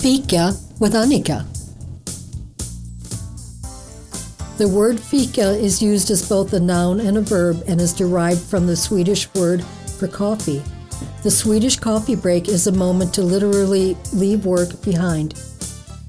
Fika 0.00 0.56
with 0.78 0.94
Annika. 0.94 1.44
The 4.56 4.66
word 4.66 4.98
fika 4.98 5.50
is 5.50 5.82
used 5.82 6.10
as 6.10 6.26
both 6.26 6.54
a 6.54 6.60
noun 6.60 7.00
and 7.00 7.18
a 7.18 7.20
verb 7.20 7.62
and 7.68 7.78
is 7.78 7.92
derived 7.92 8.40
from 8.40 8.66
the 8.66 8.76
Swedish 8.76 9.28
word 9.34 9.62
for 9.98 10.08
coffee. 10.08 10.62
The 11.22 11.30
Swedish 11.30 11.76
coffee 11.76 12.14
break 12.14 12.48
is 12.48 12.66
a 12.66 12.72
moment 12.72 13.12
to 13.12 13.22
literally 13.22 13.94
leave 14.14 14.46
work 14.46 14.80
behind. 14.82 15.34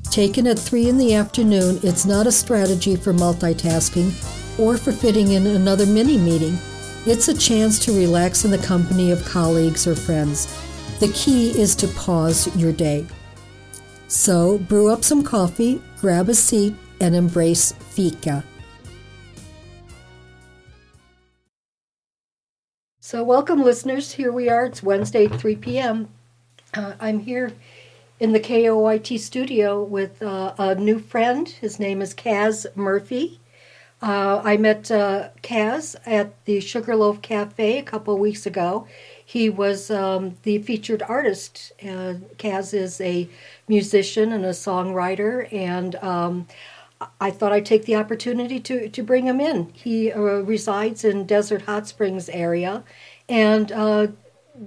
Taken 0.10 0.48
at 0.48 0.58
3 0.58 0.88
in 0.88 0.98
the 0.98 1.14
afternoon, 1.14 1.82
it's 1.84 2.06
not 2.06 2.28
a 2.28 2.32
strategy 2.32 2.96
for 2.96 3.12
multitasking 3.12 4.14
or 4.58 4.78
for 4.78 4.94
fitting 4.94 5.34
in 5.34 5.46
another 5.48 5.86
mini 5.86 6.18
meeting. 6.18 6.58
It's 7.06 7.28
a 7.28 7.38
chance 7.38 7.78
to 7.80 7.92
relax 7.92 8.46
in 8.46 8.52
the 8.52 8.58
company 8.58 9.12
of 9.12 9.26
colleagues 9.26 9.86
or 9.86 9.96
friends. 9.96 10.48
The 11.02 11.12
key 11.14 11.50
is 11.60 11.76
to 11.76 11.90
pause 11.90 12.56
your 12.56 12.72
day. 12.72 13.06
So, 14.12 14.58
brew 14.58 14.92
up 14.92 15.06
some 15.06 15.24
coffee, 15.24 15.82
grab 16.02 16.28
a 16.28 16.34
seat, 16.34 16.76
and 17.00 17.16
embrace 17.16 17.72
fika. 17.72 18.44
So, 23.00 23.24
welcome, 23.24 23.64
listeners. 23.64 24.12
Here 24.12 24.34
we 24.34 24.50
are. 24.50 24.66
It's 24.66 24.84
Wednesday, 24.84 25.30
3 25.30 25.56
p.m. 25.56 26.10
Uh, 26.74 26.96
I'm 27.00 27.20
here 27.20 27.54
in 28.20 28.34
the 28.34 28.42
KOIT 28.42 29.18
studio 29.18 29.82
with 29.82 30.22
uh, 30.22 30.56
a 30.58 30.76
new 30.76 31.00
friend. 31.00 31.48
His 31.48 31.80
name 31.80 32.02
is 32.02 32.14
Kaz 32.14 32.66
Murphy. 32.76 33.40
Uh, 34.02 34.42
I 34.44 34.58
met 34.58 34.92
uh, 34.92 35.30
Kaz 35.42 35.96
at 36.06 36.34
the 36.44 36.60
Sugarloaf 36.60 37.22
Cafe 37.22 37.78
a 37.78 37.84
couple 37.84 38.18
weeks 38.18 38.46
ago. 38.46 38.88
He 39.32 39.50
was 39.50 39.90
um, 39.90 40.36
the 40.44 40.58
featured 40.58 41.02
artist. 41.04 41.72
Uh, 41.82 42.16
Kaz 42.38 42.74
is 42.74 43.00
a 43.00 43.30
musician 43.66 44.34
and 44.34 44.44
a 44.44 44.50
songwriter, 44.50 45.48
and 45.54 45.96
um, 46.04 46.50
I 47.22 47.32
thought 47.32 47.54
I'd 47.54 47.66
take 47.66 47.86
the 47.86 47.96
opportunity 47.96 48.60
to, 48.60 48.90
to 48.90 49.04
bring 49.04 49.28
him 49.28 49.40
in. 49.40 49.72
He 49.74 50.12
uh, 50.12 50.20
resides 50.20 51.06
in 51.06 51.26
Desert 51.26 51.62
Hot 51.62 51.88
Springs 51.88 52.28
area 52.28 52.84
and 53.30 53.72
uh, 53.72 54.08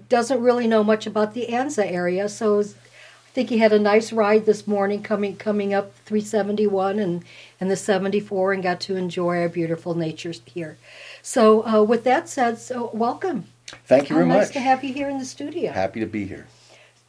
doesn't 0.08 0.40
really 0.40 0.66
know 0.66 0.82
much 0.82 1.06
about 1.06 1.34
the 1.34 1.48
Anza 1.50 1.84
area, 1.84 2.26
so 2.26 2.60
I 2.60 2.64
think 3.34 3.50
he 3.50 3.58
had 3.58 3.74
a 3.74 3.78
nice 3.78 4.14
ride 4.14 4.46
this 4.46 4.66
morning 4.66 5.02
coming 5.02 5.36
coming 5.36 5.74
up 5.74 5.94
371 6.06 6.98
and, 6.98 7.22
and 7.60 7.70
the 7.70 7.76
74 7.76 8.54
and 8.54 8.62
got 8.62 8.80
to 8.80 8.96
enjoy 8.96 9.40
our 9.42 9.50
beautiful 9.50 9.94
nature 9.94 10.32
here. 10.46 10.78
So 11.20 11.66
uh, 11.66 11.82
with 11.82 12.04
that 12.04 12.30
said, 12.30 12.56
so 12.56 12.90
welcome. 12.94 13.48
Thank 13.86 14.08
you 14.10 14.16
How 14.16 14.20
very 14.20 14.28
nice 14.28 14.36
much. 14.36 14.46
Nice 14.46 14.52
to 14.52 14.60
have 14.60 14.84
you 14.84 14.92
here 14.92 15.08
in 15.08 15.18
the 15.18 15.24
studio. 15.24 15.72
Happy 15.72 16.00
to 16.00 16.06
be 16.06 16.26
here. 16.26 16.46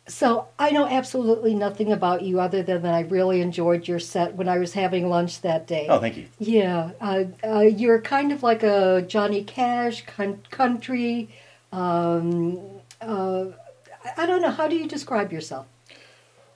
So 0.08 0.48
I 0.60 0.70
know 0.70 0.86
absolutely 0.86 1.56
nothing 1.56 1.92
about 1.92 2.22
you 2.22 2.40
other 2.40 2.62
than 2.62 2.84
that 2.84 2.94
I 2.94 3.02
really 3.02 3.42
enjoyed 3.42 3.88
your 3.88 4.00
set 4.00 4.36
when 4.36 4.48
I 4.48 4.60
was 4.60 4.74
having 4.74 5.10
lunch 5.10 5.42
that 5.42 5.66
day. 5.66 5.88
Oh, 5.90 6.00
thank 6.00 6.16
you. 6.16 6.28
Yeah, 6.38 6.92
uh, 7.02 7.24
uh, 7.44 7.60
you're 7.62 8.02
kind 8.02 8.32
of 8.32 8.44
like 8.44 8.62
a 8.62 9.04
Johnny 9.08 9.44
Cash 9.44 10.06
con- 10.06 10.44
country. 10.52 11.30
Um, 11.72 12.60
uh, 13.02 13.46
I- 14.06 14.24
I 14.24 14.26
don't 14.28 14.42
know. 14.42 14.52
How 14.52 14.68
do 14.68 14.76
you 14.76 14.88
describe 14.88 15.34
yourself? 15.34 15.66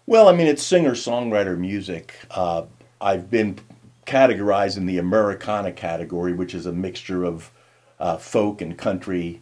Well, 0.05 0.27
I 0.27 0.31
mean, 0.36 0.47
it's 0.47 0.64
singer 0.64 0.92
songwriter 0.92 1.58
music. 1.58 2.14
Uh, 2.30 2.64
I've 3.02 3.30
been 3.31 3.59
categorized 4.05 4.77
in 4.77 4.86
the 4.86 4.97
Americana 5.00 5.72
category, 5.72 6.33
which 6.33 6.53
is 6.53 6.66
a 6.67 6.72
mixture 6.72 7.23
of 7.23 7.52
uh, 8.00 8.17
folk 8.17 8.61
and 8.61 8.77
country. 8.77 9.42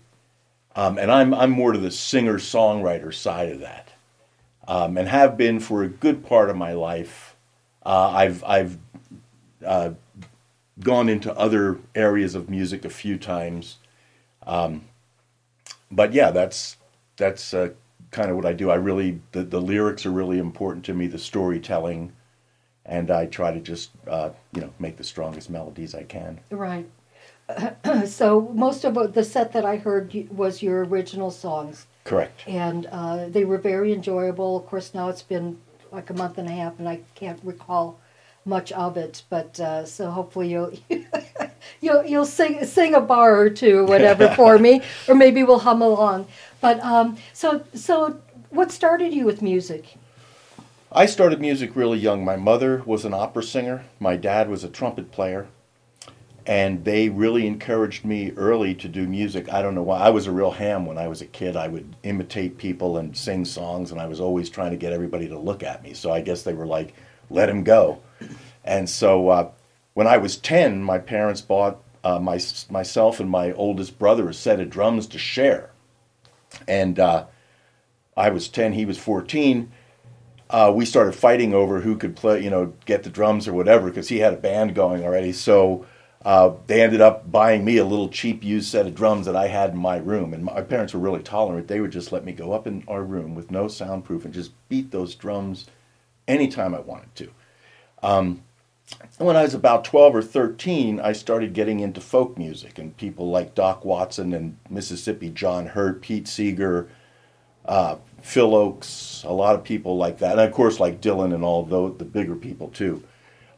Um, 0.77 0.99
and 0.99 1.11
I'm, 1.11 1.33
I'm 1.33 1.49
more 1.49 1.71
to 1.71 1.79
the 1.79 1.91
singer 1.91 2.35
songwriter 2.35 3.13
side 3.13 3.49
of 3.49 3.59
that. 3.61 3.93
Um, 4.67 4.97
and 4.97 5.07
have 5.07 5.35
been 5.35 5.59
for 5.59 5.81
a 5.81 5.87
good 5.87 6.25
part 6.25 6.49
of 6.49 6.55
my 6.55 6.73
life. 6.73 7.35
Uh, 7.85 8.09
I've, 8.09 8.43
I've 8.43 8.77
uh, 9.65 9.91
gone 10.79 11.09
into 11.09 11.35
other 11.35 11.79
areas 11.95 12.35
of 12.35 12.49
music 12.49 12.85
a 12.85 12.89
few 12.89 13.17
times. 13.17 13.77
Um, 14.45 14.85
but 15.89 16.13
yeah, 16.13 16.31
that's 16.31 16.77
that's 17.15 17.53
uh, 17.53 17.69
kind 18.11 18.29
of 18.29 18.35
what 18.35 18.45
I 18.45 18.53
do. 18.53 18.69
I 18.69 18.75
really 18.75 19.21
the, 19.31 19.43
the 19.43 19.61
lyrics 19.61 20.05
are 20.05 20.11
really 20.11 20.37
important 20.37 20.85
to 20.85 20.93
me, 20.93 21.07
the 21.07 21.17
storytelling, 21.17 22.13
and 22.85 23.09
I 23.09 23.25
try 23.25 23.51
to 23.51 23.59
just 23.59 23.91
uh, 24.07 24.29
you 24.53 24.61
know 24.61 24.73
make 24.79 24.97
the 24.97 25.03
strongest 25.03 25.49
melodies 25.49 25.95
I 25.95 26.03
can. 26.03 26.39
Right. 26.51 26.87
so 28.05 28.51
most 28.53 28.83
of 28.83 29.13
the 29.13 29.23
set 29.23 29.53
that 29.53 29.65
I 29.65 29.77
heard 29.77 30.13
was 30.31 30.61
your 30.61 30.85
original 30.85 31.31
songs, 31.31 31.87
Correct. 32.03 32.43
and 32.47 32.87
uh, 32.87 33.29
they 33.29 33.45
were 33.45 33.57
very 33.57 33.93
enjoyable. 33.93 34.57
Of 34.57 34.65
course, 34.65 34.93
now 34.93 35.09
it's 35.09 35.21
been 35.21 35.57
like 35.91 36.09
a 36.09 36.13
month 36.13 36.37
and 36.37 36.47
a 36.47 36.51
half, 36.51 36.77
and 36.79 36.89
I 36.89 36.99
can't 37.15 37.39
recall 37.43 37.99
much 38.45 38.71
of 38.73 38.97
it. 38.97 39.23
But 39.29 39.59
uh, 39.59 39.85
so 39.85 40.11
hopefully 40.11 40.49
you'll 40.49 40.73
you'll 41.81 42.05
you'll 42.05 42.25
sing 42.25 42.65
sing 42.65 42.95
a 42.95 43.01
bar 43.01 43.39
or 43.39 43.49
two, 43.49 43.79
or 43.79 43.85
whatever, 43.85 44.27
for 44.35 44.59
me, 44.59 44.81
or 45.07 45.15
maybe 45.15 45.43
we'll 45.43 45.59
hum 45.59 45.81
along. 45.81 46.27
But 46.59 46.79
um, 46.81 47.17
so 47.33 47.63
so, 47.73 48.19
what 48.49 48.71
started 48.71 49.13
you 49.13 49.25
with 49.25 49.41
music? 49.41 49.95
I 50.91 51.05
started 51.05 51.39
music 51.39 51.75
really 51.75 51.99
young. 51.99 52.25
My 52.25 52.37
mother 52.37 52.81
was 52.85 53.05
an 53.05 53.13
opera 53.13 53.43
singer. 53.43 53.85
My 53.99 54.15
dad 54.15 54.49
was 54.49 54.63
a 54.63 54.69
trumpet 54.69 55.11
player. 55.11 55.47
And 56.47 56.85
they 56.85 57.09
really 57.09 57.45
encouraged 57.45 58.05
me 58.05 58.31
early 58.37 58.73
to 58.75 58.87
do 58.87 59.05
music. 59.05 59.51
I 59.51 59.61
don't 59.61 59.75
know 59.75 59.83
why. 59.83 59.99
I 59.99 60.09
was 60.09 60.27
a 60.27 60.31
real 60.31 60.51
ham 60.51 60.85
when 60.85 60.97
I 60.97 61.09
was 61.09 61.21
a 61.21 61.25
kid. 61.25 61.57
I 61.57 61.67
would 61.67 61.95
imitate 62.03 62.57
people 62.57 62.97
and 62.97 63.15
sing 63.17 63.43
songs, 63.43 63.91
and 63.91 63.99
I 63.99 64.07
was 64.07 64.21
always 64.21 64.49
trying 64.49 64.71
to 64.71 64.77
get 64.77 64.93
everybody 64.93 65.27
to 65.27 65.37
look 65.37 65.61
at 65.61 65.83
me. 65.83 65.93
So 65.93 66.09
I 66.11 66.21
guess 66.21 66.43
they 66.43 66.53
were 66.53 66.65
like, 66.65 66.93
let 67.29 67.49
him 67.49 67.65
go. 67.65 68.01
And 68.63 68.89
so 68.89 69.27
uh, 69.27 69.51
when 69.93 70.07
I 70.07 70.17
was 70.17 70.37
10, 70.37 70.81
my 70.81 70.99
parents 70.99 71.41
bought 71.41 71.83
uh, 72.05 72.19
my, 72.19 72.39
myself 72.69 73.19
and 73.19 73.29
my 73.29 73.51
oldest 73.51 73.99
brother 73.99 74.29
a 74.29 74.33
set 74.33 74.61
of 74.61 74.69
drums 74.69 75.05
to 75.07 75.19
share. 75.19 75.71
And 76.65 76.97
uh, 76.97 77.25
I 78.15 78.29
was 78.29 78.47
10, 78.47 78.71
he 78.71 78.85
was 78.85 78.97
14 78.97 79.69
uh, 80.49 80.71
we 80.73 80.85
started 80.85 81.13
fighting 81.13 81.53
over 81.53 81.81
who 81.81 81.97
could 81.97 82.15
play, 82.15 82.41
you 82.41 82.49
know, 82.49 82.73
get 82.85 83.03
the 83.03 83.09
drums 83.09 83.47
or 83.47 83.53
whatever, 83.53 83.89
because 83.89 84.07
he 84.07 84.19
had 84.19 84.33
a 84.33 84.37
band 84.37 84.73
going 84.73 85.03
already. 85.03 85.33
So 85.33 85.85
uh, 86.27 86.53
they 86.67 86.81
ended 86.81 86.99
up 86.99 87.31
buying 87.31 87.63
me 87.63 87.77
a 87.77 87.85
little 87.85 88.09
cheap 88.09 88.43
used 88.43 88.69
set 88.69 88.85
of 88.85 88.93
drums 88.93 89.25
that 89.25 89.35
I 89.37 89.47
had 89.47 89.69
in 89.69 89.77
my 89.77 89.95
room. 89.95 90.33
And 90.33 90.43
my 90.43 90.61
parents 90.61 90.93
were 90.93 90.99
really 90.99 91.23
tolerant. 91.23 91.69
They 91.69 91.79
would 91.79 91.93
just 91.93 92.11
let 92.11 92.25
me 92.25 92.33
go 92.33 92.51
up 92.51 92.67
in 92.67 92.83
our 92.85 93.01
room 93.01 93.33
with 93.33 93.49
no 93.49 93.69
soundproof 93.69 94.25
and 94.25 94.33
just 94.33 94.51
beat 94.67 94.91
those 94.91 95.15
drums 95.15 95.67
anytime 96.27 96.75
I 96.75 96.81
wanted 96.81 97.15
to. 97.15 97.31
Um, 98.03 98.41
when 99.19 99.37
I 99.37 99.43
was 99.43 99.53
about 99.53 99.85
12 99.85 100.15
or 100.17 100.21
13, 100.21 100.99
I 100.99 101.13
started 101.13 101.53
getting 101.53 101.79
into 101.79 102.01
folk 102.01 102.37
music 102.37 102.77
and 102.77 102.97
people 102.97 103.31
like 103.31 103.55
Doc 103.55 103.85
Watson 103.85 104.33
and 104.33 104.57
Mississippi 104.69 105.29
John 105.29 105.67
Hurt, 105.67 106.01
Pete 106.01 106.27
Seeger, 106.27 106.89
uh, 107.63 107.95
Phil 108.21 108.51
Ochs, 108.51 109.23
a 109.23 109.31
lot 109.31 109.55
of 109.55 109.63
people 109.63 109.95
like 109.95 110.17
that, 110.17 110.33
and 110.33 110.41
of 110.41 110.51
course 110.51 110.77
like 110.77 110.99
Dylan 110.99 111.33
and 111.33 111.45
all 111.45 111.63
the 111.63 111.97
the 111.97 112.05
bigger 112.05 112.35
people 112.35 112.67
too. 112.67 113.01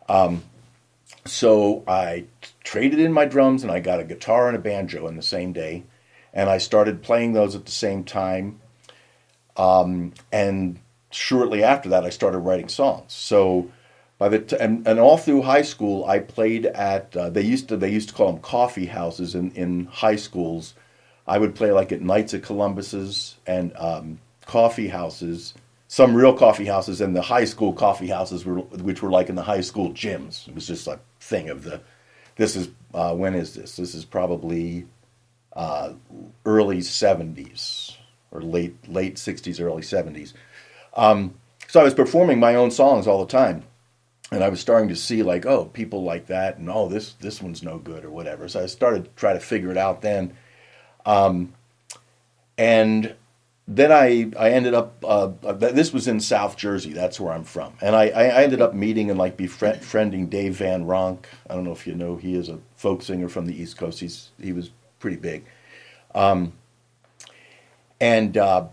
Um, 0.08 0.44
so 1.25 1.84
I 1.88 2.25
traded 2.63 3.00
in 3.00 3.13
my 3.13 3.25
drums 3.25 3.63
and 3.63 3.72
I 3.72 3.80
got 3.80 4.00
a 4.00 4.03
guitar 4.03 4.47
and 4.47 4.56
a 4.56 4.59
banjo 4.59 5.07
in 5.07 5.16
the 5.16 5.22
same 5.22 5.53
day, 5.53 5.84
and 6.34 6.50
I 6.50 6.57
started 6.57 7.02
playing 7.02 7.34
those 7.34 7.56
at 7.56 7.66
the 7.66 7.72
same 7.72 8.03
time. 8.03 8.59
Um, 9.58 10.13
and 10.31 10.79
shortly 11.12 11.63
after 11.63 11.90
that, 11.90 12.06
I 12.06 12.09
started 12.09 12.40
writing 12.40 12.69
songs. 12.69 13.13
So 13.13 13.72
by 14.18 14.29
the 14.29 14.40
t- 14.40 14.58
and, 14.59 14.88
and 14.88 15.00
all 15.00 15.18
through 15.18 15.44
high 15.44 15.62
school, 15.62 16.06
I 16.06 16.19
played 16.19 16.66
at 16.66 17.16
uh, 17.16 17.29
they 17.29 17.41
used 17.41 17.69
to 17.69 17.78
they 17.78 17.90
used 17.90 18.09
to 18.09 18.16
call 18.16 18.31
them 18.31 18.41
coffee 18.41 18.88
houses 18.88 19.34
in 19.35 19.52
in 19.52 19.85
high 19.85 20.18
schools. 20.18 20.75
I 21.25 21.38
would 21.38 21.56
play 21.56 21.72
like 21.72 21.91
at 21.91 22.02
Knights 22.02 22.34
of 22.34 22.41
Columbus's 22.41 23.35
and 23.46 23.75
um, 23.78 24.19
coffee 24.46 24.88
houses, 24.88 25.53
some 25.92 26.14
real 26.14 26.38
coffee 26.38 26.66
houses, 26.66 27.02
and 27.02 27.16
the 27.16 27.22
high 27.24 27.46
school 27.46 27.74
coffee 27.74 28.08
houses, 28.08 28.46
were, 28.46 28.59
which 28.59 29.02
were 29.02 29.09
like 29.09 29.28
in 29.28 29.34
the 29.34 29.41
high 29.41 29.62
school 29.62 29.90
gyms. 29.91 30.47
It 30.47 30.53
was 30.53 30.68
just 30.68 30.88
a 30.88 31.00
thing 31.20 31.50
of 31.50 31.64
the. 31.64 31.82
This 32.36 32.56
is 32.56 32.70
uh, 32.94 33.16
when 33.16 33.34
is 33.34 33.56
this? 33.56 33.76
This 33.76 33.96
is 33.96 34.06
probably 34.06 34.86
uh, 35.53 35.94
early 36.46 36.78
'70s 36.78 37.97
or 38.32 38.41
late 38.44 38.88
late 38.88 39.16
'60s, 39.16 39.59
early 39.59 39.82
'70s. 39.82 40.34
Um, 40.94 41.34
so 41.68 41.82
I 41.82 41.84
was 41.84 41.96
performing 41.96 42.40
my 42.40 42.53
own 42.53 42.70
songs 42.70 43.08
all 43.08 43.26
the 43.26 43.32
time, 43.32 43.64
and 44.32 44.44
I 44.44 44.50
was 44.50 44.59
starting 44.59 44.90
to 44.90 44.96
see 44.96 45.24
like, 45.24 45.47
oh, 45.47 45.66
people 45.66 46.03
like 46.03 46.28
that, 46.28 46.59
and 46.59 46.70
oh, 46.70 46.88
this 46.88 47.14
this 47.14 47.42
one's 47.42 47.64
no 47.64 47.80
good 47.80 48.06
or 48.06 48.12
whatever. 48.12 48.47
So 48.47 48.62
I 48.62 48.68
started 48.68 49.06
to 49.06 49.12
try 49.16 49.34
to 49.34 49.40
figure 49.40 49.72
it 49.72 49.78
out 49.78 50.03
then. 50.03 50.34
Um, 51.03 51.53
and 52.59 53.16
then 53.72 53.92
I, 53.92 54.32
I 54.36 54.50
ended 54.50 54.74
up, 54.74 55.06
uh, 55.08 55.28
this 55.54 55.94
was 55.94 56.08
in 56.08 56.20
South 56.20 56.58
Jersey, 56.58 56.92
that's 56.92 57.20
where 57.20 57.32
I'm 57.32 57.44
from. 57.44 57.74
And 57.82 57.96
I, 57.96 58.06
I 58.06 58.44
ended 58.44 58.62
up 58.62 58.74
meeting 58.74 59.12
and 59.12 59.20
like 59.20 59.38
befriending 59.38 60.28
Dave 60.28 60.56
Van 60.56 60.86
Ronk. 60.86 61.26
I 61.48 61.54
don't 61.54 61.66
know 61.66 61.72
if 61.72 61.86
you 61.86 61.94
know, 61.94 62.16
he 62.16 62.34
is 62.34 62.50
a 62.50 62.58
folk 62.76 63.04
singer 63.04 63.30
from 63.30 63.46
the 63.46 63.56
East 63.56 63.78
Coast. 63.78 64.00
He's, 64.00 64.32
he 64.42 64.54
was 64.54 64.72
pretty 65.00 65.18
big. 65.18 65.46
Um, 66.16 66.54
and 68.02 68.36
uh, 68.38 68.70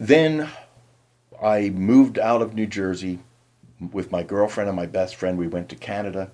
then 0.00 0.50
I 1.40 1.70
moved 1.70 2.18
out 2.18 2.42
of 2.42 2.54
New 2.54 2.66
Jersey 2.66 3.20
with 3.92 4.10
my 4.10 4.24
girlfriend 4.24 4.68
and 4.68 4.76
my 4.76 4.86
best 4.86 5.14
friend. 5.14 5.38
We 5.38 5.46
went 5.46 5.68
to 5.68 5.76
Canada 5.76 6.32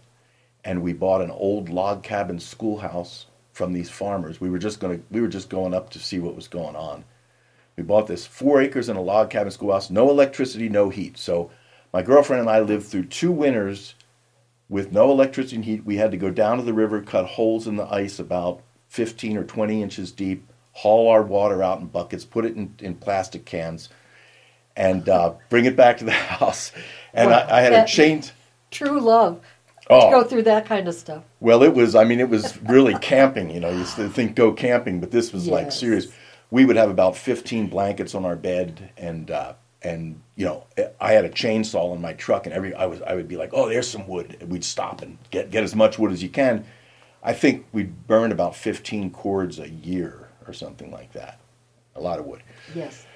and 0.64 0.82
we 0.82 0.94
bought 0.94 1.20
an 1.20 1.30
old 1.30 1.68
log 1.68 2.02
cabin 2.02 2.40
schoolhouse 2.40 3.26
from 3.52 3.74
these 3.74 3.90
farmers. 3.90 4.40
We 4.40 4.48
were 4.48 4.58
just 4.58 4.80
going 4.80 5.04
we 5.10 5.20
were 5.20 5.28
just 5.28 5.50
going 5.50 5.74
up 5.74 5.90
to 5.90 5.98
see 5.98 6.18
what 6.18 6.34
was 6.34 6.48
going 6.48 6.76
on. 6.76 7.04
We 7.80 7.84
bought 7.84 8.08
this 8.08 8.26
4 8.26 8.60
acres 8.60 8.90
and 8.90 8.98
a 8.98 9.00
log 9.00 9.30
cabin 9.30 9.50
schoolhouse, 9.50 9.88
no 9.88 10.10
electricity, 10.10 10.68
no 10.68 10.90
heat. 10.90 11.16
So 11.16 11.50
my 11.94 12.02
girlfriend 12.02 12.40
and 12.40 12.50
I 12.50 12.60
lived 12.60 12.86
through 12.86 13.06
two 13.06 13.32
winters 13.32 13.94
with 14.68 14.92
no 14.92 15.10
electricity 15.10 15.56
and 15.56 15.64
heat. 15.64 15.86
We 15.86 15.96
had 15.96 16.10
to 16.10 16.18
go 16.18 16.30
down 16.30 16.58
to 16.58 16.62
the 16.62 16.74
river, 16.74 17.00
cut 17.00 17.24
holes 17.24 17.66
in 17.66 17.76
the 17.76 17.90
ice 17.90 18.18
about 18.18 18.60
15 18.88 19.38
or 19.38 19.44
20 19.44 19.82
inches 19.82 20.12
deep, 20.12 20.46
haul 20.72 21.08
our 21.08 21.22
water 21.22 21.62
out 21.62 21.80
in 21.80 21.86
buckets, 21.86 22.26
put 22.26 22.44
it 22.44 22.54
in, 22.54 22.74
in 22.80 22.96
plastic 22.96 23.46
cans, 23.46 23.88
and 24.76 25.08
uh, 25.08 25.32
bring 25.48 25.64
it 25.64 25.74
back 25.74 25.96
to 25.96 26.04
the 26.04 26.10
house. 26.36 26.72
And 27.14 27.30
Wow, 27.30 27.46
I, 27.48 27.60
I 27.60 27.60
had 27.62 27.72
a 27.72 27.86
chain. 27.86 28.22
True 28.70 29.00
love. 29.00 29.40
Oh. 29.88 30.10
To 30.10 30.16
go 30.16 30.28
through 30.28 30.42
that 30.42 30.66
kind 30.66 30.86
of 30.86 30.94
stuff. 30.94 31.24
Well, 31.40 31.62
it 31.62 31.72
was. 31.72 31.94
I 31.94 32.04
mean, 32.04 32.20
it 32.20 32.28
was 32.28 32.62
really 32.68 32.94
camping. 32.98 33.50
You 33.50 33.60
know, 33.60 33.70
you 33.70 33.84
think 33.84 34.36
go 34.36 34.52
camping, 34.52 35.00
but 35.00 35.10
this 35.10 35.32
was 35.32 35.48
like 35.48 35.72
serious. 35.72 36.08
We 36.50 36.64
would 36.64 36.76
have 36.76 36.90
about 36.90 37.16
fifteen 37.16 37.68
blankets 37.68 38.14
on 38.14 38.24
our 38.24 38.36
bed, 38.36 38.90
and 38.96 39.30
uh, 39.30 39.52
and 39.82 40.20
you 40.36 40.44
know, 40.44 40.64
I 41.00 41.12
had 41.12 41.24
a 41.24 41.30
chainsaw 41.30 41.94
in 41.94 42.00
my 42.00 42.12
truck, 42.14 42.46
and 42.46 42.54
every 42.54 42.74
I 42.74 42.86
was 42.86 43.00
I 43.02 43.14
would 43.14 43.28
be 43.28 43.36
like, 43.36 43.50
oh, 43.52 43.68
there's 43.68 43.88
some 43.88 44.06
wood. 44.08 44.36
And 44.40 44.50
we'd 44.50 44.64
stop 44.64 45.02
and 45.02 45.18
get 45.30 45.50
get 45.50 45.62
as 45.64 45.74
much 45.74 45.98
wood 45.98 46.12
as 46.12 46.22
you 46.22 46.28
can. 46.28 46.64
I 47.22 47.34
think 47.34 47.66
we'd 47.72 48.06
burn 48.06 48.32
about 48.32 48.56
fifteen 48.56 49.10
cords 49.10 49.58
a 49.58 49.68
year 49.68 50.28
or 50.46 50.52
something 50.52 50.90
like 50.90 51.12
that. 51.12 51.38
A 51.94 52.00
lot 52.00 52.18
of 52.18 52.24
wood. 52.26 52.42
Yes. 52.74 53.06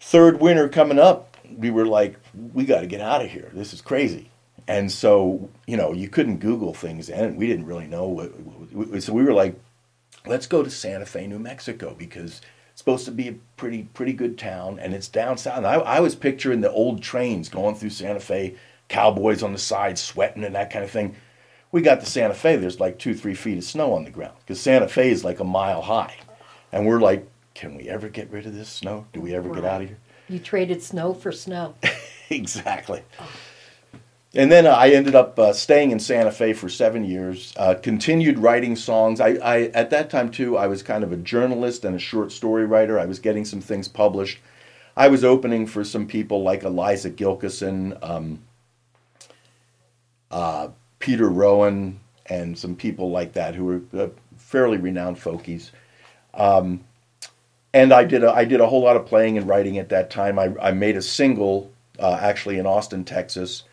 Third 0.00 0.40
winter 0.40 0.68
coming 0.68 0.98
up, 0.98 1.36
we 1.56 1.70
were 1.70 1.86
like, 1.86 2.18
we 2.52 2.64
got 2.64 2.80
to 2.80 2.86
get 2.86 3.00
out 3.00 3.24
of 3.24 3.30
here. 3.30 3.50
This 3.54 3.72
is 3.72 3.80
crazy. 3.80 4.30
And 4.68 4.90
so, 4.90 5.48
you 5.66 5.76
know, 5.76 5.92
you 5.92 6.08
couldn't 6.08 6.38
Google 6.38 6.74
things 6.74 7.06
then. 7.06 7.36
We 7.36 7.46
didn't 7.46 7.66
really 7.66 7.86
know 7.86 8.06
what. 8.08 8.26
what- 8.72 9.02
So 9.02 9.12
we 9.12 9.22
were 9.22 9.32
like, 9.32 9.58
let's 10.26 10.46
go 10.46 10.62
to 10.62 10.68
Santa 10.70 11.06
Fe, 11.06 11.26
New 11.26 11.38
Mexico, 11.38 11.94
because 11.96 12.40
supposed 12.76 13.06
to 13.06 13.10
be 13.10 13.26
a 13.26 13.34
pretty 13.56 13.88
pretty 13.94 14.12
good 14.12 14.38
town, 14.38 14.78
and 14.78 14.94
it's 14.94 15.08
down 15.08 15.36
south. 15.36 15.56
And 15.56 15.66
I, 15.66 15.74
I 15.74 16.00
was 16.00 16.14
picturing 16.14 16.60
the 16.60 16.70
old 16.70 17.02
trains 17.02 17.48
going 17.48 17.74
through 17.74 17.90
Santa 17.90 18.20
Fe, 18.20 18.54
cowboys 18.88 19.42
on 19.42 19.52
the 19.52 19.58
side 19.58 19.98
sweating 19.98 20.44
and 20.44 20.54
that 20.54 20.70
kind 20.70 20.84
of 20.84 20.90
thing. 20.90 21.16
We 21.72 21.82
got 21.82 22.00
to 22.00 22.06
Santa 22.06 22.34
Fe. 22.34 22.56
There's 22.56 22.78
like 22.78 22.98
two 22.98 23.14
three 23.14 23.34
feet 23.34 23.58
of 23.58 23.64
snow 23.64 23.92
on 23.94 24.04
the 24.04 24.10
ground 24.10 24.36
because 24.40 24.60
Santa 24.60 24.86
Fe 24.86 25.10
is 25.10 25.24
like 25.24 25.40
a 25.40 25.44
mile 25.44 25.82
high, 25.82 26.14
and 26.70 26.86
we're 26.86 27.00
like, 27.00 27.26
can 27.54 27.74
we 27.74 27.88
ever 27.88 28.08
get 28.08 28.30
rid 28.30 28.46
of 28.46 28.54
this 28.54 28.68
snow? 28.68 29.06
Do 29.12 29.20
we 29.20 29.34
ever 29.34 29.52
get 29.52 29.64
out 29.64 29.82
of 29.82 29.88
here? 29.88 29.98
You 30.28 30.38
traded 30.38 30.82
snow 30.82 31.14
for 31.14 31.32
snow. 31.32 31.74
exactly. 32.30 33.02
Oh. 33.18 33.28
And 34.36 34.52
then 34.52 34.66
I 34.66 34.90
ended 34.90 35.14
up 35.14 35.38
uh, 35.38 35.52
staying 35.54 35.92
in 35.92 35.98
Santa 35.98 36.30
Fe 36.30 36.52
for 36.52 36.68
seven 36.68 37.04
years. 37.04 37.54
Uh, 37.56 37.74
continued 37.74 38.38
writing 38.38 38.76
songs. 38.76 39.20
I, 39.20 39.30
I 39.42 39.62
at 39.74 39.90
that 39.90 40.10
time 40.10 40.30
too. 40.30 40.56
I 40.58 40.66
was 40.66 40.82
kind 40.82 41.02
of 41.02 41.12
a 41.12 41.16
journalist 41.16 41.84
and 41.84 41.96
a 41.96 41.98
short 41.98 42.32
story 42.32 42.66
writer. 42.66 42.98
I 42.98 43.06
was 43.06 43.18
getting 43.18 43.46
some 43.46 43.62
things 43.62 43.88
published. 43.88 44.38
I 44.96 45.08
was 45.08 45.24
opening 45.24 45.66
for 45.66 45.84
some 45.84 46.06
people 46.06 46.42
like 46.42 46.62
Eliza 46.62 47.10
Gilkyson, 47.10 47.98
um, 48.02 48.40
uh, 50.30 50.68
Peter 50.98 51.28
Rowan, 51.28 52.00
and 52.26 52.58
some 52.58 52.76
people 52.76 53.10
like 53.10 53.32
that 53.34 53.54
who 53.54 53.64
were 53.64 53.82
uh, 53.98 54.08
fairly 54.36 54.78
renowned 54.78 55.18
folkies 55.18 55.70
and 57.76 57.92
I 57.92 58.04
did 58.04 58.24
a, 58.24 58.32
I 58.32 58.46
did 58.46 58.60
a 58.60 58.66
whole 58.66 58.82
lot 58.82 58.96
of 58.96 59.06
playing 59.06 59.36
and 59.36 59.46
writing 59.46 59.78
at 59.78 59.90
that 59.90 60.10
time. 60.10 60.38
I, 60.38 60.54
I 60.60 60.72
made 60.72 60.96
a 60.96 61.02
single 61.02 61.70
uh, 61.98 62.18
actually 62.20 62.58
in 62.58 62.66
Austin, 62.66 63.04
Texas, 63.04 63.64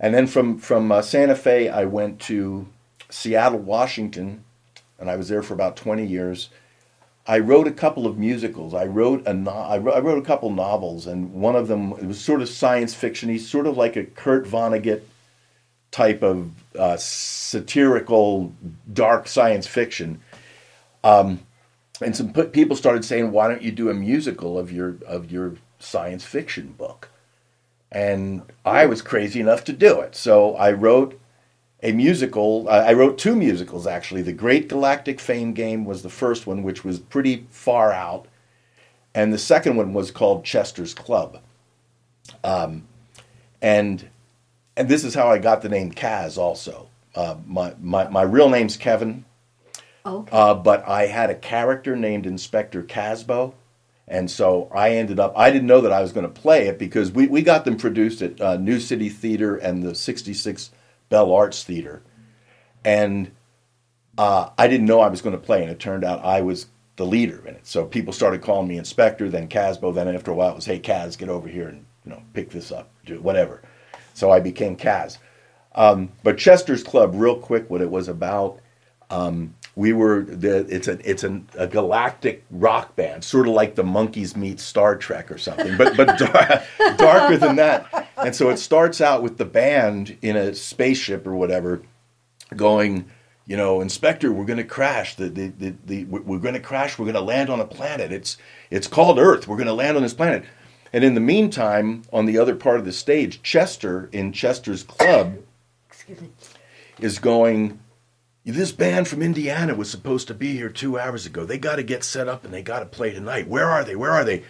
and 0.00 0.14
then 0.14 0.26
from 0.26 0.58
from 0.58 0.92
uh, 0.92 1.02
Santa 1.02 1.36
Fe 1.36 1.68
I 1.68 1.84
went 1.84 2.20
to 2.22 2.68
Seattle, 3.10 3.60
Washington, 3.60 4.44
and 4.98 5.10
I 5.10 5.16
was 5.16 5.28
there 5.28 5.42
for 5.42 5.54
about 5.54 5.76
twenty 5.76 6.06
years. 6.06 6.50
I 7.26 7.38
wrote 7.38 7.68
a 7.68 7.72
couple 7.72 8.06
of 8.06 8.18
musicals. 8.18 8.74
I 8.74 8.86
wrote 8.86 9.26
a 9.26 9.34
no- 9.34 9.50
I, 9.52 9.78
wrote, 9.78 9.94
I 9.94 10.00
wrote 10.00 10.18
a 10.18 10.26
couple 10.26 10.50
novels, 10.50 11.06
and 11.06 11.32
one 11.34 11.56
of 11.56 11.68
them 11.68 11.92
it 11.92 12.06
was 12.06 12.20
sort 12.20 12.42
of 12.42 12.48
science 12.48 12.94
fiction. 12.94 13.30
fictiony, 13.30 13.40
sort 13.40 13.66
of 13.66 13.76
like 13.76 13.96
a 13.96 14.04
Kurt 14.04 14.46
Vonnegut 14.46 15.02
type 15.90 16.22
of 16.22 16.50
uh, 16.78 16.96
satirical 16.98 18.52
dark 18.92 19.28
science 19.28 19.66
fiction 19.66 20.20
and 22.02 22.16
some 22.16 22.32
p- 22.32 22.44
people 22.44 22.76
started 22.76 23.04
saying, 23.04 23.32
"Why 23.32 23.48
don't 23.48 23.62
you 23.62 23.72
do 23.72 23.90
a 23.90 23.94
musical 23.94 24.58
of 24.58 24.72
your 24.72 24.96
of 25.06 25.30
your 25.30 25.54
science 25.78 26.24
fiction 26.24 26.74
book?" 26.78 27.10
And 27.94 28.42
I 28.64 28.86
was 28.86 29.02
crazy 29.02 29.40
enough 29.40 29.64
to 29.64 29.72
do 29.72 30.00
it, 30.00 30.16
so 30.16 30.56
I 30.56 30.72
wrote 30.72 31.18
a 31.82 31.92
musical. 31.92 32.68
I 32.68 32.88
I 32.88 32.92
wrote 32.92 33.18
two 33.18 33.36
musicals 33.36 33.86
actually. 33.86 34.22
The 34.22 34.32
Great 34.32 34.68
Galactic 34.68 35.20
Fame 35.20 35.52
Game 35.52 35.84
was 35.84 36.02
the 36.02 36.10
first 36.10 36.46
one, 36.46 36.64
which 36.64 36.84
was 36.84 36.98
pretty 36.98 37.46
far 37.50 37.92
out, 37.92 38.26
and 39.14 39.32
the 39.32 39.38
second 39.38 39.76
one 39.76 39.94
was 39.94 40.10
called 40.10 40.44
Chester's 40.44 40.92
Club. 40.92 41.38
Um, 42.42 42.88
and 43.62 44.08
and 44.76 44.88
this 44.88 45.04
is 45.04 45.14
how 45.14 45.28
I 45.28 45.38
got 45.38 45.62
the 45.62 45.68
name 45.68 45.92
Kaz. 45.92 46.36
Also, 46.36 46.88
uh, 47.14 47.36
my 47.46 47.74
my 47.80 48.08
my 48.08 48.22
real 48.22 48.48
name's 48.48 48.76
Kevin. 48.76 49.24
Okay. 50.06 50.30
Uh, 50.32 50.54
but 50.54 50.86
I 50.86 51.06
had 51.06 51.30
a 51.30 51.34
character 51.34 51.96
named 51.96 52.26
Inspector 52.26 52.82
Casbo, 52.82 53.54
and 54.06 54.30
so 54.30 54.70
I 54.74 54.90
ended 54.90 55.18
up. 55.18 55.32
I 55.36 55.50
didn't 55.50 55.66
know 55.66 55.80
that 55.80 55.92
I 55.92 56.02
was 56.02 56.12
going 56.12 56.26
to 56.26 56.40
play 56.40 56.66
it 56.66 56.78
because 56.78 57.10
we, 57.10 57.26
we 57.26 57.42
got 57.42 57.64
them 57.64 57.76
produced 57.76 58.22
at 58.22 58.40
uh, 58.40 58.56
New 58.56 58.80
City 58.80 59.08
Theater 59.08 59.56
and 59.56 59.82
the 59.82 59.94
66 59.94 60.70
Bell 61.08 61.32
Arts 61.32 61.64
Theater, 61.64 62.02
and 62.84 63.30
uh, 64.18 64.50
I 64.58 64.68
didn't 64.68 64.86
know 64.86 65.00
I 65.00 65.08
was 65.08 65.22
going 65.22 65.36
to 65.36 65.42
play, 65.42 65.62
and 65.62 65.70
it 65.70 65.78
turned 65.80 66.04
out 66.04 66.24
I 66.24 66.42
was 66.42 66.66
the 66.96 67.06
leader 67.06 67.42
in 67.46 67.54
it. 67.54 67.66
So 67.66 67.86
people 67.86 68.12
started 68.12 68.42
calling 68.42 68.68
me 68.68 68.78
Inspector, 68.78 69.28
then 69.30 69.48
Casbo, 69.48 69.92
then 69.92 70.14
after 70.14 70.30
a 70.30 70.34
while 70.34 70.50
it 70.50 70.56
was 70.56 70.66
Hey 70.66 70.78
Kaz, 70.78 71.18
get 71.18 71.28
over 71.28 71.48
here 71.48 71.68
and 71.68 71.84
you 72.04 72.12
know 72.12 72.22
pick 72.32 72.50
this 72.50 72.70
up, 72.70 72.90
do 73.04 73.20
whatever. 73.20 73.62
So 74.12 74.30
I 74.30 74.40
became 74.40 74.76
Kaz. 74.76 75.18
Um, 75.74 76.12
but 76.22 76.38
Chester's 76.38 76.84
Club, 76.84 77.12
real 77.14 77.36
quick, 77.36 77.68
what 77.68 77.80
it 77.80 77.90
was 77.90 78.06
about 78.06 78.60
we 79.76 79.92
were 79.92 80.22
the 80.22 80.58
it's 80.74 80.86
a 80.88 80.98
it's 81.08 81.24
a, 81.24 81.40
a 81.58 81.66
galactic 81.66 82.44
rock 82.50 82.94
band, 82.96 83.24
sort 83.24 83.48
of 83.48 83.54
like 83.54 83.74
the 83.74 83.82
Monkees 83.82 84.36
meet 84.36 84.60
Star 84.60 84.96
Trek 84.96 85.30
or 85.32 85.38
something, 85.38 85.76
but 85.76 85.96
but 85.96 86.16
dar- 86.18 86.62
darker 86.96 87.36
than 87.36 87.56
that. 87.56 88.08
And 88.16 88.34
so 88.34 88.50
it 88.50 88.58
starts 88.58 89.00
out 89.00 89.22
with 89.22 89.38
the 89.38 89.44
band 89.44 90.16
in 90.22 90.36
a 90.36 90.54
spaceship 90.54 91.26
or 91.26 91.34
whatever, 91.34 91.82
going, 92.54 93.10
you 93.46 93.56
know, 93.56 93.80
Inspector, 93.80 94.30
we're 94.32 94.44
going 94.44 94.58
to 94.58 94.64
crash. 94.64 95.16
The 95.16 95.28
the, 95.28 95.48
the, 95.48 95.74
the 95.84 96.04
we're 96.04 96.38
going 96.38 96.54
to 96.54 96.60
crash. 96.60 96.98
We're 96.98 97.06
going 97.06 97.14
to 97.14 97.20
land 97.20 97.50
on 97.50 97.60
a 97.60 97.66
planet. 97.66 98.12
It's 98.12 98.36
it's 98.70 98.86
called 98.86 99.18
Earth. 99.18 99.48
We're 99.48 99.56
going 99.56 99.66
to 99.66 99.74
land 99.74 99.96
on 99.96 100.02
this 100.04 100.14
planet. 100.14 100.44
And 100.92 101.02
in 101.02 101.14
the 101.14 101.20
meantime, 101.20 102.02
on 102.12 102.26
the 102.26 102.38
other 102.38 102.54
part 102.54 102.78
of 102.78 102.84
the 102.84 102.92
stage, 102.92 103.42
Chester 103.42 104.08
in 104.12 104.30
Chester's 104.32 104.84
club 104.84 105.38
Excuse 105.88 106.20
me. 106.20 106.28
is 107.00 107.18
going, 107.18 107.80
this 108.44 108.72
band 108.72 109.08
from 109.08 109.22
Indiana 109.22 109.74
was 109.74 109.90
supposed 109.90 110.28
to 110.28 110.34
be 110.34 110.52
here 110.52 110.68
two 110.68 110.98
hours 110.98 111.24
ago. 111.24 111.44
They 111.44 111.58
got 111.58 111.76
to 111.76 111.82
get 111.82 112.04
set 112.04 112.28
up 112.28 112.44
and 112.44 112.52
they 112.52 112.62
got 112.62 112.80
to 112.80 112.86
play 112.86 113.12
tonight. 113.12 113.48
Where 113.48 113.68
are 113.68 113.84
they? 113.84 113.96
Where 113.96 114.10
are 114.10 114.24
they? 114.24 114.42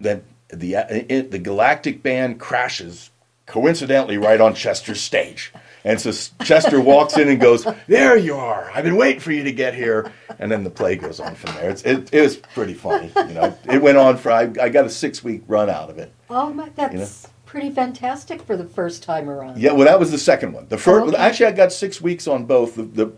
Then 0.00 0.24
the 0.48 0.76
uh, 0.76 0.86
it, 0.88 1.30
the 1.30 1.38
Galactic 1.38 2.02
band 2.02 2.40
crashes 2.40 3.10
coincidentally 3.46 4.18
right 4.18 4.40
on 4.40 4.54
Chester's 4.54 5.00
stage. 5.00 5.52
And 5.84 6.00
so 6.00 6.10
Chester 6.42 6.80
walks 6.80 7.16
in 7.16 7.28
and 7.28 7.40
goes, 7.40 7.64
"There 7.86 8.16
you 8.16 8.34
are! 8.34 8.70
I've 8.74 8.82
been 8.82 8.96
waiting 8.96 9.20
for 9.20 9.30
you 9.30 9.44
to 9.44 9.52
get 9.52 9.72
here." 9.74 10.12
And 10.40 10.50
then 10.50 10.64
the 10.64 10.70
play 10.70 10.96
goes 10.96 11.20
on 11.20 11.36
from 11.36 11.54
there. 11.54 11.70
It's, 11.70 11.82
it, 11.84 12.12
it 12.12 12.20
was 12.20 12.36
pretty 12.36 12.74
funny, 12.74 13.12
you 13.16 13.34
know. 13.34 13.56
It 13.70 13.80
went 13.80 13.96
on 13.96 14.16
for 14.16 14.32
I, 14.32 14.50
I 14.60 14.68
got 14.68 14.84
a 14.84 14.90
six 14.90 15.22
week 15.22 15.44
run 15.46 15.70
out 15.70 15.88
of 15.88 15.98
it. 15.98 16.12
Oh 16.28 16.52
my, 16.52 16.68
that's 16.70 16.92
You 16.92 16.98
know? 16.98 17.08
Pretty 17.46 17.70
fantastic 17.70 18.42
for 18.42 18.56
the 18.56 18.64
first 18.64 19.02
time 19.02 19.30
around. 19.30 19.58
Yeah, 19.58 19.72
well, 19.72 19.86
that 19.86 19.98
was 19.98 20.10
the 20.10 20.18
second 20.18 20.52
one. 20.52 20.66
The 20.68 20.76
first, 20.78 21.06
Oh, 21.06 21.08
okay. 21.08 21.16
actually, 21.16 21.46
I 21.46 21.52
got 21.52 21.72
six 21.72 22.00
weeks 22.00 22.26
on 22.28 22.44
both. 22.44 22.74
The, 22.74 22.82
the 22.82 23.12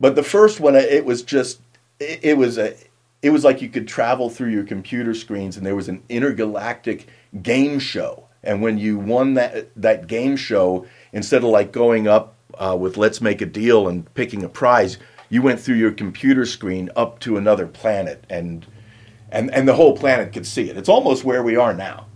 but 0.00 0.16
the 0.16 0.22
first 0.22 0.60
one, 0.60 0.74
it 0.74 1.04
was 1.04 1.22
just, 1.22 1.60
it, 2.00 2.20
it 2.22 2.38
was 2.38 2.58
a, 2.58 2.74
it 3.22 3.30
was 3.30 3.44
like 3.44 3.60
you 3.62 3.68
could 3.68 3.86
travel 3.88 4.30
through 4.30 4.50
your 4.50 4.64
computer 4.64 5.14
screens, 5.14 5.56
and 5.56 5.66
there 5.66 5.76
was 5.76 5.88
an 5.88 6.02
intergalactic 6.08 7.08
game 7.42 7.78
show. 7.78 8.24
And 8.44 8.62
when 8.62 8.78
you 8.78 8.98
won 8.98 9.34
that 9.34 9.70
that 9.76 10.06
game 10.06 10.36
show, 10.36 10.86
instead 11.12 11.42
of 11.42 11.50
like 11.50 11.72
going 11.72 12.06
up 12.06 12.34
uh, 12.58 12.76
with 12.78 12.96
"Let's 12.96 13.20
make 13.20 13.40
a 13.42 13.46
deal" 13.46 13.88
and 13.88 14.12
picking 14.14 14.44
a 14.44 14.48
prize, 14.48 14.98
you 15.28 15.42
went 15.42 15.58
through 15.60 15.74
your 15.76 15.90
computer 15.90 16.46
screen 16.46 16.88
up 16.94 17.18
to 17.20 17.36
another 17.36 17.66
planet, 17.66 18.24
and 18.30 18.64
and 19.32 19.52
and 19.52 19.66
the 19.66 19.74
whole 19.74 19.96
planet 19.96 20.32
could 20.32 20.46
see 20.46 20.70
it. 20.70 20.76
It's 20.76 20.88
almost 20.88 21.24
where 21.24 21.42
we 21.42 21.56
are 21.56 21.74
now. 21.74 22.06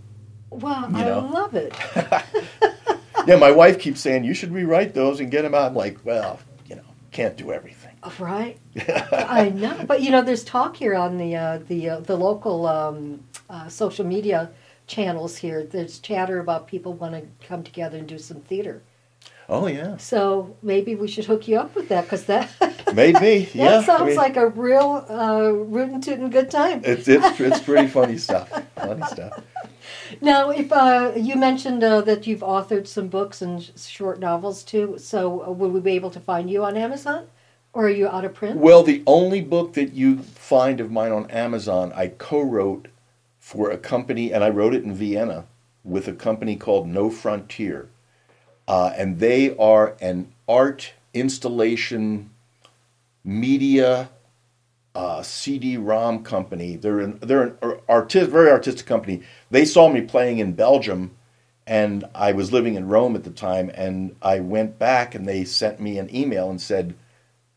Wow, 0.59 0.87
You 0.89 0.97
I 0.97 1.19
love 1.19 1.55
it. 1.55 1.73
yeah, 3.27 3.35
my 3.37 3.51
wife 3.51 3.79
keeps 3.79 4.01
saying 4.01 4.23
you 4.23 4.33
should 4.33 4.51
rewrite 4.51 4.93
those 4.93 5.19
and 5.19 5.31
get 5.31 5.43
them 5.43 5.53
out. 5.55 5.67
I'm 5.67 5.75
like, 5.75 6.03
well, 6.05 6.39
you 6.67 6.75
know, 6.75 6.83
can't 7.11 7.35
do 7.37 7.51
everything. 7.51 7.91
Right. 8.19 8.57
I 9.13 9.49
know, 9.49 9.85
but 9.87 10.01
you 10.01 10.11
know, 10.11 10.21
there's 10.21 10.43
talk 10.43 10.75
here 10.75 10.95
on 10.95 11.17
the 11.17 11.35
uh, 11.35 11.59
the 11.67 11.89
uh, 11.89 11.99
the 12.01 12.17
local 12.17 12.65
um, 12.67 13.23
uh, 13.49 13.69
social 13.69 14.05
media 14.05 14.51
channels 14.87 15.37
here. 15.37 15.63
There's 15.63 15.99
chatter 15.99 16.39
about 16.39 16.67
people 16.67 16.93
want 16.93 17.13
to 17.13 17.47
come 17.47 17.63
together 17.63 17.97
and 17.97 18.07
do 18.07 18.17
some 18.17 18.41
theater. 18.41 18.81
Oh 19.49 19.67
yeah, 19.67 19.97
So 19.97 20.55
maybe 20.61 20.95
we 20.95 21.07
should 21.07 21.25
hook 21.25 21.47
you 21.49 21.57
up 21.59 21.75
with 21.75 21.89
that 21.89 22.05
because 22.05 22.25
that 22.25 22.49
maybe. 22.93 23.45
that 23.45 23.55
yeah, 23.55 23.77
I 23.79 23.83
sounds 23.83 24.07
mean, 24.07 24.15
like 24.15 24.37
a 24.37 24.47
real 24.47 25.05
uh, 25.09 25.49
rootin' 25.51 26.01
tootin' 26.01 26.29
good 26.29 26.49
time. 26.49 26.81
it's 26.83 27.07
it's 27.07 27.39
it's 27.39 27.59
pretty 27.59 27.87
funny 27.89 28.17
stuff. 28.17 28.49
Funny 28.75 29.03
stuff. 29.03 29.43
Now, 30.21 30.49
if 30.49 30.71
uh, 30.71 31.13
you 31.15 31.35
mentioned 31.35 31.83
uh, 31.83 32.01
that 32.01 32.27
you've 32.27 32.41
authored 32.41 32.87
some 32.87 33.07
books 33.07 33.41
and 33.41 33.71
short 33.77 34.19
novels 34.19 34.63
too, 34.63 34.95
so 34.97 35.45
uh, 35.45 35.51
would 35.51 35.71
we 35.71 35.79
be 35.79 35.91
able 35.93 36.11
to 36.11 36.19
find 36.19 36.49
you 36.49 36.63
on 36.63 36.77
Amazon, 36.77 37.27
or 37.73 37.87
are 37.87 37.89
you 37.89 38.07
out 38.07 38.25
of 38.25 38.33
print? 38.33 38.57
Well, 38.57 38.83
the 38.83 39.03
only 39.07 39.41
book 39.41 39.73
that 39.73 39.93
you 39.93 40.19
find 40.19 40.79
of 40.79 40.91
mine 40.91 41.11
on 41.11 41.29
Amazon, 41.31 41.91
I 41.95 42.07
co-wrote 42.07 42.87
for 43.39 43.71
a 43.71 43.77
company, 43.77 44.33
and 44.33 44.43
I 44.43 44.49
wrote 44.49 44.73
it 44.73 44.83
in 44.83 44.93
Vienna 44.93 45.45
with 45.83 46.07
a 46.07 46.13
company 46.13 46.55
called 46.55 46.87
No 46.87 47.09
Frontier, 47.09 47.89
uh, 48.67 48.93
and 48.95 49.19
they 49.19 49.55
are 49.57 49.95
an 49.99 50.31
art 50.47 50.93
installation 51.13 52.29
media 53.23 54.09
uh, 54.95 55.21
CD-ROM 55.23 56.23
company. 56.23 56.75
They're 56.75 56.99
an 56.99 57.19
they're 57.19 57.55
an 57.61 57.79
artist, 57.89 58.29
very 58.29 58.49
artistic 58.49 58.85
company. 58.85 59.21
They 59.49 59.65
saw 59.65 59.89
me 59.89 60.01
playing 60.01 60.39
in 60.39 60.53
Belgium, 60.53 61.15
and 61.65 62.05
I 62.13 62.31
was 62.33 62.53
living 62.53 62.75
in 62.75 62.87
Rome 62.87 63.15
at 63.15 63.23
the 63.23 63.31
time. 63.31 63.71
And 63.73 64.15
I 64.21 64.39
went 64.39 64.77
back, 64.77 65.15
and 65.15 65.27
they 65.27 65.45
sent 65.45 65.79
me 65.79 65.97
an 65.97 66.13
email 66.15 66.49
and 66.49 66.61
said, 66.61 66.95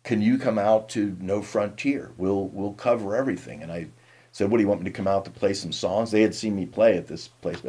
"Can 0.03 0.23
you 0.23 0.39
come 0.39 0.59
out 0.59 0.89
to 0.91 1.17
No 1.21 1.43
Frontier? 1.43 2.13
We'll 2.17 2.49
we'll 2.49 2.73
cover 2.73 3.15
everything." 3.15 3.63
And 3.63 3.71
I 3.71 3.89
said, 4.33 4.51
"What 4.51 4.57
do 4.57 4.63
you 4.63 4.69
want 4.69 4.81
me 4.81 4.91
to 4.91 4.97
come 4.97 5.09
out 5.09 5.27
to 5.27 5.31
play 5.31 5.53
some 5.53 5.73
songs?" 5.73 6.11
They 6.11 6.23
had 6.23 6.35
seen 6.35 6.57
me 6.57 6.65
play 6.65 6.97
at 6.97 7.07
this 7.07 7.29
place, 7.29 7.61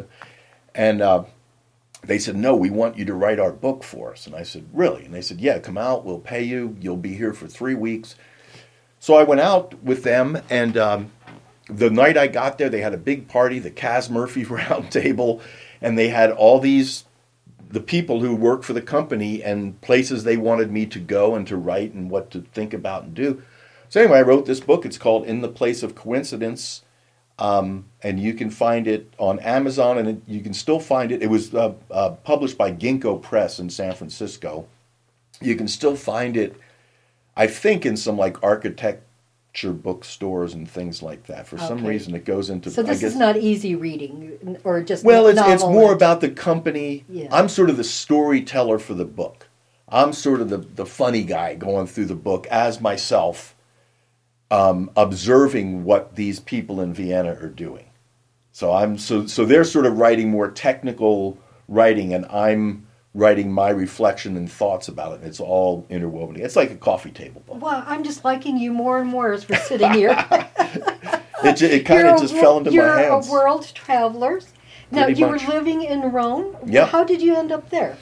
and 0.73 1.01
uh, 1.01 1.25
they 2.05 2.19
said, 2.19 2.37
"No, 2.37 2.55
we 2.55 2.69
want 2.69 2.97
you 2.97 3.03
to 3.03 3.13
write 3.13 3.39
our 3.39 3.51
book 3.51 3.83
for 3.83 4.13
us." 4.13 4.27
And 4.27 4.35
I 4.35 4.43
said, 4.43 4.65
"Really?" 4.71 5.03
And 5.03 5.13
they 5.13 5.21
said, 5.21 5.41
"Yeah, 5.41 5.59
come 5.59 5.77
out. 5.77 6.05
We'll 6.05 6.19
pay 6.19 6.43
you. 6.43 6.77
You'll 6.79 6.95
be 6.95 7.15
here 7.15 7.33
for 7.33 7.47
three 7.47 7.75
weeks." 7.75 8.15
So 8.99 9.15
I 9.15 9.23
went 9.23 9.41
out 9.41 9.81
with 9.83 10.03
them, 10.03 10.41
and 10.49 10.77
um, 10.77 11.11
the 11.69 11.89
night 11.89 12.17
I 12.17 12.27
got 12.27 12.57
there, 12.57 12.69
they 12.69 12.81
had 12.81 12.93
a 12.93 12.97
big 12.97 13.27
party, 13.27 13.59
the 13.59 13.71
Kaz 13.71 14.09
Murphy 14.09 14.45
Roundtable, 14.45 15.41
and 15.81 15.97
they 15.97 16.09
had 16.09 16.31
all 16.31 16.59
these 16.59 17.05
the 17.69 17.79
people 17.81 18.21
who 18.21 18.33
work 18.33 18.63
for 18.63 18.73
the 18.73 18.81
company 18.81 19.43
and 19.43 19.79
places 19.81 20.23
they 20.23 20.37
wanted 20.37 20.71
me 20.71 20.85
to 20.85 20.99
go 20.99 21.35
and 21.35 21.45
to 21.47 21.57
write 21.57 21.93
and 21.93 22.09
what 22.09 22.31
to 22.31 22.41
think 22.53 22.73
about 22.73 23.03
and 23.03 23.13
do. 23.13 23.41
So 23.89 24.01
anyway, 24.01 24.19
I 24.19 24.21
wrote 24.21 24.45
this 24.45 24.59
book. 24.59 24.85
It's 24.85 24.97
called 24.97 25.25
In 25.25 25.41
the 25.41 25.49
Place 25.49 25.83
of 25.83 25.95
Coincidence, 25.95 26.83
um, 27.39 27.85
and 28.01 28.19
you 28.19 28.33
can 28.33 28.49
find 28.49 28.87
it 28.87 29.13
on 29.17 29.39
Amazon, 29.39 29.97
and 29.97 30.07
it, 30.07 30.21
you 30.27 30.41
can 30.41 30.53
still 30.53 30.79
find 30.79 31.11
it. 31.11 31.21
It 31.21 31.29
was 31.29 31.53
uh, 31.53 31.73
uh, 31.91 32.11
published 32.23 32.57
by 32.57 32.71
Gingko 32.71 33.21
Press 33.21 33.59
in 33.59 33.69
San 33.69 33.93
Francisco. 33.93 34.67
You 35.39 35.55
can 35.55 35.67
still 35.67 35.95
find 35.95 36.35
it, 36.35 36.55
I 37.37 37.47
think, 37.47 37.85
in 37.85 37.95
some 37.95 38.17
like 38.17 38.43
architecture 38.43 39.71
bookstores 39.71 40.53
and 40.53 40.69
things 40.69 41.01
like 41.01 41.27
that. 41.27 41.47
For 41.47 41.57
some 41.57 41.85
reason, 41.85 42.15
it 42.15 42.25
goes 42.25 42.49
into. 42.49 42.69
So 42.69 42.83
this 42.83 43.01
guess, 43.01 43.11
is 43.11 43.15
not 43.17 43.37
easy 43.37 43.75
reading, 43.75 44.57
or 44.63 44.81
just 44.81 45.03
well, 45.03 45.27
it's, 45.27 45.39
it's 45.41 45.63
more 45.63 45.93
about 45.93 46.21
the 46.21 46.29
company. 46.29 47.05
Yeah. 47.09 47.27
I'm 47.31 47.47
sort 47.47 47.69
of 47.69 47.77
the 47.77 47.83
storyteller 47.83 48.79
for 48.79 48.93
the 48.93 49.05
book. 49.05 49.47
I'm 49.89 50.11
sort 50.13 50.41
of 50.41 50.49
the, 50.49 50.57
the 50.57 50.85
funny 50.85 51.23
guy 51.23 51.55
going 51.55 51.87
through 51.87 52.05
the 52.05 52.15
book 52.15 52.45
as 52.47 52.81
myself, 52.81 53.55
um, 54.51 54.91
observing 54.97 55.85
what 55.85 56.15
these 56.15 56.39
people 56.39 56.81
in 56.81 56.93
Vienna 56.93 57.37
are 57.41 57.49
doing. 57.49 57.85
So 58.51 58.73
I'm 58.73 58.97
so 58.97 59.27
so 59.27 59.45
they're 59.45 59.63
sort 59.63 59.85
of 59.85 59.99
writing 59.99 60.31
more 60.31 60.49
technical 60.49 61.37
writing, 61.67 62.13
and 62.13 62.25
I'm 62.25 62.86
writing 63.13 63.51
my 63.51 63.69
reflection 63.69 64.37
and 64.37 64.51
thoughts 64.51 64.87
about 64.87 65.19
it. 65.19 65.25
It's 65.25 65.39
all 65.39 65.85
interwoven. 65.89 66.39
It's 66.39 66.55
like 66.55 66.71
a 66.71 66.75
coffee 66.75 67.11
table 67.11 67.41
book. 67.47 67.61
Well, 67.61 67.83
I'm 67.87 68.03
just 68.03 68.23
liking 68.23 68.57
you 68.57 68.71
more 68.71 68.99
and 68.99 69.09
more 69.09 69.33
as 69.33 69.47
we're 69.49 69.59
sitting 69.59 69.91
here. 69.93 70.15
It, 71.43 71.61
it 71.61 71.85
kind 71.85 72.07
of 72.07 72.19
just 72.19 72.33
wor- 72.33 72.41
fell 72.41 72.57
into 72.57 72.71
my 72.71 72.77
hands. 72.83 73.27
you're 73.29 73.37
a 73.37 73.43
world 73.43 73.71
traveler. 73.75 74.41
Now 74.89 75.05
Pretty 75.05 75.19
you 75.19 75.27
much. 75.27 75.45
were 75.47 75.53
living 75.53 75.83
in 75.83 76.01
Rome. 76.11 76.57
Yep. 76.65 76.89
How 76.89 77.03
did 77.03 77.21
you 77.21 77.35
end 77.35 77.51
up 77.51 77.69
there? 77.69 77.95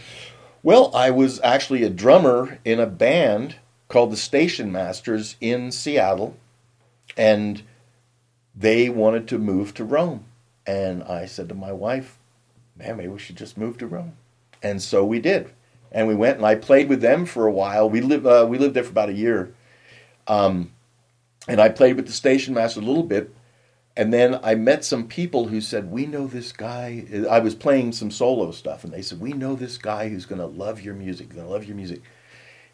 Well, 0.63 0.89
I 0.95 1.11
was 1.11 1.41
actually 1.43 1.83
a 1.83 1.89
drummer 1.89 2.59
in 2.63 2.79
a 2.79 2.85
band 2.87 3.57
called 3.89 4.11
the 4.11 4.17
Station 4.17 4.71
Masters 4.71 5.35
in 5.41 5.71
Seattle, 5.73 6.37
and 7.17 7.61
they 8.55 8.87
wanted 8.89 9.27
to 9.27 9.37
move 9.37 9.73
to 9.75 9.83
Rome. 9.83 10.23
And 10.65 11.03
I 11.03 11.25
said 11.25 11.49
to 11.49 11.55
my 11.55 11.73
wife, 11.73 12.17
man, 12.75 12.95
maybe 12.97 13.09
we 13.09 13.19
should 13.19 13.35
just 13.35 13.57
move 13.57 13.77
to 13.79 13.85
Rome. 13.87 14.13
And 14.65 14.81
so 14.81 15.05
we 15.05 15.19
did. 15.19 15.51
And 15.91 16.07
we 16.07 16.15
went 16.15 16.37
and 16.37 16.45
I 16.45 16.55
played 16.55 16.89
with 16.89 16.99
them 16.99 17.27
for 17.27 17.45
a 17.45 17.51
while. 17.51 17.87
We, 17.87 18.01
live, 18.01 18.25
uh, 18.25 18.47
we 18.49 18.57
lived 18.57 18.73
there 18.73 18.83
for 18.83 18.89
about 18.89 19.09
a 19.09 19.13
year. 19.13 19.53
Um, 20.25 20.71
and 21.47 21.61
I 21.61 21.69
played 21.69 21.97
with 21.97 22.07
the 22.07 22.11
Station 22.11 22.55
Master 22.55 22.79
a 22.79 22.83
little 22.83 23.03
bit. 23.03 23.31
And 23.95 24.11
then 24.11 24.39
I 24.43 24.55
met 24.55 24.83
some 24.83 25.07
people 25.07 25.47
who 25.49 25.61
said, 25.61 25.91
We 25.91 26.07
know 26.07 26.25
this 26.25 26.51
guy. 26.51 27.05
I 27.29 27.39
was 27.39 27.53
playing 27.53 27.91
some 27.93 28.11
solo 28.11 28.51
stuff, 28.51 28.83
and 28.83 28.91
they 28.91 29.01
said, 29.01 29.21
We 29.21 29.33
know 29.33 29.55
this 29.55 29.77
guy 29.77 30.09
who's 30.09 30.25
going 30.25 30.41
to 30.41 30.47
love 30.47 30.81
your 30.81 30.95
music, 30.95 31.29
going 31.29 31.45
to 31.45 31.51
love 31.51 31.63
your 31.63 31.77
music. 31.77 32.01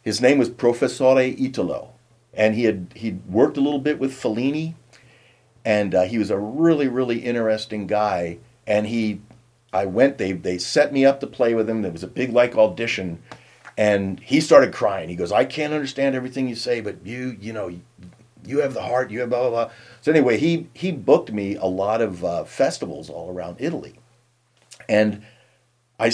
His 0.02 0.20
name 0.20 0.40
was 0.40 0.50
Professore 0.50 1.22
Italo, 1.22 1.92
and 2.34 2.56
he 2.56 2.64
had 2.64 2.94
he'd 2.96 3.24
worked 3.28 3.58
a 3.58 3.62
little 3.62 3.80
bit 3.80 4.00
with 4.00 4.14
Fellini, 4.14 4.74
and 5.64 5.94
uh, 5.94 6.04
he 6.04 6.18
was 6.18 6.32
a 6.32 6.40
really, 6.40 6.88
really 6.88 7.20
interesting 7.20 7.86
guy. 7.86 8.40
And 8.66 8.88
he, 8.88 9.22
I 9.74 9.86
went, 9.86 10.18
they, 10.18 10.34
they 10.34 10.58
set 10.58 10.92
me 10.92 11.06
up 11.06 11.20
to 11.20 11.28
play 11.28 11.54
with 11.54 11.70
him. 11.70 11.82
There 11.82 11.92
was 11.92 12.04
a 12.04 12.08
big, 12.08 12.34
like, 12.34 12.56
audition, 12.56 13.22
and 13.78 14.20
he 14.20 14.42
started 14.42 14.74
crying. 14.74 15.10
He 15.10 15.16
goes, 15.16 15.32
I 15.32 15.46
can't 15.46 15.74
understand 15.74 16.16
everything 16.16 16.50
you 16.50 16.56
say, 16.56 16.82
but 16.82 17.06
you, 17.06 17.38
you 17.40 17.54
know, 17.54 17.72
you 18.46 18.60
have 18.60 18.74
the 18.74 18.82
heart, 18.82 19.12
you 19.12 19.22
have 19.22 19.30
blah, 19.30 19.42
blah, 19.42 19.50
blah. 19.50 19.72
So 20.02 20.12
anyway, 20.12 20.38
he, 20.38 20.70
he 20.74 20.92
booked 20.92 21.32
me 21.32 21.56
a 21.56 21.66
lot 21.66 22.02
of 22.02 22.26
uh, 22.26 22.44
festivals 22.44 23.10
all 23.10 23.32
around 23.32 23.58
Italy. 23.60 23.96
And 24.90 25.24
I 26.02 26.12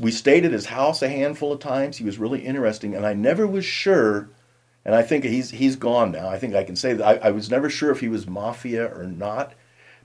we 0.00 0.10
stayed 0.10 0.46
at 0.46 0.52
his 0.52 0.66
house 0.66 1.02
a 1.02 1.10
handful 1.10 1.52
of 1.52 1.60
times. 1.60 1.98
He 1.98 2.04
was 2.04 2.18
really 2.18 2.40
interesting, 2.40 2.94
and 2.94 3.04
I 3.04 3.12
never 3.12 3.46
was 3.46 3.66
sure. 3.66 4.30
And 4.82 4.94
I 4.94 5.02
think 5.02 5.24
he's 5.24 5.50
he's 5.50 5.76
gone 5.76 6.10
now. 6.10 6.28
I 6.28 6.38
think 6.38 6.54
I 6.54 6.64
can 6.64 6.74
say 6.74 6.94
that 6.94 7.06
I, 7.06 7.28
I 7.28 7.30
was 7.32 7.50
never 7.50 7.68
sure 7.68 7.90
if 7.90 8.00
he 8.00 8.08
was 8.08 8.26
mafia 8.26 8.86
or 8.86 9.04
not, 9.04 9.52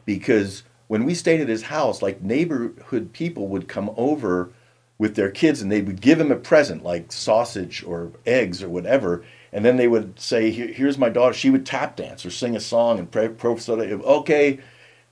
because 0.05 0.63
when 0.92 1.06
we 1.06 1.16
stayed 1.16 1.40
at 1.40 1.48
his 1.48 1.62
house, 1.64 2.02
like 2.02 2.22
neighborhood 2.22 3.14
people 3.14 3.48
would 3.48 3.70
come 3.70 3.90
over 3.96 4.52
with 4.98 5.16
their 5.16 5.32
kids, 5.32 5.62
and 5.62 5.72
they 5.72 5.82
would 5.82 6.02
give 6.02 6.20
him 6.20 6.34
a 6.34 6.36
present 6.36 6.84
like 6.84 7.14
sausage 7.14 7.82
or 7.82 8.12
eggs 8.26 8.62
or 8.62 8.68
whatever, 8.68 9.24
and 9.54 9.64
then 9.64 9.78
they 9.78 9.88
would 9.88 10.20
say, 10.20 10.52
Here, 10.52 10.68
"Here's 10.68 10.98
my 10.98 11.08
daughter." 11.08 11.34
She 11.34 11.50
would 11.50 11.66
tap 11.66 11.96
dance 11.96 12.26
or 12.26 12.30
sing 12.30 12.58
a 12.58 12.60
song, 12.60 13.00
and 13.00 13.10
pray, 13.10 13.30
Professor, 13.30 13.72
okay, 13.80 14.60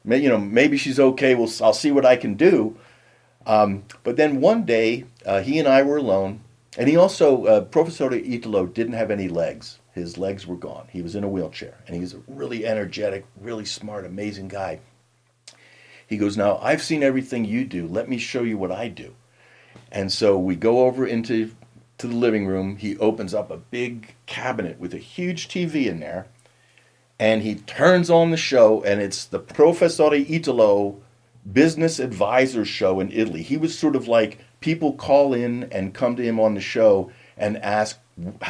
may, 0.03 0.17
you 0.17 0.27
know, 0.27 0.37
maybe 0.37 0.75
she's 0.75 0.99
okay. 0.99 1.33
We'll, 1.33 1.49
I'll 1.61 1.71
see 1.71 1.93
what 1.93 2.05
I 2.05 2.17
can 2.17 2.33
do. 2.33 2.75
Um, 3.47 3.85
but 4.03 4.17
then 4.17 4.41
one 4.41 4.65
day, 4.65 5.05
uh, 5.25 5.39
he 5.39 5.59
and 5.59 5.67
I 5.69 5.83
were 5.83 5.95
alone, 5.95 6.41
and 6.77 6.89
he 6.89 6.97
also, 6.97 7.45
uh, 7.45 7.61
Professor 7.61 8.11
Italo 8.11 8.65
didn't 8.65 8.99
have 8.99 9.11
any 9.11 9.29
legs. 9.29 9.79
His 9.93 10.17
legs 10.17 10.45
were 10.45 10.57
gone. 10.57 10.89
He 10.91 11.01
was 11.01 11.15
in 11.15 11.23
a 11.23 11.29
wheelchair, 11.29 11.77
and 11.87 11.95
he 11.95 12.01
was 12.01 12.15
a 12.15 12.21
really 12.27 12.65
energetic, 12.65 13.25
really 13.39 13.63
smart, 13.63 14.05
amazing 14.05 14.49
guy. 14.49 14.81
He 16.09 16.17
goes, 16.17 16.35
Now, 16.35 16.57
I've 16.61 16.81
seen 16.81 17.03
everything 17.03 17.45
you 17.45 17.63
do. 17.63 17.87
Let 17.87 18.09
me 18.09 18.17
show 18.17 18.41
you 18.41 18.57
what 18.57 18.71
I 18.71 18.87
do. 18.87 19.13
And 19.91 20.11
so 20.11 20.39
we 20.39 20.55
go 20.55 20.87
over 20.87 21.05
into 21.05 21.51
to 21.99 22.07
the 22.07 22.15
living 22.15 22.47
room. 22.47 22.77
He 22.77 22.97
opens 22.97 23.33
up 23.33 23.51
a 23.51 23.57
big 23.57 24.15
cabinet 24.25 24.79
with 24.79 24.93
a 24.93 24.97
huge 24.97 25.47
TV 25.47 25.85
in 25.85 25.99
there, 25.99 26.27
and 27.19 27.43
he 27.43 27.55
turns 27.55 28.09
on 28.09 28.31
the 28.31 28.37
show, 28.37 28.81
and 28.83 28.99
it's 29.01 29.23
the 29.25 29.39
Professore 29.39 30.15
Italo 30.15 30.99
business 31.51 31.99
advisor 31.99 32.65
show 32.65 32.99
in 32.99 33.11
Italy. 33.11 33.43
He 33.43 33.57
was 33.57 33.77
sort 33.77 33.95
of 33.95 34.07
like 34.07 34.39
people 34.61 34.93
call 34.93 35.33
in 35.33 35.65
and 35.71 35.93
come 35.93 36.15
to 36.15 36.23
him 36.23 36.39
on 36.39 36.55
the 36.55 36.61
show 36.61 37.11
and 37.37 37.57
ask, 37.57 37.99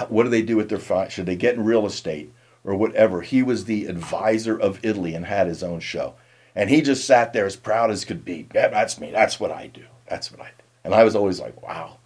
what 0.08 0.24
do 0.24 0.30
they 0.30 0.42
do 0.42 0.56
with 0.56 0.70
their 0.70 1.10
should 1.10 1.26
they 1.26 1.36
get 1.36 1.56
in 1.56 1.64
real 1.66 1.86
estate 1.86 2.32
or 2.64 2.76
whatever. 2.76 3.22
He 3.22 3.44
was 3.44 3.66
the 3.66 3.86
advisor 3.86 4.60
of 4.60 4.84
Italy 4.84 5.14
and 5.14 5.26
had 5.26 5.48
his 5.48 5.64
own 5.64 5.80
show, 5.80 6.16
and 6.60 6.70
he 6.70 6.82
just 6.82 7.06
sat 7.06 7.32
there 7.32 7.46
as 7.46 7.56
proud 7.56 7.90
as 7.90 8.04
could 8.04 8.26
be. 8.26 8.46
Yeah, 8.54 8.68
that's 8.68 9.00
me. 9.00 9.12
That's 9.12 9.40
what 9.40 9.50
I 9.50 9.68
do. 9.68 9.86
That's 10.10 10.30
what 10.30 10.42
I 10.42 10.50
do. 10.58 10.64
And 10.84 10.94
I 10.94 11.06
was 11.06 11.16
always 11.16 11.40
like, 11.40 11.62
wow. 11.64 12.00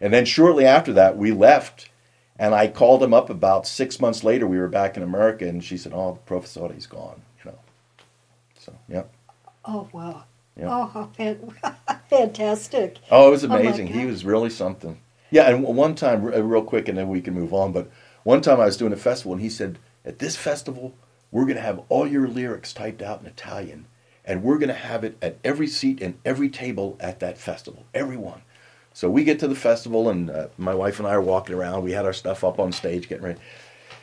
And 0.00 0.12
then 0.12 0.24
shortly 0.24 0.66
after 0.66 0.92
that, 0.94 1.16
we 1.16 1.30
left. 1.30 1.90
And 2.36 2.52
I 2.52 2.66
called 2.66 3.04
him 3.04 3.14
up 3.14 3.30
about 3.30 3.68
six 3.68 4.00
months 4.00 4.24
later. 4.24 4.48
We 4.48 4.58
were 4.58 4.66
back 4.66 4.96
in 4.96 5.04
America, 5.04 5.46
and 5.46 5.62
she 5.62 5.76
said, 5.76 5.92
"Oh, 5.92 6.18
Professor, 6.26 6.72
he's 6.72 6.86
gone." 6.86 7.22
You 7.44 7.52
know. 7.52 7.58
So, 8.58 8.74
yeah. 8.88 9.02
Oh 9.64 9.88
wow! 9.92 10.24
Yeah. 10.56 10.68
Oh, 10.70 10.86
how 10.86 11.10
fantastic! 12.10 12.96
Oh, 13.10 13.28
it 13.28 13.30
was 13.30 13.44
oh, 13.44 13.48
my 13.48 13.60
amazing. 13.60 13.88
he 13.88 14.06
was 14.06 14.24
really 14.24 14.50
something. 14.50 14.98
Yeah, 15.30 15.50
and 15.50 15.62
one 15.62 15.94
time, 15.94 16.24
real 16.24 16.64
quick, 16.64 16.88
and 16.88 16.96
then 16.96 17.08
we 17.10 17.20
can 17.20 17.34
move 17.34 17.52
on. 17.52 17.72
But 17.72 17.90
One 18.24 18.40
time 18.40 18.58
I 18.58 18.64
was 18.64 18.78
doing 18.78 18.94
a 18.94 18.96
festival 18.96 19.34
and 19.34 19.42
he 19.42 19.50
said, 19.50 19.78
At 20.04 20.18
this 20.18 20.34
festival, 20.34 20.94
we're 21.30 21.44
going 21.44 21.56
to 21.56 21.62
have 21.62 21.82
all 21.90 22.06
your 22.06 22.26
lyrics 22.26 22.72
typed 22.72 23.02
out 23.02 23.20
in 23.20 23.26
Italian 23.26 23.86
and 24.30 24.44
we're 24.44 24.58
going 24.58 24.68
to 24.68 24.74
have 24.74 25.02
it 25.02 25.18
at 25.20 25.38
every 25.42 25.66
seat 25.66 26.00
and 26.00 26.16
every 26.24 26.48
table 26.48 26.96
at 27.00 27.18
that 27.18 27.36
festival, 27.36 27.84
everyone. 27.92 28.42
So 28.92 29.10
we 29.10 29.24
get 29.24 29.40
to 29.40 29.48
the 29.48 29.56
festival, 29.56 30.08
and 30.08 30.30
uh, 30.30 30.46
my 30.56 30.72
wife 30.72 31.00
and 31.00 31.08
I 31.08 31.14
are 31.14 31.20
walking 31.20 31.56
around. 31.56 31.82
We 31.82 31.90
had 31.90 32.04
our 32.04 32.12
stuff 32.12 32.44
up 32.44 32.60
on 32.60 32.70
stage, 32.70 33.08
getting 33.08 33.24
ready, 33.24 33.40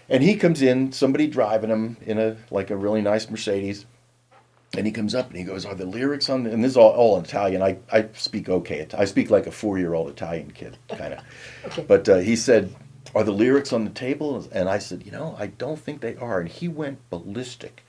and 0.10 0.22
he 0.22 0.36
comes 0.36 0.62
in. 0.62 0.92
Somebody 0.92 1.28
driving 1.28 1.70
him 1.70 1.96
in 2.02 2.20
a 2.20 2.36
like 2.52 2.72
a 2.72 2.76
really 2.76 3.02
nice 3.02 3.30
Mercedes, 3.30 3.86
and 4.76 4.86
he 4.86 4.92
comes 4.92 5.16
up 5.16 5.30
and 5.30 5.38
he 5.38 5.46
goes, 5.46 5.66
"Are 5.66 5.76
the 5.76 5.86
lyrics 5.86 6.30
on?" 6.30 6.44
The, 6.44 6.52
and 6.52 6.62
this 6.62 6.72
is 6.72 6.78
all, 6.78 6.92
all 6.92 7.18
in 7.18 7.24
Italian. 7.24 7.62
I, 7.62 7.78
I 7.90 8.10
speak 8.14 8.50
okay. 8.50 8.86
I 8.98 9.06
speak 9.06 9.30
like 9.30 9.48
a 9.48 9.52
four 9.52 9.80
year 9.80 9.94
old 9.94 10.10
Italian 10.10 10.52
kid, 10.52 10.78
kind 10.90 11.14
of. 11.14 11.20
okay. 11.68 11.86
But 11.88 12.10
uh, 12.10 12.18
he 12.18 12.36
said, 12.36 12.76
"Are 13.16 13.24
the 13.24 13.32
lyrics 13.32 13.72
on 13.72 13.86
the 13.86 13.92
table?" 13.92 14.46
And 14.52 14.68
I 14.68 14.80
said, 14.80 15.06
"You 15.06 15.12
know, 15.12 15.38
I 15.40 15.48
don't 15.48 15.80
think 15.80 16.02
they 16.02 16.18
are." 16.18 16.42
And 16.42 16.50
he 16.50 16.68
went 16.68 17.10
ballistic, 17.10 17.86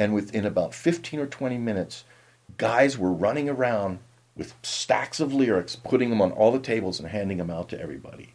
and 0.00 0.14
within 0.14 0.46
about 0.46 0.74
fifteen 0.74 1.20
or 1.20 1.26
twenty 1.26 1.58
minutes, 1.58 2.04
guys 2.56 2.96
were 2.96 3.12
running 3.12 3.50
around 3.50 3.98
with 4.34 4.54
stacks 4.62 5.20
of 5.20 5.34
lyrics, 5.34 5.76
putting 5.76 6.08
them 6.08 6.22
on 6.22 6.32
all 6.32 6.50
the 6.50 6.58
tables 6.58 6.98
and 6.98 7.10
handing 7.10 7.36
them 7.36 7.50
out 7.50 7.68
to 7.68 7.78
everybody. 7.78 8.32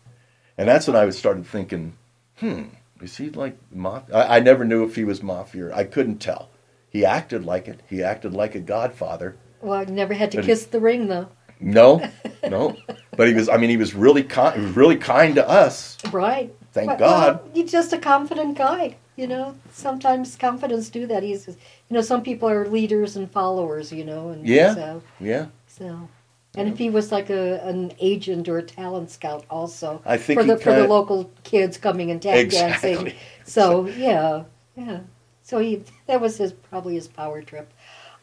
And 0.60 0.69
that's 0.69 0.86
when 0.86 0.95
I 0.95 1.10
started 1.10 1.48
thinking, 1.48 1.98
hmm, 2.38 2.65
is 3.01 3.17
he 3.17 3.31
like 3.31 3.57
mafia? 3.74 4.15
I, 4.15 4.38
I 4.38 4.39
never 4.41 4.63
knew 4.63 4.84
if 4.84 4.95
he 4.95 5.03
was 5.03 5.24
mafia. 5.24 5.74
I 5.74 5.86
couldn't 5.86 6.19
tell. 6.19 6.51
He 6.88 7.03
acted 7.03 7.43
like 7.43 7.67
it. 7.67 7.81
He 7.89 8.03
acted 8.03 8.36
like 8.36 8.53
a 8.53 8.60
godfather. 8.60 9.36
Well, 9.60 9.74
I 9.74 9.86
never 9.86 10.13
had 10.13 10.29
to 10.31 10.38
but 10.38 10.45
kiss 10.45 10.67
the 10.67 10.79
ring 10.79 11.07
though. 11.07 11.29
No, 11.60 12.07
no. 12.48 12.77
but 13.17 13.27
he 13.27 13.34
was. 13.34 13.50
I 13.50 13.57
mean, 13.57 13.72
he 13.72 13.77
was 13.77 13.95
really 13.95 14.22
kind. 14.22 14.60
He 14.60 14.67
was 14.67 14.75
really 14.75 14.98
kind 14.98 15.34
to 15.34 15.50
us. 15.50 15.98
Right. 16.12 16.55
Thank 16.74 16.89
well, 16.89 17.00
God. 17.00 17.39
Well, 17.41 17.51
he's 17.55 17.72
just 17.72 17.91
a 17.91 17.98
confident 17.98 18.55
guy. 18.55 18.98
You 19.15 19.27
know, 19.27 19.55
sometimes 19.72 20.36
confidence 20.36 20.89
do 20.89 21.07
that. 21.07 21.24
He's, 21.24 21.48
you 21.48 21.55
know, 21.89 22.01
some 22.01 22.22
people 22.22 22.50
are 22.50 22.67
leaders 22.67 23.15
and 23.15 23.31
followers. 23.31 23.91
You 23.91 24.03
know, 24.03 24.29
and 24.29 24.45
yeah, 24.45 24.75
so, 24.75 25.03
yeah. 25.19 25.48
So, 25.67 26.10
and 26.57 26.67
if 26.67 26.77
he 26.77 26.89
was 26.89 27.12
like 27.12 27.29
a 27.29 27.62
an 27.65 27.93
agent 28.00 28.50
or 28.50 28.57
a 28.57 28.63
talent 28.63 29.12
scout, 29.12 29.45
also 29.50 30.01
I 30.05 30.17
think 30.17 30.39
for 30.39 30.45
the 30.45 30.57
for 30.57 30.74
the 30.74 30.88
local 30.88 31.31
kids 31.43 31.77
coming 31.77 32.12
and 32.12 32.22
tap 32.22 32.36
exactly. 32.36 32.95
dancing. 32.95 33.13
So 33.48 33.86
yeah, 33.88 34.43
yeah. 34.75 35.01
So 35.43 35.60
he 35.60 35.84
that 36.07 36.19
was 36.19 36.38
his 36.38 36.51
probably 36.51 36.95
his 36.95 37.07
power 37.07 37.41
trip. 37.41 37.72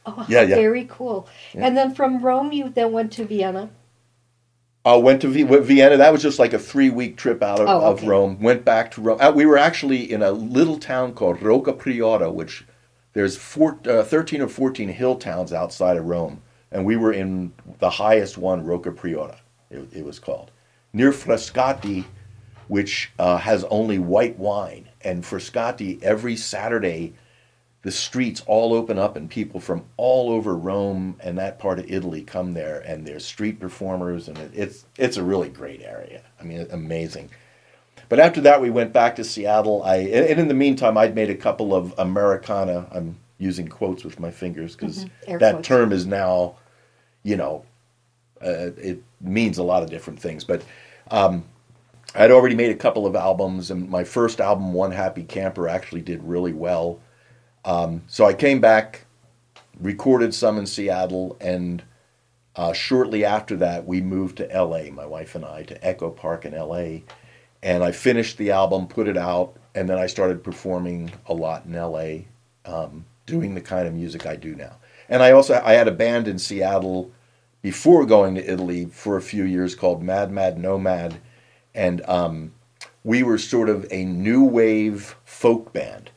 Oh, 0.04 0.26
yeah, 0.28 0.42
yeah. 0.42 0.56
very 0.56 0.84
cool. 0.90 1.28
Yeah. 1.54 1.66
And 1.66 1.76
then 1.76 1.94
from 1.94 2.20
Rome, 2.20 2.52
you 2.52 2.68
then 2.68 2.90
went 2.90 3.12
to 3.12 3.25
Vienna. 3.25 3.70
I 4.84 4.94
uh, 4.94 4.98
went 4.98 5.22
to 5.22 5.28
v- 5.28 5.44
Vienna. 5.44 5.96
That 5.96 6.12
was 6.12 6.22
just 6.22 6.38
like 6.38 6.52
a 6.52 6.58
three 6.58 6.90
week 6.90 7.16
trip 7.16 7.42
out 7.42 7.60
of, 7.60 7.68
oh, 7.68 7.86
okay. 7.92 8.02
of 8.02 8.08
Rome. 8.08 8.40
Went 8.40 8.64
back 8.64 8.90
to 8.92 9.00
Rome. 9.00 9.18
Uh, 9.20 9.30
we 9.30 9.46
were 9.46 9.58
actually 9.58 10.10
in 10.10 10.22
a 10.22 10.32
little 10.32 10.78
town 10.78 11.14
called 11.14 11.40
Rocca 11.40 11.72
Priora, 11.72 12.32
which 12.32 12.64
there's 13.12 13.36
four, 13.36 13.78
uh, 13.86 14.02
13 14.02 14.40
or 14.40 14.48
14 14.48 14.88
hill 14.88 15.16
towns 15.16 15.52
outside 15.52 15.96
of 15.96 16.06
Rome 16.06 16.42
and 16.72 16.84
we 16.86 16.96
were 16.96 17.12
in 17.12 17.52
the 17.78 17.90
highest 17.90 18.38
one, 18.38 18.64
Rocca 18.64 18.90
Priora, 18.90 19.36
it, 19.70 19.86
it 19.92 20.04
was 20.04 20.18
called, 20.18 20.50
near 20.92 21.12
Frascati, 21.12 22.06
which 22.68 23.12
uh, 23.18 23.36
has 23.36 23.64
only 23.64 23.98
white 23.98 24.38
wine. 24.38 24.88
And 25.02 25.22
Frascati, 25.22 26.02
every 26.02 26.36
Saturday, 26.36 27.14
the 27.82 27.90
streets 27.90 28.42
all 28.46 28.72
open 28.72 28.98
up 28.98 29.16
and 29.16 29.28
people 29.28 29.60
from 29.60 29.84
all 29.96 30.30
over 30.30 30.56
Rome 30.56 31.16
and 31.20 31.36
that 31.38 31.58
part 31.58 31.78
of 31.78 31.90
Italy 31.90 32.22
come 32.22 32.54
there, 32.54 32.80
and 32.80 33.06
there's 33.06 33.24
street 33.24 33.58
performers, 33.58 34.28
and 34.28 34.38
it, 34.38 34.50
it's 34.54 34.84
it's 34.96 35.16
a 35.16 35.22
really 35.22 35.48
great 35.48 35.82
area. 35.82 36.22
I 36.40 36.44
mean, 36.44 36.66
amazing. 36.70 37.30
But 38.08 38.20
after 38.20 38.40
that, 38.42 38.60
we 38.60 38.70
went 38.70 38.92
back 38.92 39.16
to 39.16 39.24
Seattle. 39.24 39.82
I 39.82 39.96
and 39.96 40.40
in 40.40 40.48
the 40.48 40.54
meantime, 40.54 40.96
I'd 40.96 41.14
made 41.14 41.30
a 41.30 41.34
couple 41.34 41.74
of 41.74 41.94
Americana. 41.98 42.86
I'm 42.92 43.16
using 43.38 43.66
quotes 43.66 44.04
with 44.04 44.20
my 44.20 44.30
fingers 44.30 44.76
because 44.76 45.04
mm-hmm. 45.04 45.38
that 45.38 45.52
quotes. 45.54 45.68
term 45.68 45.92
is 45.92 46.06
now 46.06 46.56
you 47.22 47.36
know, 47.36 47.64
uh, 48.44 48.70
it 48.76 49.02
means 49.20 49.58
a 49.58 49.62
lot 49.62 49.82
of 49.82 49.90
different 49.90 50.20
things. 50.20 50.44
But 50.44 50.62
um, 51.10 51.44
I'd 52.14 52.30
already 52.30 52.54
made 52.54 52.71
a 52.71 52.76
couple 52.76 53.06
of 53.06 53.14
albums, 53.14 53.71
and 53.71 53.88
my 53.88 54.04
first 54.04 54.40
album, 54.40 54.73
One 54.73 54.90
Happy 54.90 55.23
Camper, 55.23 55.68
actually 55.68 56.02
did 56.02 56.23
really 56.23 56.52
well. 56.52 57.00
Um, 57.64 58.02
so 58.06 58.25
I 58.25 58.34
came 58.34 58.60
back, 58.60 59.06
recorded 59.80 60.34
some 60.34 60.58
in 60.58 60.66
Seattle, 60.66 61.36
and 61.40 61.82
uh, 62.56 62.72
shortly 62.72 63.25
after 63.25 63.56
that, 63.56 63.86
we 63.86 64.00
moved 64.00 64.38
to 64.38 64.46
LA, 64.46 64.90
my 64.90 65.06
wife 65.06 65.34
and 65.34 65.44
I, 65.44 65.62
to 65.64 65.86
Echo 65.86 66.10
Park 66.10 66.44
in 66.44 66.52
LA. 66.52 67.00
And 67.62 67.84
I 67.84 67.92
finished 67.92 68.38
the 68.38 68.50
album, 68.50 68.88
put 68.88 69.08
it 69.08 69.16
out, 69.16 69.56
and 69.75 69.88
then 69.88 69.98
I 69.98 70.06
started 70.06 70.44
performing 70.44 71.12
a 71.26 71.34
lot 71.34 71.64
in 71.64 71.72
LA, 71.72 72.25
um, 72.64 73.04
doing 73.26 73.54
the 73.54 73.60
kind 73.60 73.86
of 73.86 73.94
music 73.94 74.26
I 74.26 74.36
do 74.36 74.54
now. 74.54 74.76
And 75.08 75.22
I 75.22 75.32
also 75.32 75.60
I 75.64 75.75
had 75.75 75.88
a 75.88 75.92
band 75.92 76.28
in 76.28 76.38
Seattle 76.38 77.12
before 77.60 78.04
going 78.04 78.34
to 78.34 78.52
Italy 78.52 78.86
for 78.86 79.16
a 79.16 79.22
few 79.22 79.44
years 79.44 79.75
called 79.75 80.02
Mad 80.02 80.30
Mad 80.30 80.58
Nomad, 80.58 81.20
and 81.75 82.02
um, 82.08 82.52
we 83.04 83.22
were 83.22 83.38
sort 83.38 83.68
of 83.68 83.86
a 83.90 84.04
new 84.04 84.44
wave 84.44 85.16
folk 85.25 85.72
band. 85.72 86.10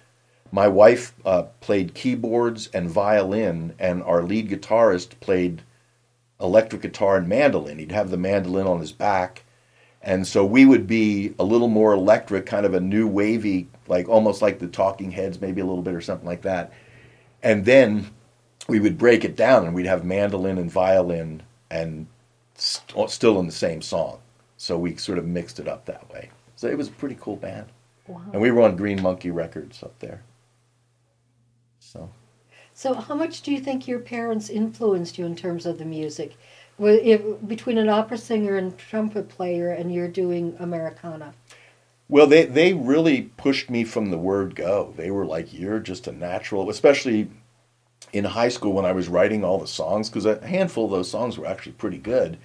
My 0.56 0.70
wife 0.70 1.12
uh, 1.26 1.44
played 1.60 1.94
keyboards 1.94 2.70
and 2.74 2.89
violin, 2.89 3.74
and 3.78 4.02
our 4.04 4.24
lead 4.24 4.50
guitarist 4.50 5.20
played 5.20 5.63
electric 6.39 6.82
guitar 6.82 7.18
and 7.18 7.28
mandolin. 7.28 7.78
He'd 7.78 7.91
have 7.91 8.10
the 8.10 8.15
mandolin 8.15 8.65
on 8.65 8.80
his 8.80 8.94
back, 8.94 9.44
and 10.02 10.26
so 10.26 10.46
we 10.46 10.65
would 10.65 10.88
be 10.88 11.36
a 11.38 11.44
little 11.44 11.68
more 11.68 11.91
electric, 11.91 12.46
kind 12.46 12.65
of 12.65 12.74
a 12.74 12.80
new 12.80 13.06
wavy, 13.06 13.68
like 13.89 14.08
almost 14.08 14.41
like 14.41 14.60
the 14.60 14.68
Talking 14.68 15.12
Heads, 15.12 15.41
maybe 15.41 15.60
a 15.60 15.65
little 15.65 15.82
bit 15.82 15.94
or 15.94 16.00
something 16.00 16.26
like 16.26 16.44
that. 16.44 16.72
And 17.44 17.65
then 17.65 18.12
we 18.70 18.80
would 18.80 18.98
break 18.98 19.26
it 19.26 19.36
down 19.36 19.65
and 19.65 19.76
we'd 19.76 19.88
have 19.88 20.06
mandolin 20.06 20.58
and 20.58 20.72
violin 20.72 21.44
and 21.70 22.08
st- 22.54 23.10
still 23.10 23.41
in 23.41 23.46
the 23.46 23.52
same 23.52 23.82
song. 23.82 24.20
So 24.56 24.78
we 24.78 24.96
sort 24.96 25.18
of 25.18 25.26
mixed 25.26 25.60
it 25.60 25.68
up 25.68 25.86
that 25.88 26.10
way. 26.13 26.30
So 26.56 26.68
it 26.68 26.78
was 26.78 26.88
a 26.88 26.91
pretty 26.91 27.18
cool 27.20 27.36
band. 27.36 27.65
Wow. 28.08 28.22
And 28.32 28.41
we 28.41 28.52
were 28.52 28.62
on 28.62 28.78
Green 28.78 29.02
Monkey 29.02 29.32
Records 29.32 29.84
up 29.84 30.00
there. 30.00 30.22
So. 31.95 32.10
So 32.73 32.93
how 32.93 33.15
much 33.15 33.41
do 33.41 33.51
you 33.51 33.60
think 33.60 33.88
your 33.88 33.99
parents 33.99 34.49
influenced 34.49 35.17
you 35.17 35.25
in 35.25 35.36
terms 35.36 35.65
of 35.65 35.77
the 35.77 35.86
music? 35.86 36.36
If, 36.77 37.21
between 37.47 37.77
an 37.77 37.88
opera 37.88 38.17
singer 38.17 38.58
and 38.58 38.77
trumpet 38.77 39.29
player, 39.29 39.71
and 39.71 39.93
you're 39.93 40.10
doing 40.10 40.58
Americana. 40.60 41.34
Well, 42.10 42.27
they 42.27 42.45
they 42.45 42.73
really 42.73 43.21
pushed 43.38 43.69
me 43.69 43.86
from 43.86 44.12
the 44.12 44.17
word 44.17 44.55
go. 44.55 44.93
They 44.97 45.10
were 45.10 45.25
like, 45.25 45.53
"You're 45.53 45.79
just 45.79 46.08
a 46.08 46.12
natural," 46.12 46.69
especially 46.69 47.29
in 48.12 48.25
high 48.25 48.49
school 48.49 48.73
when 48.73 48.86
I 48.86 48.91
was 48.91 49.08
writing 49.08 49.43
all 49.43 49.58
the 49.58 49.67
songs, 49.67 50.10
because 50.10 50.25
a 50.25 50.45
handful 50.45 50.86
of 50.86 50.91
those 50.91 51.10
songs 51.10 51.38
were 51.38 51.47
actually 51.47 51.73
pretty 51.73 51.97
good, 51.97 52.38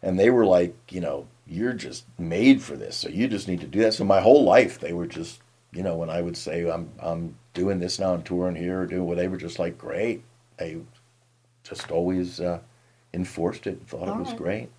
and 0.00 0.18
they 0.18 0.30
were 0.30 0.46
like, 0.46 0.74
you 0.90 1.00
know, 1.00 1.26
you're 1.46 1.72
just 1.74 2.04
made 2.18 2.62
for 2.62 2.76
this, 2.76 2.96
so 2.96 3.08
you 3.08 3.28
just 3.28 3.48
need 3.48 3.60
to 3.60 3.66
do 3.66 3.80
that. 3.80 3.94
So 3.94 4.04
my 4.04 4.20
whole 4.20 4.44
life, 4.44 4.78
they 4.78 4.92
were 4.92 5.06
just, 5.06 5.40
you 5.72 5.82
know, 5.82 5.96
when 5.96 6.10
I 6.10 6.20
would 6.20 6.36
say 6.36 6.68
I'm 6.68 6.90
I'm 6.98 7.36
doing 7.54 7.78
this 7.78 7.98
now, 7.98 8.12
I'm 8.14 8.22
touring 8.22 8.56
here, 8.56 8.82
or 8.82 8.86
doing 8.86 9.06
whatever, 9.06 9.36
just 9.36 9.58
like 9.58 9.78
great. 9.78 10.22
They 10.58 10.78
just 11.64 11.90
always 11.90 12.40
uh, 12.40 12.60
enforced 13.14 13.66
it, 13.66 13.78
and 13.78 13.86
thought 13.88 14.08
all 14.08 14.16
it 14.16 14.18
was 14.18 14.28
right. 14.28 14.38
great. 14.38 14.70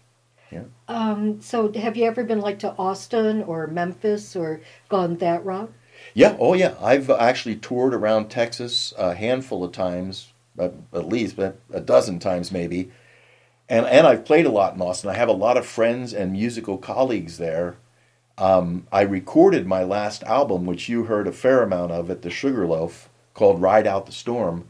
Yeah. 0.51 0.63
Um, 0.87 1.41
so 1.41 1.71
have 1.73 1.97
you 1.97 2.05
ever 2.05 2.23
been 2.23 2.41
like 2.41 2.59
to 2.59 2.75
Austin 2.77 3.41
or 3.43 3.65
Memphis 3.67 4.35
or 4.35 4.61
gone 4.87 5.17
that 5.17 5.43
route? 5.43 5.73
Yeah, 6.13 6.35
oh 6.39 6.53
yeah. 6.53 6.75
I've 6.79 7.09
actually 7.09 7.55
toured 7.55 7.93
around 7.93 8.29
Texas 8.29 8.93
a 8.97 9.15
handful 9.15 9.63
of 9.63 9.71
times, 9.71 10.31
at, 10.59 10.73
at 10.93 11.07
least, 11.07 11.35
but 11.35 11.59
a 11.71 11.81
dozen 11.81 12.19
times 12.19 12.51
maybe. 12.51 12.91
And 13.67 13.85
and 13.87 14.05
I've 14.05 14.25
played 14.25 14.45
a 14.45 14.51
lot 14.51 14.75
in 14.75 14.81
Austin. 14.81 15.09
I 15.09 15.13
have 15.13 15.29
a 15.29 15.33
lot 15.33 15.57
of 15.57 15.65
friends 15.65 16.13
and 16.13 16.33
musical 16.33 16.77
colleagues 16.77 17.37
there. 17.37 17.77
Um, 18.37 18.87
I 18.91 19.01
recorded 19.01 19.67
my 19.67 19.83
last 19.83 20.23
album, 20.23 20.65
which 20.65 20.89
you 20.89 21.05
heard 21.05 21.27
a 21.27 21.31
fair 21.31 21.61
amount 21.61 21.91
of 21.91 22.09
at 22.09 22.21
the 22.21 22.29
Sugarloaf, 22.29 23.09
called 23.33 23.61
"Ride 23.61 23.87
Out 23.87 24.05
the 24.05 24.11
Storm." 24.11 24.67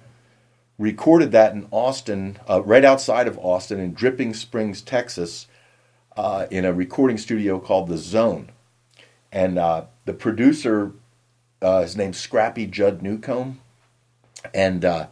Recorded 0.79 1.31
that 1.31 1.53
in 1.53 1.67
Austin, 1.71 2.39
uh, 2.49 2.61
right 2.63 2.83
outside 2.83 3.27
of 3.27 3.37
Austin, 3.37 3.79
in 3.79 3.93
Dripping 3.93 4.33
Springs, 4.33 4.81
Texas, 4.81 5.47
uh, 6.17 6.47
in 6.51 6.65
a 6.65 6.73
recording 6.73 7.17
studio 7.17 7.59
called 7.59 7.87
the 7.87 7.97
Zone. 7.97 8.51
And 9.31 9.57
uh, 9.57 9.85
the 10.05 10.13
producer 10.13 10.93
uh, 11.63 11.81
his 11.81 11.95
name's 11.95 12.17
Scrappy 12.17 12.67
Judd 12.67 13.01
Newcomb, 13.01 13.61
and 14.53 14.83
uh, 14.83 15.07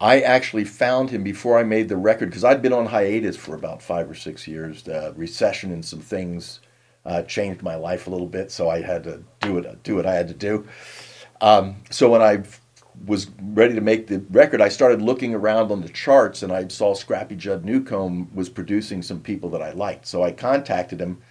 I 0.00 0.20
actually 0.20 0.64
found 0.64 1.10
him 1.10 1.24
before 1.24 1.58
I 1.58 1.62
made 1.64 1.88
the 1.88 1.96
record 1.96 2.28
because 2.28 2.44
I'd 2.44 2.62
been 2.62 2.74
on 2.74 2.86
hiatus 2.86 3.36
for 3.36 3.54
about 3.54 3.82
five 3.82 4.08
or 4.10 4.14
six 4.14 4.46
years. 4.46 4.82
The 4.82 5.14
recession 5.16 5.72
and 5.72 5.84
some 5.84 6.00
things 6.00 6.60
uh, 7.08 7.22
changed 7.22 7.62
my 7.62 7.74
life 7.74 8.06
a 8.06 8.10
little 8.10 8.26
bit, 8.26 8.52
so 8.52 8.68
I 8.68 8.82
had 8.82 9.02
to 9.04 9.22
do 9.40 9.58
it. 9.58 9.82
Do 9.82 9.96
what 9.96 10.06
I 10.06 10.14
had 10.14 10.28
to 10.28 10.34
do. 10.34 10.66
Um, 11.40 11.76
so 11.90 12.10
when 12.10 12.20
I 12.20 12.42
was 13.06 13.30
ready 13.40 13.74
to 13.74 13.80
make 13.80 14.08
the 14.08 14.18
record, 14.30 14.60
I 14.60 14.68
started 14.68 15.00
looking 15.00 15.34
around 15.34 15.72
on 15.72 15.80
the 15.80 15.88
charts, 15.88 16.42
and 16.42 16.52
I 16.52 16.68
saw 16.68 16.94
Scrappy 16.94 17.34
Judd 17.34 17.64
Newcomb 17.64 18.30
was 18.34 18.48
producing 18.48 19.02
some 19.02 19.20
people 19.20 19.48
that 19.50 19.62
I 19.62 19.72
liked. 19.72 20.06
So 20.06 20.22
I 20.22 20.32
contacted 20.32 21.00
him, 21.00 21.22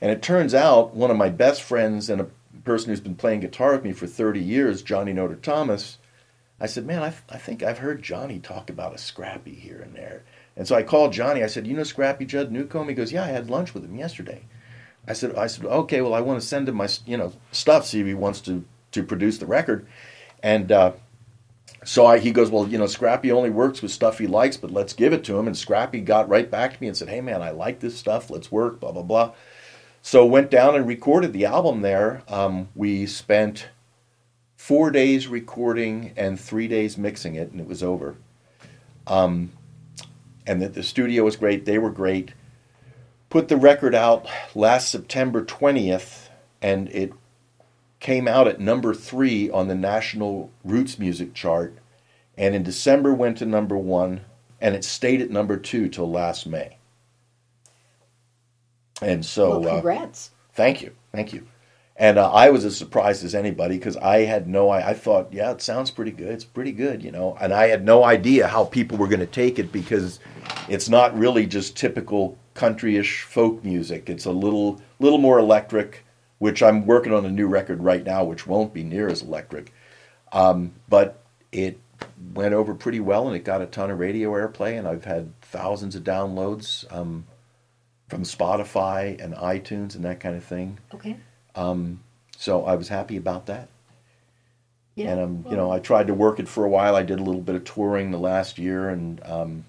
and 0.00 0.12
it 0.12 0.22
turns 0.22 0.54
out 0.54 0.94
one 0.94 1.10
of 1.10 1.16
my 1.16 1.28
best 1.28 1.62
friends 1.62 2.08
and 2.08 2.20
a 2.20 2.28
person 2.64 2.90
who's 2.90 3.00
been 3.00 3.16
playing 3.16 3.40
guitar 3.40 3.72
with 3.72 3.84
me 3.84 3.92
for 3.92 4.06
30 4.06 4.40
years, 4.40 4.82
Johnny 4.82 5.12
Noter 5.12 5.40
Thomas, 5.40 5.98
I 6.60 6.66
said, 6.66 6.86
man, 6.86 7.02
I, 7.02 7.12
I 7.28 7.38
think 7.38 7.62
I've 7.62 7.78
heard 7.78 8.02
Johnny 8.02 8.38
talk 8.38 8.68
about 8.70 8.94
a 8.94 8.98
Scrappy 8.98 9.54
here 9.54 9.80
and 9.80 9.94
there. 9.94 10.24
And 10.56 10.68
so 10.68 10.76
I 10.76 10.82
called 10.82 11.12
Johnny. 11.12 11.42
I 11.42 11.46
said, 11.46 11.66
you 11.66 11.74
know 11.74 11.84
Scrappy 11.84 12.26
Judd 12.26 12.52
Newcomb? 12.52 12.88
He 12.88 12.94
goes, 12.94 13.12
yeah, 13.12 13.24
I 13.24 13.28
had 13.28 13.48
lunch 13.48 13.72
with 13.72 13.82
him 13.84 13.96
yesterday. 13.96 14.44
I 15.06 15.12
said, 15.12 15.34
I 15.34 15.46
said, 15.46 15.64
okay, 15.64 16.00
well, 16.00 16.14
I 16.14 16.20
want 16.20 16.40
to 16.40 16.46
send 16.46 16.68
him 16.68 16.76
my, 16.76 16.88
you 17.06 17.16
know, 17.16 17.32
stuff, 17.52 17.86
see 17.86 18.00
if 18.00 18.06
he 18.06 18.14
wants 18.14 18.40
to, 18.42 18.64
to 18.92 19.02
produce 19.02 19.38
the 19.38 19.46
record. 19.46 19.86
And 20.42 20.70
uh, 20.70 20.92
so 21.84 22.06
I, 22.06 22.18
he 22.18 22.30
goes, 22.32 22.50
well, 22.50 22.68
you 22.68 22.78
know, 22.78 22.86
Scrappy 22.86 23.32
only 23.32 23.50
works 23.50 23.82
with 23.82 23.90
stuff 23.90 24.18
he 24.18 24.26
likes, 24.26 24.56
but 24.56 24.70
let's 24.70 24.92
give 24.92 25.12
it 25.12 25.24
to 25.24 25.38
him. 25.38 25.46
And 25.46 25.56
Scrappy 25.56 26.00
got 26.00 26.28
right 26.28 26.50
back 26.50 26.74
to 26.74 26.80
me 26.80 26.88
and 26.88 26.96
said, 26.96 27.08
hey, 27.08 27.20
man, 27.20 27.42
I 27.42 27.50
like 27.50 27.80
this 27.80 27.96
stuff. 27.96 28.30
Let's 28.30 28.52
work, 28.52 28.80
blah, 28.80 28.92
blah, 28.92 29.02
blah. 29.02 29.32
So 30.02 30.24
went 30.24 30.50
down 30.50 30.74
and 30.74 30.86
recorded 30.86 31.32
the 31.32 31.46
album 31.46 31.82
there. 31.82 32.22
Um, 32.28 32.68
we 32.74 33.06
spent 33.06 33.68
four 34.56 34.90
days 34.90 35.26
recording 35.26 36.12
and 36.16 36.38
three 36.38 36.68
days 36.68 36.96
mixing 36.98 37.34
it, 37.34 37.50
and 37.50 37.60
it 37.60 37.66
was 37.66 37.82
over. 37.82 38.16
Um, 39.06 39.52
and 40.46 40.60
that 40.62 40.74
the 40.74 40.82
studio 40.82 41.24
was 41.24 41.36
great. 41.36 41.64
They 41.64 41.78
were 41.78 41.90
great. 41.90 42.32
Put 43.30 43.46
the 43.46 43.56
record 43.56 43.94
out 43.94 44.26
last 44.56 44.90
September 44.90 45.44
20th, 45.44 46.28
and 46.60 46.88
it 46.88 47.12
came 48.00 48.26
out 48.26 48.48
at 48.48 48.58
number 48.58 48.92
three 48.92 49.48
on 49.48 49.68
the 49.68 49.74
national 49.76 50.50
roots 50.64 50.98
music 50.98 51.32
chart. 51.32 51.78
And 52.36 52.56
in 52.56 52.64
December 52.64 53.14
went 53.14 53.38
to 53.38 53.46
number 53.46 53.76
one, 53.76 54.22
and 54.60 54.74
it 54.74 54.84
stayed 54.84 55.20
at 55.20 55.30
number 55.30 55.56
two 55.56 55.88
till 55.88 56.10
last 56.10 56.44
May. 56.44 56.78
And 59.00 59.24
so, 59.24 59.60
well, 59.60 59.74
congrats. 59.74 60.30
Uh, 60.32 60.52
thank 60.54 60.82
you, 60.82 60.92
thank 61.12 61.32
you. 61.32 61.46
And 61.94 62.18
uh, 62.18 62.32
I 62.32 62.50
was 62.50 62.64
as 62.64 62.76
surprised 62.76 63.24
as 63.24 63.34
anybody 63.34 63.76
because 63.76 63.96
I 63.98 64.20
had 64.20 64.48
no. 64.48 64.70
I, 64.70 64.90
I 64.90 64.94
thought, 64.94 65.32
yeah, 65.32 65.52
it 65.52 65.62
sounds 65.62 65.90
pretty 65.90 66.12
good. 66.12 66.30
It's 66.30 66.44
pretty 66.44 66.72
good, 66.72 67.04
you 67.04 67.12
know. 67.12 67.36
And 67.40 67.52
I 67.52 67.68
had 67.68 67.84
no 67.84 68.02
idea 68.02 68.48
how 68.48 68.64
people 68.64 68.98
were 68.98 69.06
going 69.06 69.20
to 69.20 69.26
take 69.26 69.58
it 69.58 69.70
because 69.70 70.18
it's 70.68 70.88
not 70.88 71.16
really 71.16 71.46
just 71.46 71.76
typical 71.76 72.38
countryish 72.54 73.22
folk 73.22 73.64
music. 73.64 74.10
It's 74.10 74.24
a 74.24 74.32
little, 74.32 74.80
little 74.98 75.18
more 75.18 75.38
electric, 75.38 76.04
which 76.38 76.62
I'm 76.62 76.86
working 76.86 77.12
on 77.12 77.24
a 77.24 77.30
new 77.30 77.46
record 77.46 77.82
right 77.82 78.04
now, 78.04 78.24
which 78.24 78.46
won't 78.46 78.72
be 78.72 78.82
near 78.82 79.08
as 79.08 79.22
electric. 79.22 79.72
Um, 80.32 80.72
but 80.88 81.22
it 81.52 81.78
went 82.34 82.54
over 82.54 82.74
pretty 82.74 83.00
well, 83.00 83.26
and 83.26 83.36
it 83.36 83.44
got 83.44 83.62
a 83.62 83.66
ton 83.66 83.90
of 83.90 83.98
radio 83.98 84.30
airplay, 84.32 84.78
and 84.78 84.86
I've 84.86 85.04
had 85.04 85.38
thousands 85.42 85.94
of 85.96 86.04
downloads 86.04 86.90
um, 86.92 87.26
from 88.08 88.22
Spotify 88.22 89.22
and 89.22 89.34
iTunes 89.34 89.94
and 89.94 90.04
that 90.04 90.20
kind 90.20 90.36
of 90.36 90.44
thing. 90.44 90.78
Okay. 90.94 91.16
Um, 91.54 92.00
so 92.36 92.64
I 92.64 92.74
was 92.74 92.88
happy 92.88 93.16
about 93.16 93.46
that. 93.46 93.68
Yeah. 94.94 95.10
And 95.10 95.20
um, 95.20 95.44
you 95.50 95.56
know, 95.56 95.70
I 95.70 95.78
tried 95.78 96.08
to 96.08 96.14
work 96.14 96.40
it 96.40 96.48
for 96.48 96.64
a 96.64 96.68
while. 96.68 96.96
I 96.96 97.02
did 97.02 97.20
a 97.20 97.22
little 97.22 97.40
bit 97.40 97.54
of 97.54 97.64
touring 97.64 98.10
the 98.10 98.18
last 98.18 98.58
year, 98.58 98.88
and 98.88 99.20
um, 99.24 99.64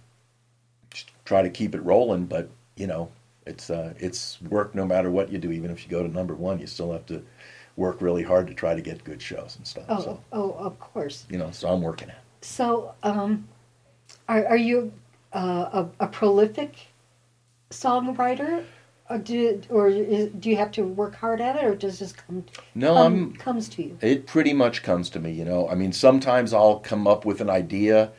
try 1.25 1.41
to 1.41 1.49
keep 1.49 1.75
it 1.75 1.81
rolling. 1.81 2.25
But 2.25 2.49
you 2.81 2.87
know, 2.87 3.11
it's 3.45 3.69
uh, 3.69 3.93
it's 3.99 4.41
work 4.49 4.73
no 4.73 4.85
matter 4.85 5.11
what 5.11 5.31
you 5.31 5.37
do. 5.37 5.51
Even 5.51 5.69
if 5.69 5.83
you 5.85 5.91
go 5.91 6.01
to 6.01 6.11
number 6.11 6.33
one, 6.33 6.59
you 6.59 6.65
still 6.65 6.91
have 6.91 7.05
to 7.05 7.23
work 7.75 8.01
really 8.01 8.23
hard 8.23 8.47
to 8.47 8.55
try 8.55 8.73
to 8.73 8.81
get 8.81 9.03
good 9.03 9.21
shows 9.21 9.55
and 9.57 9.67
stuff. 9.67 9.85
Oh, 9.87 10.01
so, 10.01 10.19
oh, 10.31 10.51
of 10.53 10.79
course. 10.79 11.25
you 11.29 11.37
know, 11.37 11.51
so 11.51 11.69
I'm 11.69 11.81
working 11.81 12.09
it. 12.09 12.15
So, 12.41 12.93
um, 13.03 13.47
are 14.27 14.45
are 14.47 14.57
you 14.57 14.91
uh, 15.31 15.85
a, 15.99 16.05
a 16.05 16.07
prolific 16.07 16.87
songwriter? 17.69 18.65
Or 19.11 19.17
do 19.17 19.61
or 19.69 19.89
is, 19.89 20.29
do 20.39 20.49
you 20.49 20.55
have 20.55 20.71
to 20.71 20.83
work 20.83 21.15
hard 21.15 21.41
at 21.41 21.57
it, 21.57 21.65
or 21.65 21.75
does 21.75 21.99
this 21.99 22.13
come 22.13 22.45
No, 22.73 22.93
come- 22.95 23.05
I'm 23.05 23.33
comes 23.33 23.69
to 23.69 23.83
you? 23.83 23.97
It 24.01 24.25
pretty 24.25 24.53
much 24.53 24.81
comes 24.81 25.09
to 25.11 25.19
me, 25.19 25.31
you 25.31 25.45
know. 25.45 25.69
I 25.69 25.75
mean, 25.75 25.91
sometimes 25.91 26.51
I'll 26.53 26.79
come 26.79 27.07
up 27.07 27.25
with 27.25 27.41
an 27.41 27.49
idea 27.49 28.11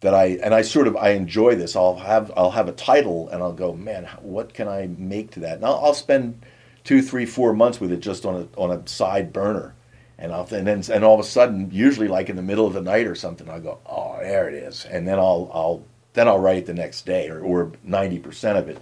that 0.00 0.14
I 0.14 0.38
and 0.42 0.54
I 0.54 0.62
sort 0.62 0.86
of 0.86 0.96
I 0.96 1.10
enjoy 1.10 1.54
this. 1.56 1.74
I'll 1.76 1.96
have 1.96 2.32
I'll 2.36 2.52
have 2.52 2.68
a 2.68 2.72
title 2.72 3.28
and 3.28 3.42
I'll 3.42 3.52
go, 3.52 3.72
man, 3.74 4.08
what 4.20 4.54
can 4.54 4.68
I 4.68 4.88
make 4.96 5.32
to 5.32 5.40
that? 5.40 5.56
And 5.56 5.64
I'll, 5.64 5.80
I'll 5.84 5.94
spend 5.94 6.44
two, 6.84 7.02
three, 7.02 7.26
four 7.26 7.52
months 7.52 7.80
with 7.80 7.92
it 7.92 8.00
just 8.00 8.24
on 8.24 8.34
a 8.34 8.60
on 8.60 8.70
a 8.70 8.86
side 8.88 9.32
burner, 9.32 9.74
and 10.18 10.32
I'll 10.32 10.48
and 10.54 10.66
then 10.66 10.82
and 10.92 11.04
all 11.04 11.14
of 11.14 11.20
a 11.20 11.28
sudden, 11.28 11.70
usually 11.72 12.08
like 12.08 12.28
in 12.28 12.36
the 12.36 12.42
middle 12.42 12.66
of 12.66 12.74
the 12.74 12.82
night 12.82 13.06
or 13.06 13.14
something, 13.14 13.48
I'll 13.48 13.60
go, 13.60 13.78
oh, 13.86 14.18
there 14.20 14.48
it 14.48 14.54
is, 14.54 14.84
and 14.84 15.06
then 15.06 15.18
I'll 15.18 15.50
I'll 15.52 15.84
then 16.14 16.28
I'll 16.28 16.40
write 16.40 16.58
it 16.58 16.66
the 16.66 16.74
next 16.74 17.04
day 17.04 17.28
or 17.28 17.40
or 17.40 17.72
ninety 17.82 18.18
percent 18.18 18.58
of 18.58 18.68
it. 18.68 18.78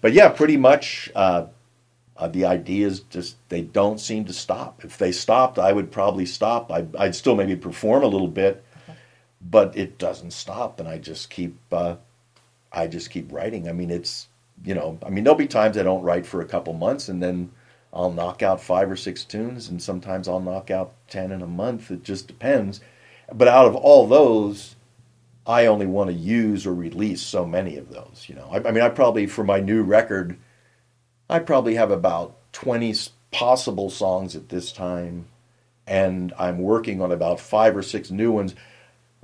But 0.00 0.12
yeah, 0.12 0.28
pretty 0.28 0.56
much. 0.56 1.10
Uh, 1.14 1.46
uh, 2.16 2.28
the 2.28 2.44
ideas 2.44 3.00
just 3.00 3.36
they 3.48 3.60
don't 3.60 3.98
seem 3.98 4.24
to 4.24 4.32
stop. 4.32 4.84
If 4.84 4.98
they 4.98 5.10
stopped, 5.10 5.58
I 5.58 5.72
would 5.72 5.90
probably 5.90 6.26
stop. 6.26 6.70
I, 6.70 6.86
I'd 6.96 7.14
still 7.16 7.34
maybe 7.34 7.56
perform 7.56 8.04
a 8.04 8.06
little 8.06 8.28
bit, 8.28 8.63
but 9.50 9.76
it 9.76 9.98
doesn't 9.98 10.32
stop, 10.32 10.80
and 10.80 10.88
I 10.88 10.98
just 10.98 11.30
keep 11.30 11.56
uh, 11.70 11.96
I 12.72 12.86
just 12.86 13.10
keep 13.10 13.32
writing. 13.32 13.68
I 13.68 13.72
mean, 13.72 13.90
it's 13.90 14.28
you 14.64 14.74
know, 14.74 14.98
I 15.04 15.10
mean, 15.10 15.24
there'll 15.24 15.38
be 15.38 15.46
times 15.46 15.76
I 15.76 15.82
don't 15.82 16.02
write 16.02 16.26
for 16.26 16.40
a 16.40 16.46
couple 16.46 16.72
months, 16.72 17.08
and 17.08 17.22
then 17.22 17.50
I'll 17.92 18.12
knock 18.12 18.42
out 18.42 18.60
five 18.60 18.90
or 18.90 18.96
six 18.96 19.24
tunes, 19.24 19.68
and 19.68 19.82
sometimes 19.82 20.28
I'll 20.28 20.40
knock 20.40 20.70
out 20.70 20.94
ten 21.08 21.30
in 21.30 21.42
a 21.42 21.46
month. 21.46 21.90
It 21.90 22.02
just 22.02 22.26
depends. 22.26 22.80
But 23.32 23.48
out 23.48 23.66
of 23.66 23.74
all 23.74 24.06
those, 24.06 24.76
I 25.46 25.66
only 25.66 25.86
want 25.86 26.10
to 26.10 26.16
use 26.16 26.66
or 26.66 26.74
release 26.74 27.22
so 27.22 27.44
many 27.46 27.76
of 27.76 27.90
those. 27.90 28.26
You 28.28 28.36
know, 28.36 28.48
I, 28.50 28.68
I 28.68 28.72
mean, 28.72 28.82
I 28.82 28.88
probably 28.88 29.26
for 29.26 29.44
my 29.44 29.60
new 29.60 29.82
record. 29.82 30.38
I 31.28 31.38
probably 31.38 31.74
have 31.74 31.90
about 31.90 32.36
twenty 32.52 32.94
possible 33.30 33.90
songs 33.90 34.36
at 34.36 34.48
this 34.48 34.72
time, 34.72 35.26
and 35.86 36.32
I'm 36.38 36.58
working 36.58 37.02
on 37.02 37.12
about 37.12 37.40
five 37.40 37.76
or 37.76 37.82
six 37.82 38.10
new 38.10 38.32
ones. 38.32 38.54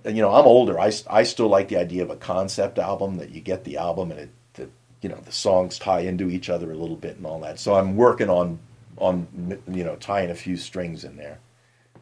You 0.05 0.23
know, 0.23 0.33
I'm 0.33 0.47
older. 0.47 0.79
I, 0.79 0.93
I 1.09 1.23
still 1.25 1.49
like 1.49 1.69
the 1.69 1.77
idea 1.77 2.03
of 2.03 2.11
a 2.11 2.17
concept 2.17 2.79
album 2.79 3.17
that 3.19 3.31
you 3.31 3.41
get 3.41 3.65
the 3.65 3.77
album 3.77 4.11
and 4.11 4.21
it, 4.21 4.31
the, 4.55 4.69
you 5.03 5.09
know, 5.09 5.21
the 5.25 5.33
songs 5.33 5.79
tie 5.79 6.01
into 6.01 6.31
each 6.31 6.49
other 6.49 6.73
a 6.73 6.77
little 6.77 6.97
bit 6.97 7.17
and 7.17 7.27
all 7.27 7.41
that. 7.41 7.59
So 7.59 7.75
I'm 7.75 7.97
working 7.97 8.31
on, 8.31 8.59
on, 8.97 9.59
you 9.71 9.85
know, 9.85 9.97
tying 9.97 10.31
a 10.31 10.35
few 10.35 10.57
strings 10.57 11.05
in 11.05 11.17
there 11.17 11.39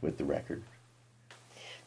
with 0.00 0.18
the 0.18 0.24
record. 0.24 0.62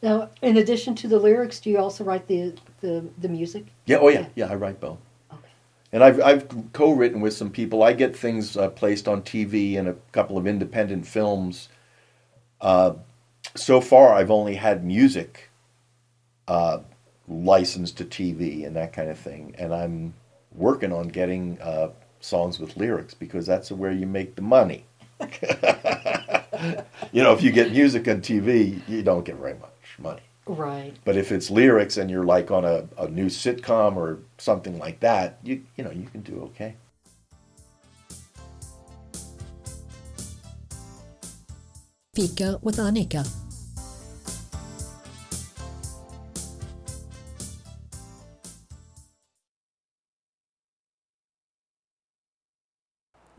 Now, 0.02 0.30
in 0.42 0.56
addition 0.56 0.94
to 0.96 1.08
the 1.08 1.18
lyrics, 1.18 1.60
do 1.60 1.70
you 1.70 1.78
also 1.78 2.02
write 2.02 2.26
the 2.26 2.54
the, 2.80 3.04
the 3.18 3.28
music? 3.28 3.66
Yeah. 3.86 3.98
Oh, 3.98 4.08
yeah. 4.08 4.26
Yeah. 4.34 4.50
I 4.50 4.56
write 4.56 4.80
both. 4.80 4.98
Okay. 5.32 5.48
And 5.92 6.02
I've, 6.02 6.20
I've 6.20 6.72
co-written 6.72 7.20
with 7.20 7.34
some 7.34 7.50
people. 7.50 7.82
I 7.84 7.92
get 7.92 8.16
things 8.16 8.56
uh, 8.56 8.70
placed 8.70 9.06
on 9.06 9.22
TV 9.22 9.78
and 9.78 9.88
a 9.88 9.94
couple 10.10 10.36
of 10.36 10.46
independent 10.46 11.06
films. 11.06 11.68
Uh, 12.60 12.94
so 13.54 13.80
far, 13.80 14.14
I've 14.14 14.30
only 14.30 14.56
had 14.56 14.84
music 14.84 15.50
uh, 16.48 16.78
licensed 17.28 17.96
to 17.98 18.04
TV 18.04 18.66
and 18.66 18.76
that 18.76 18.92
kind 18.92 19.10
of 19.10 19.18
thing. 19.18 19.54
And 19.58 19.74
I'm 19.74 20.14
working 20.54 20.92
on 20.92 21.08
getting 21.08 21.60
uh, 21.60 21.90
songs 22.20 22.58
with 22.58 22.76
lyrics 22.76 23.14
because 23.14 23.46
that's 23.46 23.70
where 23.70 23.92
you 23.92 24.06
make 24.06 24.34
the 24.34 24.42
money. 24.42 24.84
you 27.12 27.22
know, 27.22 27.32
if 27.32 27.42
you 27.42 27.52
get 27.52 27.70
music 27.72 28.08
on 28.08 28.20
TV, 28.20 28.80
you 28.88 29.02
don't 29.02 29.24
get 29.24 29.36
very 29.36 29.54
much 29.54 29.70
money. 29.98 30.22
Right. 30.46 30.94
But 31.04 31.16
if 31.16 31.30
it's 31.30 31.50
lyrics 31.50 31.96
and 31.96 32.10
you're 32.10 32.24
like 32.24 32.50
on 32.50 32.64
a, 32.64 32.86
a 32.98 33.08
new 33.08 33.26
sitcom 33.26 33.96
or 33.96 34.18
something 34.38 34.78
like 34.78 34.98
that, 35.00 35.38
you 35.44 35.62
you 35.76 35.84
know 35.84 35.92
you 35.92 36.06
can 36.06 36.22
do 36.22 36.42
okay. 36.50 36.74
Fika 42.14 42.58
with 42.60 42.76
Annika. 42.76 43.26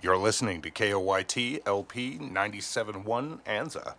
You're 0.04 0.18
listening 0.18 0.62
to 0.64 0.70
KOYT 0.70 1.62
LP 1.66 2.20
97.1 2.20 3.40
Anza. 3.46 3.94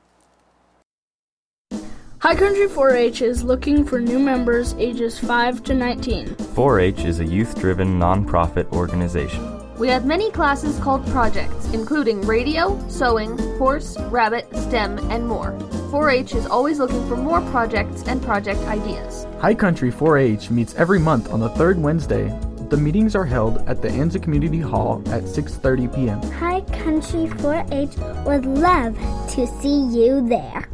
High 2.19 2.35
Country 2.35 2.69
4 2.69 2.91
H 2.91 3.23
is 3.23 3.43
looking 3.43 3.87
for 3.87 3.99
new 3.99 4.19
members 4.19 4.75
ages 4.75 5.19
5 5.19 5.63
to 5.65 5.73
19. 5.73 6.35
4 6.35 6.81
H 6.81 7.05
is 7.07 7.21
a 7.21 7.25
youth 7.25 7.59
driven 7.59 7.99
nonprofit 7.99 8.71
organization. 8.73 9.63
We 9.79 9.89
have 9.89 10.05
many 10.05 10.31
classes 10.31 10.79
called 10.79 11.07
projects, 11.07 11.73
including 11.73 12.21
radio, 12.27 12.79
sewing, 12.91 13.39
horse, 13.57 13.99
rabbit, 14.11 14.55
STEM, 14.55 15.11
and 15.11 15.27
more. 15.27 15.59
4 15.91 16.11
H 16.11 16.35
is 16.35 16.45
always 16.45 16.81
looking 16.81 17.09
for 17.09 17.17
more 17.17 17.41
projects 17.51 18.03
and 18.03 18.23
project 18.23 18.61
ideas. 18.65 19.27
High 19.41 19.55
Country 19.55 19.91
4 19.91 20.19
H 20.19 20.51
meets 20.51 20.75
every 20.75 20.99
month 20.99 21.33
on 21.33 21.41
the 21.41 21.49
third 21.49 21.81
Wednesday. 21.81 22.29
The 22.75 22.81
meetings 22.81 23.15
are 23.15 23.25
held 23.25 23.59
at 23.69 23.83
the 23.83 23.89
Anza 23.89 24.21
Community 24.21 24.59
Hall 24.59 25.01
at 25.07 25.23
6:30 25.23 25.95
p.m. 25.95 26.21
High 26.33 26.63
Country 26.83 27.27
4-H 27.39 27.97
would 28.27 28.47
love 28.47 28.99
to 29.35 29.47
see 29.63 29.87
you 29.97 30.29
there. 30.29 30.69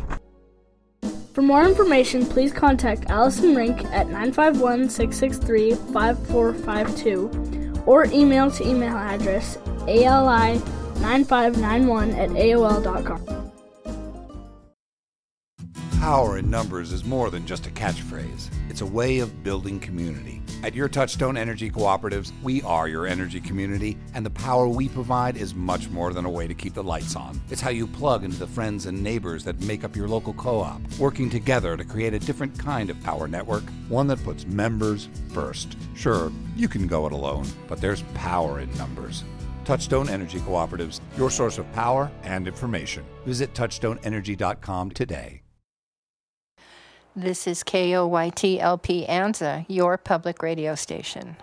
For 1.34 1.42
more 1.42 1.68
information, 1.68 2.24
please 2.24 2.54
contact 2.54 3.10
Allison 3.10 3.54
Rink 3.54 3.84
at 3.92 4.08
951 4.08 4.88
663 4.88 5.74
5452 5.92 7.82
or 7.84 8.06
email 8.06 8.50
to 8.50 8.66
email 8.66 8.96
address 8.96 9.58
ali9591 9.84 12.16
at 12.16 12.30
AOL.com. 12.30 13.49
Power 16.00 16.38
in 16.38 16.48
numbers 16.48 16.92
is 16.92 17.04
more 17.04 17.28
than 17.30 17.44
just 17.44 17.66
a 17.66 17.70
catchphrase. 17.70 18.48
It's 18.70 18.80
a 18.80 18.86
way 18.86 19.18
of 19.18 19.44
building 19.44 19.78
community. 19.78 20.40
At 20.62 20.74
your 20.74 20.88
Touchstone 20.88 21.36
Energy 21.36 21.70
Cooperatives, 21.70 22.32
we 22.42 22.62
are 22.62 22.88
your 22.88 23.06
energy 23.06 23.38
community, 23.38 23.98
and 24.14 24.24
the 24.24 24.30
power 24.30 24.66
we 24.66 24.88
provide 24.88 25.36
is 25.36 25.54
much 25.54 25.90
more 25.90 26.14
than 26.14 26.24
a 26.24 26.30
way 26.30 26.46
to 26.46 26.54
keep 26.54 26.72
the 26.72 26.82
lights 26.82 27.16
on. 27.16 27.38
It's 27.50 27.60
how 27.60 27.68
you 27.68 27.86
plug 27.86 28.24
into 28.24 28.38
the 28.38 28.46
friends 28.46 28.86
and 28.86 29.02
neighbors 29.02 29.44
that 29.44 29.60
make 29.60 29.84
up 29.84 29.94
your 29.94 30.08
local 30.08 30.32
co 30.32 30.60
op, 30.60 30.80
working 30.98 31.28
together 31.28 31.76
to 31.76 31.84
create 31.84 32.14
a 32.14 32.18
different 32.18 32.58
kind 32.58 32.88
of 32.88 32.98
power 33.02 33.28
network, 33.28 33.64
one 33.90 34.06
that 34.06 34.24
puts 34.24 34.46
members 34.46 35.10
first. 35.34 35.76
Sure, 35.94 36.32
you 36.56 36.66
can 36.66 36.86
go 36.86 37.04
it 37.04 37.12
alone, 37.12 37.46
but 37.68 37.78
there's 37.78 38.04
power 38.14 38.60
in 38.60 38.74
numbers. 38.78 39.22
Touchstone 39.66 40.08
Energy 40.08 40.38
Cooperatives, 40.38 41.00
your 41.18 41.30
source 41.30 41.58
of 41.58 41.70
power 41.74 42.10
and 42.22 42.48
information. 42.48 43.04
Visit 43.26 43.52
touchstoneenergy.com 43.52 44.92
today. 44.92 45.42
This 47.16 47.48
is 47.48 47.64
KOYT-LP 47.64 49.04
Anza, 49.08 49.64
your 49.66 49.98
public 49.98 50.44
radio 50.44 50.76
station. 50.76 51.36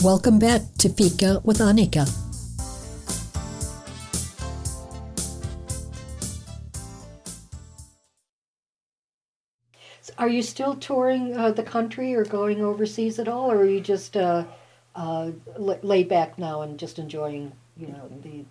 Welcome 0.00 0.38
back 0.38 0.62
to 0.78 0.88
Fika 0.88 1.40
with 1.42 1.58
Annika. 1.58 2.08
Are 10.16 10.28
you 10.28 10.42
still 10.42 10.76
touring 10.76 11.36
uh, 11.36 11.50
the 11.50 11.64
country 11.64 12.14
or 12.14 12.24
going 12.24 12.62
overseas 12.62 13.18
at 13.18 13.26
all, 13.26 13.50
or 13.50 13.56
are 13.56 13.68
you 13.68 13.80
just 13.80 14.16
uh, 14.16 14.44
uh, 14.94 15.32
la- 15.58 15.74
laid 15.82 16.08
back 16.08 16.38
now 16.38 16.62
and 16.62 16.78
just 16.78 17.00
enjoying, 17.00 17.50
you 17.76 17.88
know, 17.88 18.08
the 18.22 18.44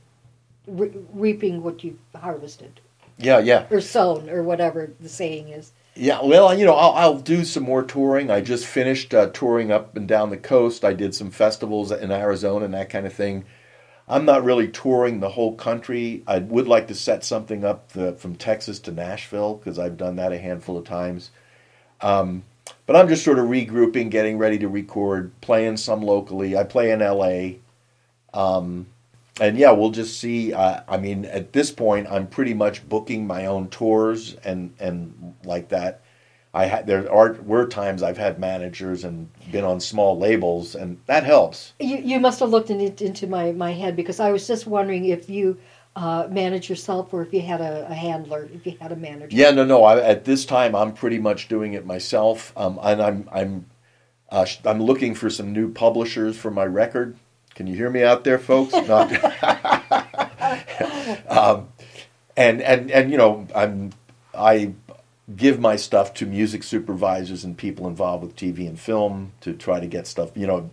re- 0.67 0.91
reaping 1.13 1.63
what 1.63 1.85
you've 1.85 1.99
harvested 2.13 2.81
Yeah, 3.17 3.39
yeah. 3.39 3.65
or 3.69 3.81
sown 3.81 4.29
or 4.29 4.43
whatever 4.43 4.93
the 4.99 5.09
saying 5.09 5.49
is? 5.49 5.71
Yeah, 5.95 6.21
well, 6.23 6.57
you 6.57 6.65
know, 6.65 6.73
I'll, 6.73 6.93
I'll 6.93 7.19
do 7.19 7.45
some 7.45 7.63
more 7.63 7.83
touring. 7.83 8.31
I 8.31 8.41
just 8.41 8.65
finished 8.65 9.13
uh, 9.13 9.27
touring 9.27 9.71
up 9.71 9.95
and 9.95 10.07
down 10.07 10.31
the 10.31 10.37
coast. 10.37 10.83
I 10.83 10.93
did 10.93 11.13
some 11.13 11.29
festivals 11.29 11.91
in 11.91 12.11
Arizona 12.11 12.65
and 12.65 12.73
that 12.73 12.89
kind 12.89 13.05
of 13.05 13.13
thing. 13.13 13.45
I'm 14.07 14.25
not 14.25 14.43
really 14.43 14.67
touring 14.67 15.19
the 15.19 15.29
whole 15.29 15.55
country. 15.55 16.23
I 16.27 16.39
would 16.39 16.67
like 16.67 16.87
to 16.87 16.95
set 16.95 17.23
something 17.23 17.63
up 17.63 17.91
the, 17.93 18.13
from 18.13 18.35
Texas 18.35 18.79
to 18.79 18.91
Nashville 18.91 19.55
because 19.55 19.77
I've 19.77 19.97
done 19.97 20.15
that 20.17 20.33
a 20.33 20.39
handful 20.39 20.77
of 20.77 20.83
times. 20.83 21.29
Um, 22.01 22.43
but 22.85 22.95
I'm 22.95 23.07
just 23.07 23.23
sort 23.23 23.39
of 23.39 23.45
regrouping, 23.45 24.09
getting 24.09 24.37
ready 24.37 24.57
to 24.59 24.67
record, 24.67 25.31
playing 25.41 25.77
some 25.77 26.01
locally. 26.01 26.57
I 26.57 26.63
play 26.63 26.91
in 26.91 26.99
LA. 26.99 27.59
Um, 28.33 28.87
and 29.39 29.57
yeah, 29.57 29.71
we'll 29.71 29.91
just 29.91 30.19
see. 30.19 30.53
Uh, 30.53 30.81
I 30.87 30.97
mean, 30.97 31.25
at 31.25 31.53
this 31.53 31.71
point, 31.71 32.07
I'm 32.09 32.27
pretty 32.27 32.53
much 32.53 32.87
booking 32.87 33.25
my 33.25 33.45
own 33.45 33.69
tours 33.69 34.35
and 34.43 34.73
and 34.79 35.35
like 35.43 35.69
that. 35.69 36.01
I 36.53 36.65
had 36.65 36.85
there 36.85 37.11
are 37.11 37.33
were 37.43 37.67
times 37.67 38.03
I've 38.03 38.17
had 38.17 38.39
managers 38.39 39.03
and 39.03 39.29
been 39.51 39.63
on 39.63 39.79
small 39.79 40.17
labels, 40.17 40.75
and 40.75 40.99
that 41.07 41.23
helps. 41.23 41.73
You, 41.79 41.97
you 41.97 42.19
must 42.19 42.39
have 42.41 42.49
looked 42.49 42.69
in 42.69 42.79
it, 42.79 43.01
into 43.01 43.25
my, 43.25 43.51
my 43.53 43.71
head 43.71 43.95
because 43.95 44.19
I 44.19 44.31
was 44.31 44.45
just 44.45 44.67
wondering 44.67 45.05
if 45.05 45.29
you 45.31 45.57
uh, 45.95 46.27
manage 46.29 46.69
yourself 46.69 47.11
or 47.11 47.23
if 47.23 47.33
you 47.33 47.41
had 47.41 47.59
a, 47.59 47.87
a 47.89 47.93
handler, 47.95 48.47
if 48.53 48.67
you 48.67 48.77
had 48.79 48.91
a 48.91 48.95
manager. 48.95 49.35
Yeah, 49.35 49.49
no, 49.49 49.65
no. 49.65 49.83
I, 49.83 49.99
at 49.99 50.25
this 50.25 50.45
time, 50.45 50.75
I'm 50.75 50.93
pretty 50.93 51.17
much 51.17 51.47
doing 51.47 51.73
it 51.73 51.87
myself, 51.87 52.53
um, 52.55 52.79
and 52.83 53.01
I'm 53.01 53.29
I'm 53.31 53.65
uh, 54.29 54.45
I'm 54.63 54.79
looking 54.79 55.15
for 55.15 55.31
some 55.31 55.53
new 55.53 55.71
publishers 55.71 56.37
for 56.37 56.51
my 56.51 56.65
record. 56.65 57.17
Can 57.55 57.67
you 57.67 57.75
hear 57.75 57.89
me 57.89 58.03
out 58.03 58.23
there, 58.23 58.39
folks? 58.39 58.73
Not- 58.87 59.11
um, 61.27 61.67
and 62.35 62.61
and 62.61 62.91
and 62.91 63.11
you 63.11 63.17
know, 63.17 63.47
I'm 63.55 63.93
I 64.33 64.73
give 65.35 65.59
my 65.59 65.75
stuff 65.75 66.13
to 66.15 66.25
music 66.25 66.63
supervisors 66.63 67.43
and 67.43 67.57
people 67.57 67.87
involved 67.87 68.23
with 68.23 68.35
TV 68.35 68.67
and 68.67 68.79
film 68.79 69.31
to 69.41 69.53
try 69.53 69.79
to 69.79 69.87
get 69.87 70.05
stuff. 70.07 70.31
You 70.35 70.47
know, 70.47 70.69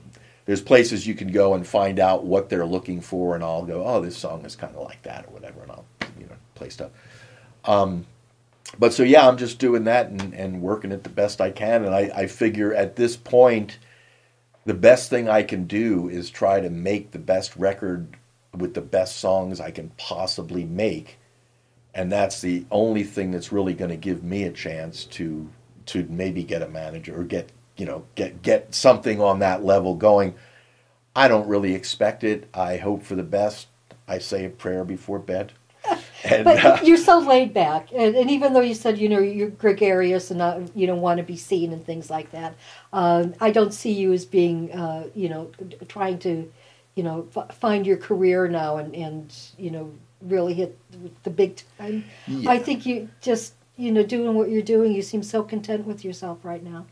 there's 0.47 0.61
places 0.61 1.07
you 1.07 1.15
can 1.15 1.31
go 1.31 1.55
and 1.55 1.67
find 1.67 2.01
out 2.01 2.25
what 2.25 2.49
they're 2.49 2.67
looking 2.67 3.01
for, 3.01 3.35
and 3.35 3.45
I'll 3.45 3.65
go, 3.65 3.85
oh, 3.85 4.01
this 4.01 4.17
song 4.17 4.45
is 4.45 4.57
kind 4.57 4.75
of 4.75 4.83
like 4.83 5.03
that 5.03 5.27
or 5.27 5.33
whatever, 5.33 5.63
and 5.63 5.71
I'll 5.71 5.85
you 6.19 6.27
know 6.27 6.37
play 6.55 6.71
stuff. 6.71 6.91
Um, 7.65 8.07
but 8.79 8.93
so 8.93 9.03
yeah, 9.03 9.27
I'm 9.29 9.37
just 9.37 9.59
doing 9.59 9.85
that 9.85 10.09
and, 10.09 10.33
and 10.35 10.63
working 10.63 10.93
it 10.93 11.03
the 11.03 11.11
best 11.11 11.41
I 11.41 11.51
can, 11.51 11.85
and 11.85 11.95
I, 11.95 12.11
I 12.15 12.27
figure 12.27 12.75
at 12.75 12.97
this 12.97 13.17
point, 13.17 13.79
the 14.71 14.75
best 14.75 15.11
thing 15.11 15.29
I 15.29 15.43
can 15.43 15.65
do 15.65 16.09
is 16.09 16.31
try 16.31 16.61
to 16.61 16.71
make 16.71 17.11
the 17.11 17.19
best 17.19 17.57
record 17.57 18.17
with 18.57 18.73
the 18.73 18.81
best 18.81 19.17
songs 19.17 19.59
I 19.61 19.73
can 19.73 19.91
possibly 19.97 20.65
make. 20.65 21.19
And 21.93 22.13
that's 22.13 22.41
the 22.41 22.65
only 22.71 23.03
thing 23.03 23.33
that's 23.33 23.51
really 23.51 23.75
going 23.75 23.91
to 23.91 23.97
give 23.97 24.23
me 24.23 24.45
a 24.45 24.53
chance 24.53 25.07
to 25.07 25.51
to 25.87 26.07
maybe 26.09 26.45
get 26.45 26.63
a 26.63 26.69
manager 26.69 27.19
or 27.19 27.25
get 27.25 27.51
you 27.77 27.85
know 27.85 28.05
get 28.15 28.43
get 28.43 28.73
something 28.73 29.21
on 29.21 29.41
that 29.41 29.65
level 29.65 29.97
going. 29.97 30.37
I 31.17 31.27
don't 31.27 31.49
really 31.49 31.75
expect 31.75 32.23
it. 32.23 32.49
I 32.55 32.77
hope 32.77 33.03
for 33.03 33.17
the 33.17 33.25
best. 33.25 33.67
I 34.07 34.19
say 34.19 34.45
a 34.45 34.51
prayer 34.51 34.85
before 34.85 35.19
bed 35.19 35.53
and 36.25 36.45
but 36.45 36.65
uh, 36.65 36.79
you're 36.83 36.97
so 36.97 37.19
laid 37.19 37.53
back, 37.55 37.89
and, 37.95 38.15
and 38.15 38.31
even 38.31 38.53
though 38.53 38.61
you 38.61 38.75
said 38.75 38.99
you 38.99 39.09
know 39.09 39.19
you're 39.19 39.51
gregarious 39.51 40.31
and 40.31 40.39
not 40.39 40.77
you 40.77 40.87
don't 40.87 41.01
want 41.01 41.19
to 41.19 41.25
be 41.25 41.37
seen 41.37 41.73
and 41.73 41.85
things 41.85 42.11
like 42.11 42.31
that, 42.33 42.55
um, 42.93 43.35
I 43.41 43.51
don't 43.51 43.73
see 43.73 43.93
you 43.93 44.13
as 44.13 44.25
being 44.25 44.73
uh, 44.73 45.09
you 45.15 45.29
know 45.29 45.51
trying 45.89 46.19
to 46.21 46.51
you 46.95 47.03
know 47.03 47.29
f- 47.35 47.57
find 47.57 47.87
your 47.87 47.97
career 47.97 48.49
now 48.49 48.77
and 48.77 48.95
and 48.95 49.35
you 49.59 49.71
know 49.71 49.93
really 50.23 50.55
hit 50.55 50.79
the 51.23 51.31
big 51.31 51.63
time. 51.79 52.05
Yeah. 52.27 52.51
I 52.51 52.59
think 52.59 52.85
you 52.85 53.09
just 53.21 53.55
you 53.77 53.93
know 53.93 54.03
doing 54.03 54.35
what 54.35 54.51
you're 54.51 54.63
doing. 54.63 54.93
You 54.93 55.03
seem 55.03 55.23
so 55.23 55.43
content 55.43 55.87
with 55.87 56.05
yourself 56.05 56.45
right 56.45 56.63
now. 56.63 56.87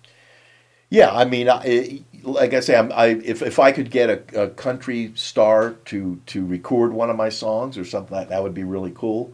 Yeah 0.90 1.10
i 1.12 1.24
mean 1.24 1.48
I, 1.48 2.02
like 2.22 2.54
i 2.54 2.60
say 2.60 2.76
I'm, 2.76 2.90
I, 2.92 3.06
if, 3.24 3.42
if 3.42 3.58
i 3.58 3.72
could 3.72 3.90
get 3.90 4.08
a, 4.10 4.44
a 4.44 4.48
country 4.50 5.12
star 5.14 5.72
to 5.86 6.20
to 6.26 6.46
record 6.46 6.92
one 6.92 7.10
of 7.10 7.16
my 7.16 7.28
songs 7.28 7.76
or 7.78 7.84
something 7.84 8.16
like 8.16 8.28
that 8.28 8.34
that 8.36 8.42
would 8.42 8.54
be 8.54 8.64
really 8.64 8.92
cool 8.94 9.32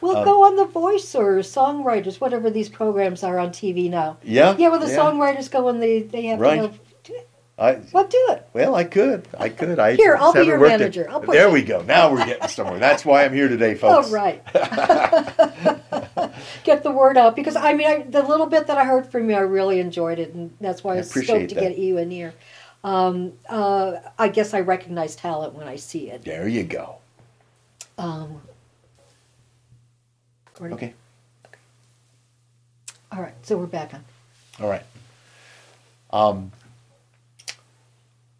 Well, 0.00 0.16
Um, 0.18 0.24
go 0.24 0.44
on 0.44 0.56
The 0.56 0.64
Voice 0.64 1.14
or 1.14 1.40
Songwriters, 1.42 2.20
whatever 2.20 2.48
these 2.50 2.70
programs 2.70 3.22
are 3.22 3.38
on 3.38 3.50
TV 3.50 3.90
now. 3.90 4.16
Yeah, 4.22 4.56
yeah. 4.56 4.68
Well, 4.70 4.80
the 4.80 4.88
yeah. 4.88 4.96
songwriters 4.96 5.50
go 5.50 5.68
and 5.68 5.82
they 5.82 6.00
they 6.02 6.24
have 6.26 6.40
Right. 6.40 6.56
to 6.56 6.62
have. 6.62 6.78
I, 7.58 7.78
Well, 7.92 8.06
do 8.08 8.26
it. 8.30 8.48
Well, 8.54 8.74
I 8.74 8.84
could. 8.84 9.28
I 9.38 9.50
could. 9.50 9.78
I 9.78 9.96
Here, 9.96 10.16
I'll 10.18 10.32
be 10.32 10.46
your 10.46 10.58
manager. 10.58 11.06
There 11.28 11.48
you- 11.48 11.52
we 11.52 11.62
go. 11.62 11.82
Now 11.82 12.10
we're 12.10 12.24
getting 12.24 12.48
somewhere. 12.48 12.78
That's 12.78 13.04
why 13.04 13.24
I'm 13.26 13.34
here 13.34 13.48
today, 13.48 13.74
folks. 13.74 14.08
Oh, 14.10 14.12
right. 14.12 14.40
get 16.64 16.82
the 16.82 16.90
word 16.90 17.16
out 17.16 17.36
because 17.36 17.56
I 17.56 17.72
mean, 17.72 17.86
I, 17.86 18.02
the 18.02 18.22
little 18.22 18.46
bit 18.46 18.66
that 18.66 18.78
I 18.78 18.84
heard 18.84 19.10
from 19.10 19.28
you, 19.30 19.36
I 19.36 19.40
really 19.40 19.80
enjoyed 19.80 20.18
it, 20.18 20.34
and 20.34 20.54
that's 20.60 20.82
why 20.84 20.96
I 20.96 20.98
I 20.98 21.02
stoked 21.02 21.48
to 21.50 21.54
get 21.54 21.78
you 21.78 21.98
in 21.98 22.10
here. 22.10 22.34
Um, 22.82 23.32
uh, 23.48 23.96
I 24.18 24.28
guess 24.28 24.54
I 24.54 24.60
recognize 24.60 25.14
talent 25.14 25.54
when 25.54 25.68
I 25.68 25.76
see 25.76 26.10
it. 26.10 26.24
There 26.24 26.48
you 26.48 26.64
go. 26.64 26.96
Um, 27.98 28.40
where'd 30.58 30.72
Okay. 30.72 30.94
All 33.12 33.20
right, 33.20 33.34
so 33.42 33.58
we're 33.58 33.66
back 33.66 33.92
on. 33.92 34.04
All 34.60 34.68
right. 34.68 34.84
Um, 36.12 36.52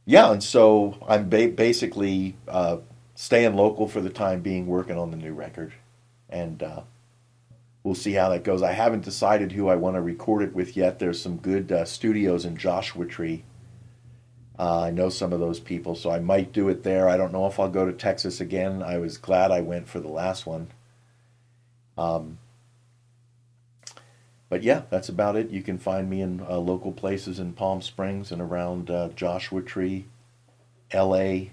yeah, 0.07 0.33
and 0.33 0.43
so 0.43 0.97
I'm 1.09 1.29
ba- 1.29 1.49
basically 1.49 2.37
uh, 2.49 2.79
staying 3.15 3.55
local 3.57 3.89
for 3.89 4.01
the 4.01 4.11
time 4.11 4.41
being, 4.41 4.67
working 4.67 4.97
on 4.97 5.11
the 5.11 5.17
new 5.17 5.33
record, 5.35 5.73
and 6.29 6.63
uh, 6.63 6.81
we'll 7.83 7.95
see 7.95 8.13
how 8.13 8.29
that 8.31 8.45
goes. 8.45 8.63
I 8.63 8.73
haven't 8.73 9.05
decided 9.05 9.53
who 9.53 9.69
I 9.69 9.77
want 9.77 9.97
to 9.97 10.03
record 10.03 10.43
it 10.43 10.55
with 10.55 10.77
yet. 10.77 10.99
There's 10.99 11.21
some 11.21 11.37
good 11.37 11.73
uh, 11.73 11.85
studios 11.85 12.45
in 12.45 12.57
Joshua 12.57 13.07
Tree. 13.07 13.45
Uh, 14.59 14.83
I 14.83 14.91
know 14.91 15.09
some 15.09 15.33
of 15.33 15.41
those 15.41 15.59
people, 15.59 15.95
so 15.95 16.11
I 16.11 16.21
might 16.21 16.53
do 16.53 16.69
it 16.69 16.83
there. 16.83 17.09
I 17.09 17.17
don't 17.17 17.33
know 17.33 17.47
if 17.47 17.59
I'll 17.59 17.71
go 17.71 17.87
to 17.87 17.93
Texas 17.93 18.41
again. 18.41 18.83
I 18.83 18.99
was 18.99 19.17
glad 19.17 19.51
I 19.51 19.63
went 19.63 19.89
for 19.89 20.01
the 20.01 20.09
last 20.09 20.45
one. 20.45 20.69
Um, 21.97 22.39
but 24.51 24.63
yeah, 24.63 24.83
that's 24.91 25.09
about 25.09 25.37
it. 25.37 25.51
You 25.51 25.63
can 25.63 25.79
find 25.79 26.11
me 26.11 26.21
in 26.21 26.41
uh, 26.43 26.59
local 26.59 26.93
places 26.93 27.39
in 27.39 27.55
Palm 27.55 27.81
Springs 27.81 28.33
and 28.33 28.43
around 28.43 28.91
uh, 28.91 29.09
Joshua 29.11 29.63
Tree, 29.63 30.07
L.A. 30.91 31.53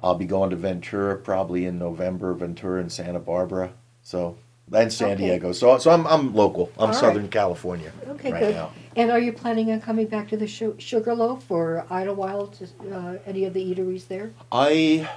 I'll 0.00 0.14
be 0.14 0.24
going 0.24 0.50
to 0.50 0.56
Ventura 0.56 1.16
probably 1.16 1.66
in 1.66 1.78
November. 1.78 2.32
Ventura 2.32 2.80
and 2.80 2.90
Santa 2.90 3.20
Barbara, 3.20 3.72
so 4.02 4.38
and 4.72 4.92
San 4.92 5.12
Okay. 5.12 5.26
Diego. 5.26 5.52
So 5.52 5.78
so 5.78 5.90
I'm 5.90 6.06
I'm 6.06 6.34
local. 6.34 6.70
I'm 6.78 6.88
All 6.88 6.92
Southern 6.94 7.22
right. 7.22 7.30
California 7.30 7.92
Okay, 8.08 8.32
right 8.32 8.40
good. 8.40 8.54
now. 8.54 8.72
And 8.96 9.10
are 9.10 9.18
you 9.18 9.32
planning 9.32 9.70
on 9.72 9.80
coming 9.80 10.06
back 10.06 10.28
to 10.28 10.36
the 10.36 10.46
Su- 10.46 10.76
Sugarloaf 10.78 11.50
or 11.50 11.86
Idyllwild? 11.90 12.68
Uh, 12.92 13.18
any 13.26 13.44
of 13.44 13.54
the 13.54 13.74
eateries 13.74 14.06
there? 14.08 14.32
I 14.50 15.08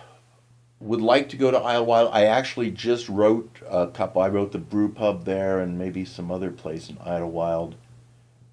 would 0.80 1.02
like 1.02 1.30
to 1.30 1.38
go 1.38 1.52
to 1.52 1.60
Idyllwild. 1.60 2.10
I 2.14 2.26
actually 2.26 2.72
just 2.72 3.10
wrote 3.10 3.50
a 3.70 3.88
couple. 3.88 4.22
I 4.22 4.30
wrote 4.30 4.52
the 4.52 4.60
brew 4.60 4.90
pub 4.90 5.26
there 5.26 5.60
and 5.60 5.78
maybe 5.78 6.06
some 6.06 6.32
other 6.32 6.52
place 6.52 6.90
in 6.90 6.96
Idyllwild. 6.98 7.74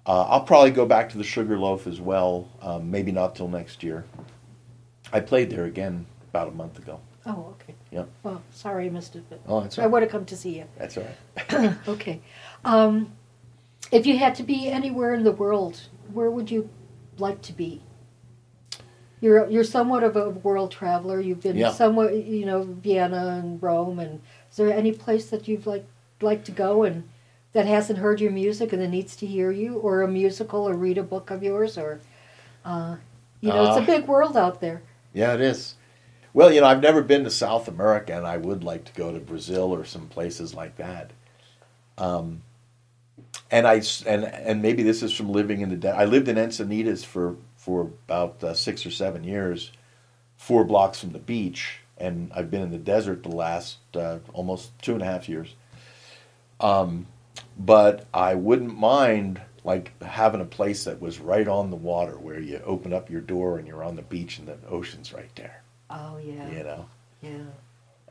Uh, 0.05 0.23
I'll 0.23 0.41
probably 0.43 0.71
go 0.71 0.85
back 0.85 1.09
to 1.11 1.17
the 1.17 1.23
Sugarloaf 1.23 1.87
as 1.87 2.01
well. 2.01 2.49
Um, 2.61 2.91
maybe 2.91 3.11
not 3.13 3.35
till 3.35 3.47
next 3.47 3.83
year. 3.83 4.03
I 5.13 5.21
played 5.21 5.49
there 5.49 5.63
again 5.65 6.05
about 6.31 6.49
a 6.49 6.51
month 6.51 6.77
ago. 6.77 6.99
Oh, 7.25 7.55
okay. 7.61 7.75
Yep. 7.93 8.09
Well, 8.23 8.41
sorry 8.51 8.87
I 8.87 8.89
missed 8.89 9.15
it, 9.15 9.23
but 9.29 9.39
Oh, 9.47 9.61
that's 9.61 9.77
I 9.77 9.83
right. 9.83 9.91
would 9.91 10.01
have 10.01 10.11
come 10.11 10.25
to 10.25 10.35
see 10.35 10.57
you. 10.57 10.65
That's 10.79 10.97
all 10.97 11.05
right. 11.05 11.77
okay. 11.87 12.21
Um, 12.65 13.11
if 13.91 14.05
you 14.07 14.17
had 14.17 14.33
to 14.35 14.43
be 14.43 14.67
anywhere 14.69 15.13
in 15.13 15.23
the 15.23 15.31
world, 15.31 15.79
where 16.11 16.31
would 16.31 16.49
you 16.49 16.69
like 17.19 17.41
to 17.43 17.53
be? 17.53 17.81
You're 19.21 19.47
you're 19.49 19.63
somewhat 19.63 20.03
of 20.03 20.15
a 20.15 20.31
world 20.31 20.71
traveler. 20.71 21.19
You've 21.21 21.41
been 21.41 21.55
Yeah. 21.55 21.71
somewhat, 21.71 22.15
you 22.15 22.45
know, 22.45 22.63
Vienna 22.63 23.39
and 23.39 23.61
Rome. 23.61 23.99
And 23.99 24.21
is 24.49 24.57
there 24.57 24.73
any 24.73 24.91
place 24.91 25.29
that 25.29 25.47
you've 25.47 25.67
like 25.67 25.85
like 26.21 26.43
to 26.45 26.51
go 26.51 26.83
and 26.83 27.07
that 27.53 27.65
hasn't 27.67 27.99
heard 27.99 28.19
your 28.19 28.31
music 28.31 28.73
and 28.73 28.81
that 28.81 28.87
needs 28.89 29.15
to 29.17 29.25
hear 29.27 29.51
you, 29.51 29.75
or 29.77 30.01
a 30.01 30.07
musical, 30.07 30.67
or 30.67 30.73
read 30.73 30.97
a 30.97 31.03
book 31.03 31.29
of 31.29 31.43
yours, 31.43 31.77
or 31.77 31.99
uh, 32.65 32.95
you 33.41 33.49
know, 33.49 33.63
it's 33.67 33.77
Uh, 33.77 33.81
a 33.81 33.85
big 33.85 34.07
world 34.07 34.35
out 34.35 34.59
there. 34.59 34.81
Yeah, 35.13 35.35
it 35.35 35.41
is. 35.41 35.75
Well, 36.33 36.51
you 36.51 36.61
know, 36.61 36.67
I've 36.67 36.81
never 36.81 37.03
been 37.03 37.23
to 37.25 37.29
South 37.29 37.67
America, 37.67 38.15
and 38.17 38.25
I 38.25 38.37
would 38.37 38.63
like 38.63 38.85
to 38.85 38.93
go 38.93 39.11
to 39.11 39.19
Brazil 39.19 39.73
or 39.73 39.85
some 39.85 40.07
places 40.07 40.55
like 40.55 40.77
that. 40.77 41.11
Um, 41.97 42.41
and 43.51 43.67
I 43.67 43.83
and 44.07 44.25
and 44.25 44.61
maybe 44.61 44.81
this 44.81 45.03
is 45.03 45.13
from 45.13 45.31
living 45.31 45.61
in 45.61 45.69
the. 45.69 45.75
De- 45.75 45.95
I 45.95 46.05
lived 46.05 46.27
in 46.27 46.37
Encinitas 46.37 47.05
for 47.05 47.35
for 47.55 47.91
about 48.07 48.43
uh, 48.43 48.53
six 48.55 48.85
or 48.85 48.91
seven 48.91 49.23
years, 49.23 49.71
four 50.35 50.65
blocks 50.65 50.99
from 50.99 51.11
the 51.11 51.19
beach, 51.19 51.79
and 51.99 52.31
I've 52.35 52.49
been 52.49 52.63
in 52.63 52.71
the 52.71 52.79
desert 52.79 53.21
the 53.23 53.29
last 53.29 53.77
uh, 53.95 54.19
almost 54.33 54.77
two 54.81 54.93
and 54.93 55.03
a 55.03 55.05
half 55.05 55.29
years. 55.29 55.53
Um, 56.59 57.05
but 57.57 58.05
I 58.13 58.35
wouldn't 58.35 58.75
mind 58.75 59.41
like 59.63 60.01
having 60.01 60.41
a 60.41 60.45
place 60.45 60.85
that 60.85 60.99
was 60.99 61.19
right 61.19 61.47
on 61.47 61.69
the 61.69 61.75
water 61.75 62.17
where 62.17 62.39
you 62.39 62.61
open 62.65 62.91
up 62.91 63.09
your 63.09 63.21
door 63.21 63.57
and 63.57 63.67
you're 63.67 63.83
on 63.83 63.95
the 63.95 64.01
beach 64.01 64.39
and 64.39 64.47
the 64.47 64.57
ocean's 64.67 65.13
right 65.13 65.33
there. 65.35 65.62
Oh 65.93 66.17
yeah. 66.17 66.49
You 66.49 66.63
know, 66.63 66.85
Yeah. 67.21 67.43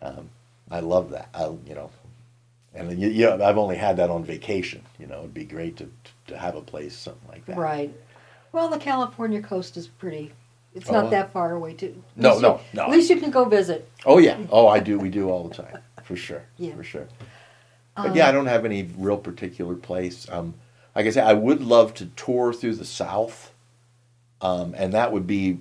um, 0.01 0.31
I 0.71 0.81
love 0.81 1.11
that. 1.11 1.29
I, 1.35 1.45
you 1.67 1.75
know, 1.75 1.91
and 2.75 2.99
you, 2.99 3.09
you 3.09 3.27
know, 3.27 3.45
I've 3.45 3.59
only 3.59 3.77
had 3.77 3.97
that 3.99 4.09
on 4.11 4.25
vacation. 4.25 4.83
You 4.99 5.07
know, 5.07 5.19
it'd 5.21 5.35
be 5.35 5.45
great 5.45 5.77
to 5.79 5.91
to 6.29 6.39
have 6.39 6.55
a 6.57 6.63
place 6.63 6.97
something 6.97 7.29
like 7.29 7.45
that. 7.47 7.57
Right. 7.59 7.93
Well, 8.53 8.69
the 8.69 8.79
California 8.79 9.43
coast 9.43 9.77
is 9.77 9.89
pretty. 9.89 10.33
It's 10.75 10.89
Oh, 10.89 10.93
not 10.93 11.11
that 11.11 11.33
far 11.33 11.53
away, 11.53 11.75
too. 11.75 12.03
No, 12.17 12.39
no, 12.39 12.61
no. 12.73 12.85
At 12.85 12.91
least 12.91 13.11
you 13.11 13.17
can 13.21 13.31
go 13.31 13.45
visit. 13.45 13.91
Oh 14.07 14.19
yeah. 14.19 14.39
Oh, 14.51 14.67
I 14.69 14.79
do. 14.79 14.99
We 14.99 15.11
do 15.11 15.29
all 15.29 15.47
the 15.49 15.55
time, 15.55 15.79
for 16.05 16.17
sure. 16.17 16.43
Yeah. 16.57 16.75
For 16.77 16.85
sure. 16.85 17.09
But 17.95 18.15
yeah, 18.15 18.27
I 18.29 18.33
don't 18.33 18.47
have 18.47 18.65
any 18.65 18.89
real 18.97 19.19
particular 19.19 19.75
place. 19.75 20.27
Um, 20.31 20.55
like 20.97 21.05
I 21.07 21.11
said, 21.11 21.27
I 21.27 21.35
would 21.35 21.61
love 21.63 21.93
to 21.95 22.07
tour 22.07 22.55
through 22.55 22.77
the 22.77 22.87
South, 22.87 23.53
um, 24.41 24.75
and 24.79 24.95
that 24.95 25.13
would 25.13 25.27
be 25.27 25.59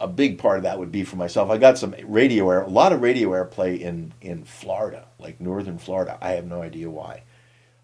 a 0.00 0.08
big 0.08 0.38
part 0.38 0.58
of 0.58 0.62
that 0.64 0.78
would 0.78 0.92
be 0.92 1.04
for 1.04 1.16
myself. 1.16 1.50
I 1.50 1.58
got 1.58 1.78
some 1.78 1.94
radio 2.04 2.50
air, 2.50 2.62
a 2.62 2.68
lot 2.68 2.92
of 2.92 3.02
radio 3.02 3.30
airplay 3.30 3.80
in 3.80 4.12
in 4.20 4.44
Florida, 4.44 5.06
like 5.18 5.40
northern 5.40 5.78
Florida. 5.78 6.18
I 6.20 6.32
have 6.32 6.46
no 6.46 6.62
idea 6.62 6.90
why, 6.90 7.22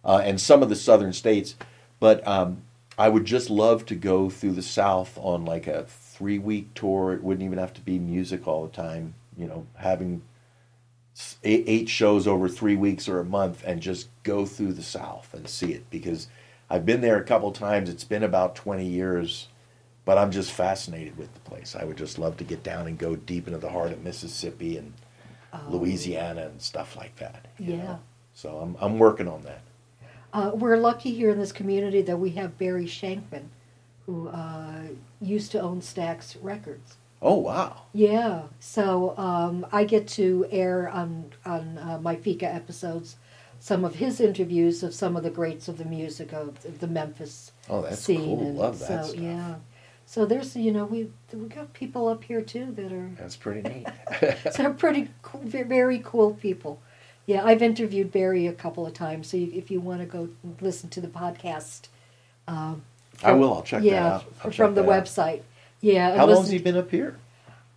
uh, 0.04 0.20
and 0.24 0.40
some 0.40 0.62
of 0.62 0.68
the 0.68 0.76
southern 0.76 1.12
states. 1.12 1.56
But 1.98 2.26
um, 2.26 2.62
I 2.98 3.08
would 3.08 3.24
just 3.24 3.50
love 3.50 3.86
to 3.86 3.94
go 3.94 4.30
through 4.30 4.52
the 4.52 4.62
South 4.62 5.18
on 5.18 5.44
like 5.44 5.66
a 5.66 5.84
three 5.84 6.38
week 6.38 6.74
tour. 6.74 7.12
It 7.12 7.22
wouldn't 7.22 7.44
even 7.44 7.58
have 7.58 7.74
to 7.74 7.80
be 7.80 7.98
music 7.98 8.46
all 8.46 8.66
the 8.66 8.72
time. 8.72 9.14
You 9.36 9.46
know, 9.46 9.66
having 9.76 10.22
eight, 11.44 11.64
eight 11.66 11.88
shows 11.88 12.26
over 12.26 12.48
three 12.48 12.76
weeks 12.76 13.08
or 13.08 13.20
a 13.20 13.24
month 13.24 13.62
and 13.66 13.80
just 13.80 14.08
go 14.22 14.46
through 14.46 14.72
the 14.72 14.82
South 14.82 15.32
and 15.34 15.48
see 15.48 15.72
it 15.72 15.88
because 15.90 16.28
I've 16.68 16.86
been 16.86 17.00
there 17.00 17.16
a 17.16 17.24
couple 17.24 17.50
times. 17.52 17.88
It's 17.88 18.04
been 18.04 18.22
about 18.22 18.54
20 18.54 18.86
years, 18.86 19.48
but 20.04 20.18
I'm 20.18 20.30
just 20.30 20.52
fascinated 20.52 21.16
with 21.16 21.32
the 21.34 21.40
place. 21.40 21.76
I 21.76 21.84
would 21.84 21.96
just 21.96 22.18
love 22.18 22.36
to 22.38 22.44
get 22.44 22.62
down 22.62 22.86
and 22.86 22.98
go 22.98 23.16
deep 23.16 23.46
into 23.46 23.58
the 23.58 23.70
heart 23.70 23.92
of 23.92 24.02
Mississippi 24.02 24.76
and 24.76 24.92
Louisiana 25.68 26.46
and 26.46 26.60
stuff 26.60 26.96
like 26.96 27.16
that. 27.16 27.46
Yeah. 27.58 27.76
know. 27.76 27.98
So 28.34 28.58
I'm, 28.58 28.76
I'm 28.80 28.98
working 28.98 29.28
on 29.28 29.42
that. 29.42 29.60
Uh, 30.32 30.52
we're 30.54 30.76
lucky 30.76 31.12
here 31.12 31.30
in 31.30 31.38
this 31.38 31.52
community 31.52 32.02
that 32.02 32.16
we 32.16 32.30
have 32.30 32.56
Barry 32.56 32.86
Shankman, 32.86 33.46
who 34.06 34.28
uh, 34.28 34.82
used 35.20 35.50
to 35.52 35.60
own 35.60 35.80
Stax 35.80 36.36
Records. 36.40 36.96
Oh, 37.20 37.34
wow. 37.34 37.82
Yeah, 37.92 38.42
so 38.60 39.14
um, 39.18 39.66
I 39.72 39.84
get 39.84 40.08
to 40.08 40.46
air 40.50 40.88
on 40.88 41.32
on 41.44 41.76
uh, 41.76 41.98
my 42.00 42.16
Fika 42.16 42.46
episodes 42.46 43.16
some 43.58 43.84
of 43.84 43.96
his 43.96 44.20
interviews 44.20 44.82
of 44.82 44.94
some 44.94 45.16
of 45.16 45.22
the 45.22 45.30
greats 45.30 45.68
of 45.68 45.76
the 45.76 45.84
music 45.84 46.32
of 46.32 46.80
the 46.80 46.86
Memphis 46.86 47.52
Oh, 47.68 47.82
that's 47.82 48.00
scene. 48.00 48.20
cool. 48.38 48.40
And 48.40 48.56
Love 48.56 48.78
that 48.78 49.04
so, 49.04 49.10
stuff. 49.12 49.22
Yeah, 49.22 49.54
so 50.11 50.27
there's 50.27 50.57
you 50.57 50.73
know 50.73 50.87
we 50.87 51.09
we 51.33 51.46
got 51.46 51.73
people 51.73 52.09
up 52.09 52.25
here 52.25 52.40
too 52.42 52.73
that 52.73 52.92
are 52.92 53.11
That's 53.16 53.37
pretty 53.37 53.62
neat. 53.62 53.87
so 54.51 54.73
pretty 54.73 55.09
cool, 55.23 55.40
very 55.44 56.01
cool 56.05 56.35
people. 56.35 56.81
Yeah, 57.27 57.44
I've 57.44 57.62
interviewed 57.62 58.11
Barry 58.11 58.49
a 58.49 58.53
couple 58.53 58.85
of 58.85 58.92
times. 58.92 59.29
So 59.29 59.37
if 59.37 59.70
you 59.70 59.81
want 59.81 60.01
to 60.01 60.07
go 60.07 60.29
listen 60.61 60.90
to 60.90 61.01
the 61.01 61.07
podcast, 61.07 61.83
um, 62.49 62.83
I 63.23 63.31
will. 63.31 63.55
I'll 63.55 63.62
check 63.62 63.83
that 63.83 63.88
yeah, 63.88 64.14
out. 64.14 64.25
I'll 64.42 64.51
from 64.51 64.75
the 64.75 64.83
that 64.83 64.90
out. 64.90 65.05
website. 65.05 65.42
Yeah, 65.81 66.16
How 66.16 66.27
long 66.27 66.42
has 66.42 66.51
he 66.51 66.59
been 66.59 66.77
up 66.77 66.90
here? 66.90 67.16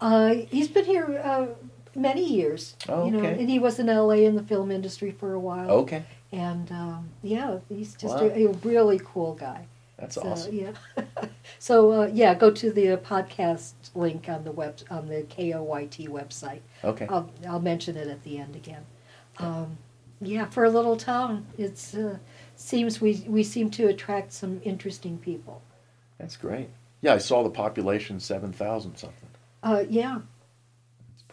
uh, 0.02 0.34
he's 0.50 0.68
been 0.68 0.86
here 0.86 1.22
uh, 1.24 1.46
many 1.94 2.26
years. 2.26 2.76
Oh, 2.90 3.06
you 3.06 3.12
know, 3.12 3.20
okay. 3.20 3.40
and 3.40 3.48
he 3.48 3.60
was 3.60 3.78
in 3.78 3.90
L.A. 3.90 4.26
in 4.26 4.36
the 4.36 4.44
film 4.44 4.72
industry 4.72 5.12
for 5.12 5.34
a 5.34 5.40
while. 5.40 5.70
Okay. 5.70 6.04
And 6.32 6.72
um, 6.72 7.10
yeah, 7.22 7.60
he's 7.70 7.94
just 7.94 8.16
Wow. 8.16 8.24
a, 8.24 8.46
a 8.48 8.52
really 8.64 9.00
cool 9.06 9.36
guy. 9.36 9.68
That's 10.04 10.16
so, 10.16 10.24
awesome. 10.24 10.54
Yeah. 10.54 10.74
so 11.60 11.92
uh, 11.94 12.10
yeah, 12.12 12.36
go 12.36 12.52
to 12.52 12.72
the 12.72 12.92
uh, 12.92 12.98
podcast 12.98 13.72
link 13.96 14.28
on 14.28 14.44
the 14.44 14.52
web 14.52 14.76
on 14.92 15.08
the 15.08 15.24
KOYT 15.24 16.10
website. 16.10 16.60
Okay. 16.84 17.08
I'll 17.10 17.32
I'll 17.48 17.62
mention 17.62 17.96
it 17.96 18.10
at 18.10 18.22
the 18.24 18.38
end 18.38 18.58
again. 18.58 18.84
Um, 19.38 19.78
yeah, 20.20 20.46
for 20.46 20.66
a 20.66 20.70
little 20.70 20.98
town, 20.98 21.46
it's 21.58 21.96
uh, 21.96 22.18
seems 22.58 23.00
we 23.00 23.24
we 23.28 23.44
seem 23.44 23.70
to 23.72 23.88
attract 23.88 24.34
some 24.34 24.60
interesting 24.66 25.18
people. 25.18 25.62
That's 26.18 26.36
great. 26.36 26.70
Yeah, 27.02 27.14
I 27.14 27.18
saw 27.18 27.42
the 27.42 27.50
population 27.50 28.20
seven 28.20 28.52
thousand 28.52 28.98
something. 28.98 29.30
Uh, 29.64 29.86
yeah, 29.90 30.20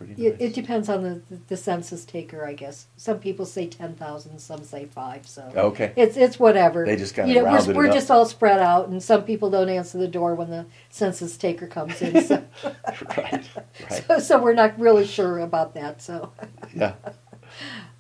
pretty 0.01 0.27
it, 0.27 0.41
nice. 0.41 0.51
it 0.51 0.55
depends 0.55 0.89
on 0.89 1.03
the, 1.03 1.21
the 1.49 1.57
census 1.57 2.07
taker, 2.07 2.47
I 2.47 2.55
guess. 2.55 2.87
Some 2.97 3.19
people 3.19 3.45
say 3.45 3.67
ten 3.67 3.95
thousand, 3.95 4.39
some 4.39 4.65
say 4.65 4.87
five. 4.87 5.27
So 5.27 5.43
Okay. 5.55 5.93
it's 5.95 6.17
it's 6.17 6.39
whatever. 6.39 6.87
They 6.87 6.97
just 6.97 7.15
kinda 7.15 7.29
you 7.29 7.37
know, 7.37 7.45
we're, 7.45 7.51
rounded 7.51 7.71
it 7.71 7.77
we're 7.77 7.89
up. 7.89 7.93
just 7.95 8.11
all 8.11 8.25
spread 8.25 8.61
out, 8.61 8.89
and 8.89 9.03
some 9.03 9.25
people 9.25 9.51
don't 9.51 9.69
answer 9.69 9.99
the 9.99 10.09
door 10.09 10.35
when 10.35 10.49
the 10.49 10.65
census 10.89 11.37
taker 11.37 11.67
comes 11.67 12.01
in. 12.01 12.23
So, 12.25 12.43
right. 13.19 13.49
Right. 13.91 14.05
so, 14.09 14.19
so 14.19 14.43
we're 14.43 14.55
not 14.55 14.79
really 14.81 15.07
sure 15.07 15.39
about 15.41 15.75
that. 15.75 16.01
So. 16.03 16.33
Yeah. 16.75 16.95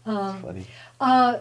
Uh, 0.06 0.40
Funny. 0.40 0.66
Uh, 0.98 1.38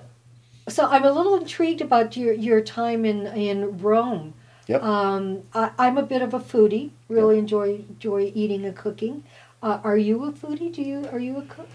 so 0.68 0.86
I'm 0.86 1.06
a 1.06 1.12
little 1.12 1.36
intrigued 1.38 1.80
about 1.80 2.18
your, 2.18 2.34
your 2.34 2.60
time 2.60 3.06
in, 3.06 3.28
in 3.28 3.80
Rome. 3.80 4.34
Yep. 4.68 4.84
Um, 4.84 5.44
I, 5.54 5.72
I'm 5.80 5.98
a 5.98 6.04
bit 6.04 6.22
of 6.22 6.34
a 6.34 6.40
foodie. 6.40 6.92
Really 7.08 7.40
enjoy 7.40 7.84
enjoy 7.90 8.32
eating 8.36 8.66
and 8.66 8.76
cooking. 8.76 9.24
Uh, 9.62 9.80
are 9.84 9.98
you 9.98 10.26
a 10.26 10.32
foodie? 10.32 10.74
Do 10.74 10.82
you 10.82 11.08
are 11.12 11.20
you 11.20 11.38
a 11.38 11.42
cook? 11.42 11.68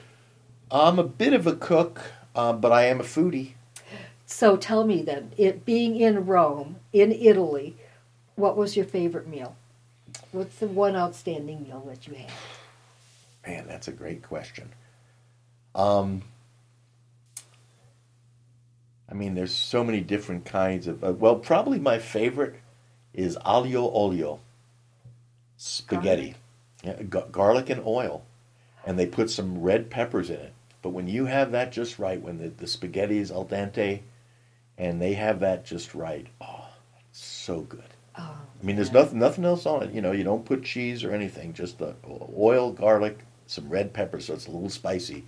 I'm 0.71 0.99
a 0.99 1.05
bit 1.05 1.33
of 1.33 1.47
a 1.47 1.55
cook, 1.55 2.01
um, 2.35 2.61
but 2.61 2.73
I 2.73 2.87
am 2.87 3.01
a 3.01 3.05
foodie. 3.05 3.53
So 4.27 4.57
tell 4.57 4.85
me 4.85 5.03
then, 5.03 5.33
it 5.37 5.65
being 5.65 5.97
in 5.97 6.27
Rome, 6.27 6.77
in 6.93 7.13
Italy, 7.13 7.77
what 8.37 8.57
was 8.57 8.77
your 8.77 8.87
favorite 8.87 9.29
meal? 9.29 9.55
What's 10.33 10.57
the 10.57 10.67
one 10.67 10.97
outstanding 10.97 11.63
meal 11.65 11.85
that 11.87 12.07
you 12.07 12.15
had? 12.15 12.31
Man, 13.47 13.67
that's 13.67 13.89
a 13.89 13.93
great 13.93 14.23
question. 14.23 14.71
Um, 15.75 16.23
I 19.11 19.15
mean, 19.15 19.35
there's 19.35 19.55
so 19.55 19.85
many 19.85 20.01
different 20.01 20.45
kinds 20.45 20.87
of. 20.87 21.05
Uh, 21.05 21.13
well, 21.13 21.37
probably 21.37 21.79
my 21.79 21.99
favorite 21.99 22.55
is 23.13 23.37
aglio 23.45 23.93
olio 23.93 24.41
spaghetti, 25.57 26.35
yeah, 26.85 27.03
garlic 27.03 27.71
and 27.71 27.83
oil, 27.87 28.25
and 28.87 28.99
they 28.99 29.07
put 29.07 29.31
some 29.31 29.63
red 29.63 29.91
peppers 29.91 30.31
in 30.31 30.37
it. 30.37 30.53
But 30.83 30.91
when 30.91 31.09
you 31.09 31.25
have 31.25 31.53
that 31.53 31.73
just 31.73 31.99
right, 31.99 32.21
when 32.21 32.39
the, 32.39 32.49
the 32.49 32.67
spaghetti 32.67 33.19
is 33.19 33.31
al 33.31 33.47
dente, 33.47 34.01
and 34.77 35.01
they 35.01 35.15
have 35.15 35.41
that 35.41 35.65
just 35.65 35.95
right, 35.95 36.27
oh, 36.41 36.69
so 37.13 37.61
good. 37.63 37.83
Oh, 38.19 38.37
I 38.63 38.65
mean, 38.65 38.77
there's 38.77 38.93
nothing 38.93 39.19
nothing 39.19 39.45
else 39.45 39.67
on 39.67 39.83
it. 39.83 39.93
You 39.93 40.03
know, 40.03 40.13
you 40.13 40.25
don't 40.25 40.45
put 40.45 40.63
cheese 40.63 41.03
or 41.03 41.13
anything. 41.13 41.53
Just 41.53 41.79
the 41.79 41.95
oil, 42.07 42.73
garlic, 42.73 43.19
some 43.47 43.69
red 43.69 43.93
pepper, 43.93 44.21
so 44.21 44.35
it's 44.35 44.47
a 44.47 44.51
little 44.51 44.71
spicy. 44.71 45.25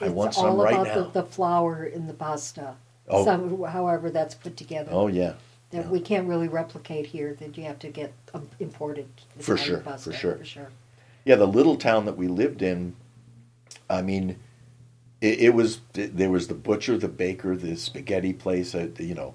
I 0.00 0.06
it's 0.06 0.14
want 0.14 0.36
all 0.36 0.44
some 0.44 0.60
right 0.60 0.74
about 0.74 0.86
now. 0.86 0.94
The, 1.04 1.22
the 1.22 1.26
flour 1.26 1.84
in 1.84 2.06
the 2.06 2.14
pasta. 2.14 2.76
Oh. 3.08 3.24
Some, 3.24 3.62
however 3.64 4.10
that's 4.10 4.34
put 4.34 4.56
together. 4.56 4.90
Oh 4.92 5.08
yeah, 5.08 5.34
that 5.70 5.88
we 5.88 6.00
can't 6.00 6.26
really 6.26 6.48
replicate 6.48 7.06
here. 7.06 7.34
That 7.34 7.56
you 7.56 7.64
have 7.64 7.78
to 7.80 7.88
get 7.88 8.12
um, 8.34 8.48
imported. 8.58 9.08
For 9.38 9.56
sure, 9.56 9.80
for 9.80 10.12
sure. 10.12 10.36
for 10.36 10.44
sure. 10.44 10.68
yeah. 11.24 11.36
The 11.36 11.46
little 11.46 11.76
town 11.76 12.04
that 12.06 12.16
we 12.16 12.28
lived 12.28 12.62
in, 12.62 12.94
I 13.88 14.02
mean, 14.02 14.36
it, 15.20 15.40
it 15.40 15.54
was 15.54 15.80
there 15.92 16.30
was 16.30 16.48
the 16.48 16.54
butcher, 16.54 16.96
the 16.98 17.08
baker, 17.08 17.56
the 17.56 17.76
spaghetti 17.76 18.32
place. 18.32 18.74
Uh, 18.74 18.88
you 18.98 19.14
know, 19.14 19.34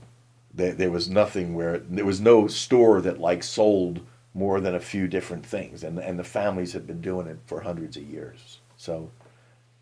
there, 0.53 0.73
there 0.73 0.91
was 0.91 1.09
nothing 1.09 1.53
where 1.53 1.79
there 1.79 2.05
was 2.05 2.21
no 2.21 2.47
store 2.47 3.01
that 3.01 3.19
like 3.19 3.43
sold 3.43 4.01
more 4.33 4.59
than 4.59 4.75
a 4.75 4.79
few 4.79 5.07
different 5.07 5.45
things, 5.45 5.83
and 5.83 5.97
and 5.99 6.19
the 6.19 6.23
families 6.23 6.73
had 6.73 6.85
been 6.85 7.01
doing 7.01 7.27
it 7.27 7.37
for 7.45 7.61
hundreds 7.61 7.97
of 7.97 8.03
years. 8.03 8.59
So 8.77 9.09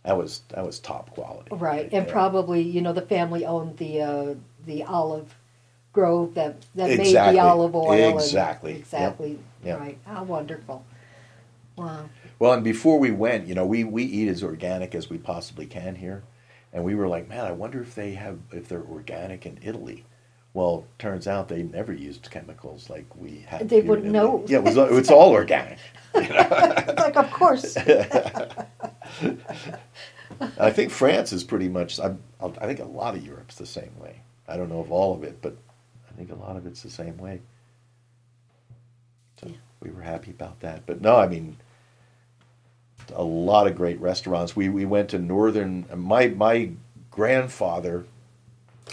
that 0.04 0.18
was 0.18 0.42
that 0.50 0.66
was 0.66 0.80
top 0.80 1.10
quality. 1.12 1.50
Right, 1.56 1.90
and 1.92 2.06
there. 2.06 2.14
probably 2.14 2.62
you 2.62 2.82
know 2.82 2.94
the 2.94 3.02
family 3.02 3.46
owned 3.46 3.78
the 3.78 4.02
uh, 4.02 4.36
the 4.66 4.84
olive 4.84 5.36
grove 5.94 6.34
that 6.34 6.66
that 6.76 6.98
made 6.98 7.16
the 7.16 7.40
olive 7.40 7.76
oil. 7.76 8.18
Exactly. 8.18 8.72
And 8.72 8.80
exactly. 8.82 9.40
Yep. 9.64 9.80
Right. 9.80 9.98
How 10.06 10.24
wonderful. 10.24 10.84
Wow. 11.76 12.10
Well, 12.40 12.54
and 12.54 12.64
before 12.64 13.00
we 13.00 13.12
went, 13.12 13.48
you 13.48 13.56
know, 13.56 13.66
we, 13.66 13.84
we 13.84 14.04
eat 14.04 14.28
as 14.28 14.44
organic 14.44 14.94
as 14.94 15.10
we 15.10 15.18
possibly 15.18 15.66
can 15.66 15.96
here, 15.96 16.24
and 16.72 16.84
we 16.84 16.94
were 16.94 17.08
like, 17.08 17.30
man, 17.30 17.46
I 17.46 17.52
wonder 17.52 17.82
if 17.82 17.96
they 17.96 18.14
have 18.16 18.40
if 18.52 18.68
they're 18.68 18.84
organic 18.84 19.46
in 19.46 19.60
Italy. 19.62 20.06
Well, 20.54 20.86
turns 21.00 21.28
out 21.28 21.48
they 21.48 21.64
never 21.64 21.94
used 21.94 22.30
chemicals 22.30 22.90
like 22.90 23.06
we 23.16 23.46
have. 23.48 23.68
They 23.68 23.82
wouldn't 23.82 24.12
know. 24.12 24.44
Yeah, 24.48 24.58
it 24.58 24.64
was 24.64 24.78
it's 24.78 25.10
all 25.10 25.32
organic. 25.32 25.80
It's 26.16 27.00
like, 27.00 27.18
of 27.18 27.32
course. 27.32 27.76
I 30.60 30.70
think 30.70 30.92
France 30.92 31.34
is 31.34 31.44
pretty 31.44 31.70
much. 31.70 32.00
I, 32.00 32.14
I 32.40 32.68
think 32.68 32.80
a 32.80 32.86
lot 32.86 33.16
of 33.16 33.26
Europe's 33.26 33.56
the 33.56 33.66
same 33.66 33.98
way. 34.00 34.22
I 34.48 34.58
don't 34.58 34.70
know 34.70 34.80
of 34.80 34.92
all 34.92 35.16
of 35.16 35.24
it, 35.24 35.40
but 35.42 35.58
I 36.14 36.18
think 36.18 36.32
a 36.32 36.36
lot 36.36 36.56
of 36.56 36.66
it's 36.66 36.84
the 36.84 36.90
same 36.90 37.18
way. 37.18 37.42
So 39.42 39.52
we 39.80 39.90
were 39.90 40.02
happy 40.02 40.32
about 40.32 40.60
that. 40.62 40.86
But 40.86 41.02
no, 41.02 41.16
I 41.16 41.28
mean, 41.28 41.58
a 43.14 43.24
lot 43.24 43.68
of 43.68 43.76
great 43.76 44.00
restaurants. 44.00 44.56
We 44.56 44.70
we 44.70 44.86
went 44.86 45.10
to 45.10 45.20
northern. 45.20 45.86
My 45.96 46.28
my 46.28 46.72
grandfather 47.12 48.06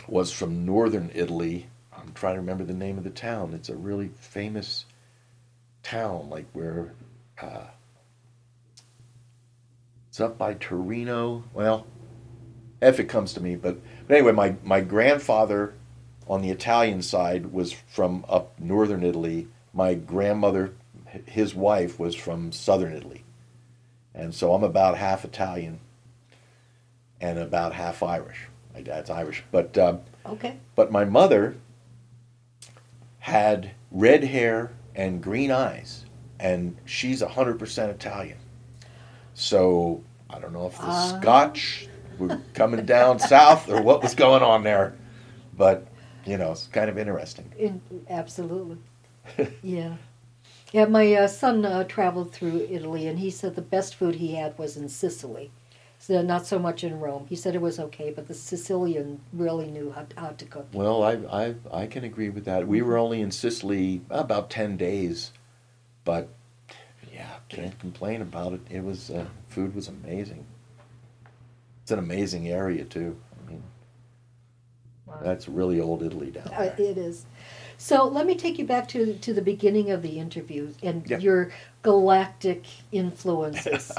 was 0.08 0.32
from 0.32 0.64
northern 0.64 1.10
Italy. 1.14 1.66
I'm 1.96 2.12
trying 2.14 2.34
to 2.34 2.40
remember 2.40 2.64
the 2.64 2.74
name 2.74 2.98
of 2.98 3.04
the 3.04 3.10
town. 3.10 3.52
It's 3.54 3.68
a 3.68 3.76
really 3.76 4.08
famous 4.18 4.86
town, 5.82 6.30
like 6.30 6.46
where. 6.52 6.92
Uh, 7.40 7.66
it's 10.10 10.20
up 10.20 10.36
by 10.36 10.54
Torino. 10.54 11.44
Well, 11.54 11.86
if 12.82 12.98
it 12.98 13.04
comes 13.04 13.32
to 13.34 13.40
me, 13.40 13.54
but, 13.54 13.78
but 14.08 14.16
anyway, 14.16 14.32
my, 14.32 14.56
my 14.64 14.80
grandfather 14.80 15.72
on 16.30 16.42
the 16.42 16.50
Italian 16.50 17.02
side 17.02 17.46
was 17.52 17.72
from 17.72 18.24
up 18.28 18.52
northern 18.60 19.02
Italy. 19.02 19.48
My 19.74 19.94
grandmother, 19.94 20.72
his 21.26 21.56
wife, 21.56 21.98
was 21.98 22.14
from 22.14 22.52
southern 22.52 22.92
Italy. 22.92 23.24
And 24.14 24.32
so 24.32 24.54
I'm 24.54 24.62
about 24.62 24.96
half 24.96 25.24
Italian 25.24 25.80
and 27.20 27.36
about 27.38 27.72
half 27.74 28.00
Irish. 28.04 28.46
My 28.72 28.80
dad's 28.80 29.10
Irish. 29.10 29.42
But, 29.50 29.76
uh, 29.76 29.96
Okay. 30.24 30.54
but 30.76 30.92
my 30.92 31.04
mother 31.04 31.56
had 33.18 33.72
red 33.90 34.22
hair 34.22 34.70
and 34.94 35.20
green 35.20 35.50
eyes, 35.50 36.04
and 36.38 36.76
she's 36.84 37.22
100% 37.22 37.90
Italian. 37.90 38.38
So 39.34 40.02
I 40.28 40.38
don't 40.38 40.52
know 40.52 40.66
if 40.66 40.76
the 40.76 40.84
Ah. 40.84 41.18
Scotch 41.20 41.88
were 42.18 42.40
coming 42.54 42.84
down 42.86 43.18
south 43.34 43.68
or 43.68 43.82
what 43.82 44.00
was 44.02 44.14
going 44.14 44.42
on 44.44 44.62
there, 44.62 44.94
but 45.56 45.86
you 46.24 46.36
know, 46.36 46.52
it's 46.52 46.66
kind 46.66 46.90
of 46.90 46.98
interesting. 46.98 47.52
In, 47.58 47.80
absolutely. 48.08 48.78
yeah. 49.62 49.96
Yeah, 50.72 50.84
my 50.84 51.12
uh, 51.14 51.26
son 51.26 51.64
uh, 51.64 51.84
traveled 51.84 52.32
through 52.32 52.68
Italy, 52.70 53.06
and 53.08 53.18
he 53.18 53.30
said 53.30 53.56
the 53.56 53.62
best 53.62 53.96
food 53.96 54.16
he 54.16 54.34
had 54.34 54.56
was 54.56 54.76
in 54.76 54.88
Sicily. 54.88 55.50
So 55.98 56.22
not 56.22 56.46
so 56.46 56.58
much 56.58 56.82
in 56.82 56.98
Rome. 56.98 57.26
He 57.28 57.36
said 57.36 57.54
it 57.54 57.60
was 57.60 57.78
okay, 57.78 58.10
but 58.10 58.26
the 58.26 58.34
Sicilian 58.34 59.20
really 59.34 59.66
knew 59.66 59.92
how, 59.92 60.06
how 60.16 60.28
to 60.30 60.44
cook. 60.46 60.66
Well, 60.72 61.02
I, 61.02 61.12
I 61.30 61.54
I 61.70 61.86
can 61.86 62.04
agree 62.04 62.30
with 62.30 62.46
that. 62.46 62.66
We 62.66 62.80
were 62.80 62.96
only 62.96 63.20
in 63.20 63.30
Sicily 63.30 64.00
about 64.08 64.48
ten 64.48 64.78
days, 64.78 65.32
but 66.04 66.30
yeah, 67.12 67.36
can't 67.50 67.78
complain 67.78 68.22
about 68.22 68.54
it. 68.54 68.60
It 68.70 68.82
was 68.82 69.10
uh, 69.10 69.26
food 69.48 69.74
was 69.74 69.88
amazing. 69.88 70.46
It's 71.82 71.90
an 71.90 71.98
amazing 71.98 72.48
area 72.48 72.84
too. 72.84 73.18
That's 75.22 75.48
really 75.48 75.80
old 75.80 76.02
Italy 76.02 76.30
down 76.30 76.48
Uh, 76.54 76.72
there. 76.76 76.86
it 76.90 76.98
is. 76.98 77.24
So 77.78 78.06
let 78.06 78.26
me 78.26 78.34
take 78.34 78.58
you 78.58 78.66
back 78.66 78.88
to 78.88 79.14
to 79.14 79.32
the 79.32 79.42
beginning 79.42 79.90
of 79.90 80.02
the 80.02 80.18
interview 80.18 80.72
and 80.82 81.02
Yeah. 81.08 81.18
your 81.18 81.50
galactic 81.82 82.64
influences. 82.92 83.90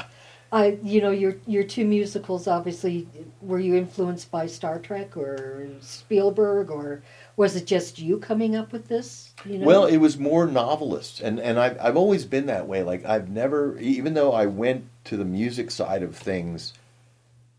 I, 0.52 0.78
you 0.84 1.00
know, 1.00 1.10
your 1.10 1.36
your 1.46 1.64
two 1.64 1.84
musicals. 1.84 2.46
Obviously, 2.46 3.08
were 3.40 3.58
you 3.58 3.74
influenced 3.74 4.30
by 4.30 4.46
Star 4.46 4.78
Trek 4.78 5.16
or 5.16 5.66
Spielberg, 5.80 6.70
or 6.70 7.02
was 7.36 7.56
it 7.56 7.66
just 7.66 7.98
you 7.98 8.18
coming 8.18 8.54
up 8.54 8.70
with 8.72 8.88
this? 8.88 9.32
You 9.44 9.58
know? 9.58 9.66
Well, 9.66 9.86
it 9.86 9.96
was 9.96 10.18
more 10.18 10.46
novelists, 10.46 11.20
and 11.20 11.40
and 11.40 11.58
I've 11.58 11.78
I've 11.80 11.96
always 11.96 12.24
been 12.24 12.46
that 12.46 12.68
way. 12.68 12.82
Like 12.82 13.04
I've 13.04 13.30
never, 13.30 13.78
even 13.78 14.14
though 14.14 14.32
I 14.32 14.46
went 14.46 14.84
to 15.04 15.16
the 15.16 15.24
music 15.24 15.70
side 15.70 16.02
of 16.02 16.14
things, 16.16 16.72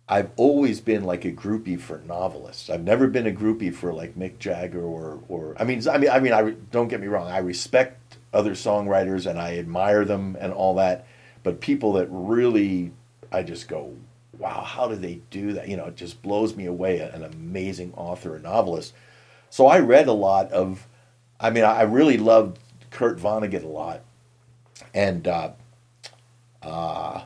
I've 0.08 0.32
always 0.36 0.82
been 0.82 1.04
like 1.06 1.24
a 1.24 1.32
groupie 1.32 1.80
for 1.80 1.99
novelists. 1.99 2.70
I've 2.70 2.84
never 2.84 3.08
been 3.08 3.28
a 3.28 3.32
groupie 3.32 3.74
for 3.74 3.93
like 3.93 4.18
Mick 4.18 4.38
Jagger 4.38 4.84
or 4.84 5.20
or 5.30 5.56
I 5.58 5.64
mean 5.64 5.88
I 5.88 5.97
mean 5.97 6.10
I 6.10 6.20
mean 6.20 6.34
I 6.34 6.51
don't 6.72 6.89
get 6.89 6.99
me 6.99 7.08
wrong. 7.08 7.30
I 7.30 7.38
respect 7.38 8.18
other 8.34 8.51
songwriters 8.51 9.30
and 9.30 9.39
I 9.39 9.58
admire 9.58 10.04
them 10.04 10.36
and 10.39 10.51
all 10.51 10.76
that, 10.76 11.08
but 11.43 11.62
people 11.62 11.93
that 11.93 12.08
really 12.10 12.91
I 13.32 13.43
just 13.43 13.68
go, 13.68 13.95
wow, 14.38 14.62
how 14.62 14.88
do 14.88 14.95
they 14.95 15.22
do 15.30 15.54
that? 15.54 15.68
You 15.68 15.78
know, 15.78 15.86
it 15.86 15.95
just 15.95 16.22
blows 16.22 16.56
me 16.56 16.66
away. 16.66 16.99
An 16.99 17.24
amazing 17.24 17.93
author 17.95 18.36
and 18.36 18.43
novelist. 18.43 18.93
So 19.49 19.68
I 19.68 19.80
read 19.80 20.08
a 20.08 20.14
lot 20.14 20.51
of. 20.51 20.88
I 21.39 21.49
mean, 21.49 21.64
I 21.64 21.82
really 21.82 22.18
loved 22.18 22.60
Kurt 22.89 23.18
Vonnegut 23.18 23.64
a 23.64 23.68
lot, 23.68 24.01
and 24.93 25.28
uh, 25.28 25.51
uh, 26.62 27.24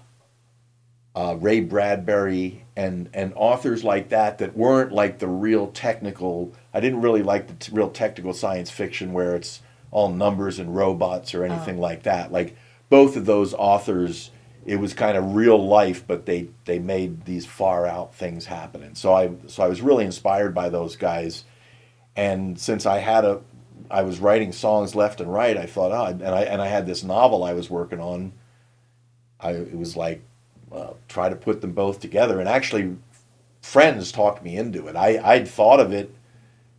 uh, 1.16 1.36
Ray 1.40 1.60
Bradbury 1.60 2.64
and 2.78 3.10
and 3.12 3.34
authors 3.36 3.84
like 3.84 4.10
that 4.10 4.38
that 4.38 4.56
weren't 4.56 4.92
like 4.92 5.18
the 5.18 5.28
real 5.28 5.68
technical. 5.68 6.54
I 6.76 6.80
didn't 6.80 7.02
really 7.02 7.24
like 7.24 7.48
the 7.48 7.56
t- 7.56 7.72
real 7.74 7.90
technical 7.90 8.34
science 8.34 8.70
fiction 8.70 9.14
where 9.14 9.36
it's 9.36 9.64
all 9.90 10.10
numbers 10.10 10.60
and 10.60 10.76
robots 10.76 11.34
or 11.34 11.44
anything 11.44 11.80
oh. 11.80 11.82
like 11.82 12.04
that. 12.04 12.32
Like 12.32 12.56
both 12.88 13.18
of 13.18 13.26
those 13.26 13.56
authors, 13.56 14.30
it 14.64 14.76
was 14.76 14.94
kind 14.94 15.18
of 15.18 15.34
real 15.34 15.58
life, 15.58 16.06
but 16.06 16.28
they 16.28 16.50
they 16.66 16.78
made 16.78 17.26
these 17.26 17.48
far 17.48 17.88
out 17.88 18.14
things 18.14 18.46
happen. 18.46 18.84
And 18.84 18.96
so 18.96 19.12
I 19.12 19.32
so 19.48 19.64
I 19.64 19.68
was 19.68 19.82
really 19.82 20.06
inspired 20.06 20.54
by 20.54 20.70
those 20.70 20.96
guys. 20.96 21.46
And 22.16 22.60
since 22.60 22.86
I 22.86 23.00
had 23.00 23.26
a 23.26 23.42
I 23.90 24.04
was 24.04 24.20
writing 24.20 24.52
songs 24.52 24.94
left 24.94 25.20
and 25.20 25.34
right, 25.34 25.58
I 25.58 25.66
thought, 25.66 25.92
oh, 25.92 26.06
and 26.06 26.24
I 26.24 26.44
and 26.44 26.62
I 26.62 26.68
had 26.68 26.86
this 26.86 27.04
novel 27.04 27.44
I 27.44 27.54
was 27.54 27.72
working 27.72 28.00
on. 28.00 28.34
I 29.40 29.54
it 29.54 29.78
was 29.78 29.98
like 29.98 30.22
uh, 30.72 30.94
try 31.08 31.30
to 31.30 31.36
put 31.36 31.62
them 31.62 31.72
both 31.72 32.00
together, 32.00 32.40
and 32.40 32.50
actually, 32.50 32.96
friends 33.62 34.12
talked 34.12 34.44
me 34.44 34.56
into 34.58 34.88
it. 34.88 34.96
I 34.96 35.20
I'd 35.24 35.48
thought 35.48 35.80
of 35.80 35.94
it, 35.94 36.14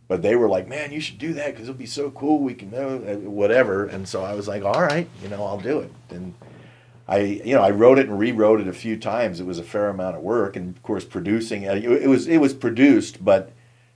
but 0.07 0.21
they 0.21 0.35
were 0.35 0.49
like, 0.49 0.67
"Man, 0.67 0.91
you 0.91 0.99
should 0.99 1.17
do 1.17 1.33
that 1.33 1.47
because 1.47 1.69
it'll 1.69 1.77
be 1.77 1.85
so 1.85 2.11
cool. 2.11 2.39
We 2.39 2.53
can 2.53 2.71
know 2.71 2.97
uh, 2.97 3.29
whatever." 3.29 3.85
And 3.85 4.07
so 4.07 4.23
I 4.23 4.33
was 4.33 4.47
like, 4.47 4.63
"All 4.63 4.81
right, 4.81 5.09
you 5.21 5.29
know, 5.29 5.43
I'll 5.45 5.59
do 5.59 5.79
it." 5.79 5.91
And 6.09 6.33
I 7.07 7.19
you 7.19 7.55
know 7.55 7.63
I 7.63 7.71
wrote 7.71 7.97
it 7.97 8.07
and 8.07 8.19
rewrote 8.19 8.61
it 8.61 8.67
a 8.67 8.73
few 8.73 8.95
times. 8.95 9.39
It 9.39 9.47
was 9.47 9.57
a 9.57 9.63
fair 9.63 9.89
amount 9.89 10.15
of 10.15 10.21
work, 10.21 10.55
and 10.55 10.75
of 10.75 10.83
course, 10.83 11.05
producing 11.05 11.67
uh, 11.67 11.73
it 11.73 11.85
it 11.85 12.07
was 12.07 12.27
it 12.27 12.37
was 12.37 12.53
produced, 12.53 13.25
but 13.25 13.51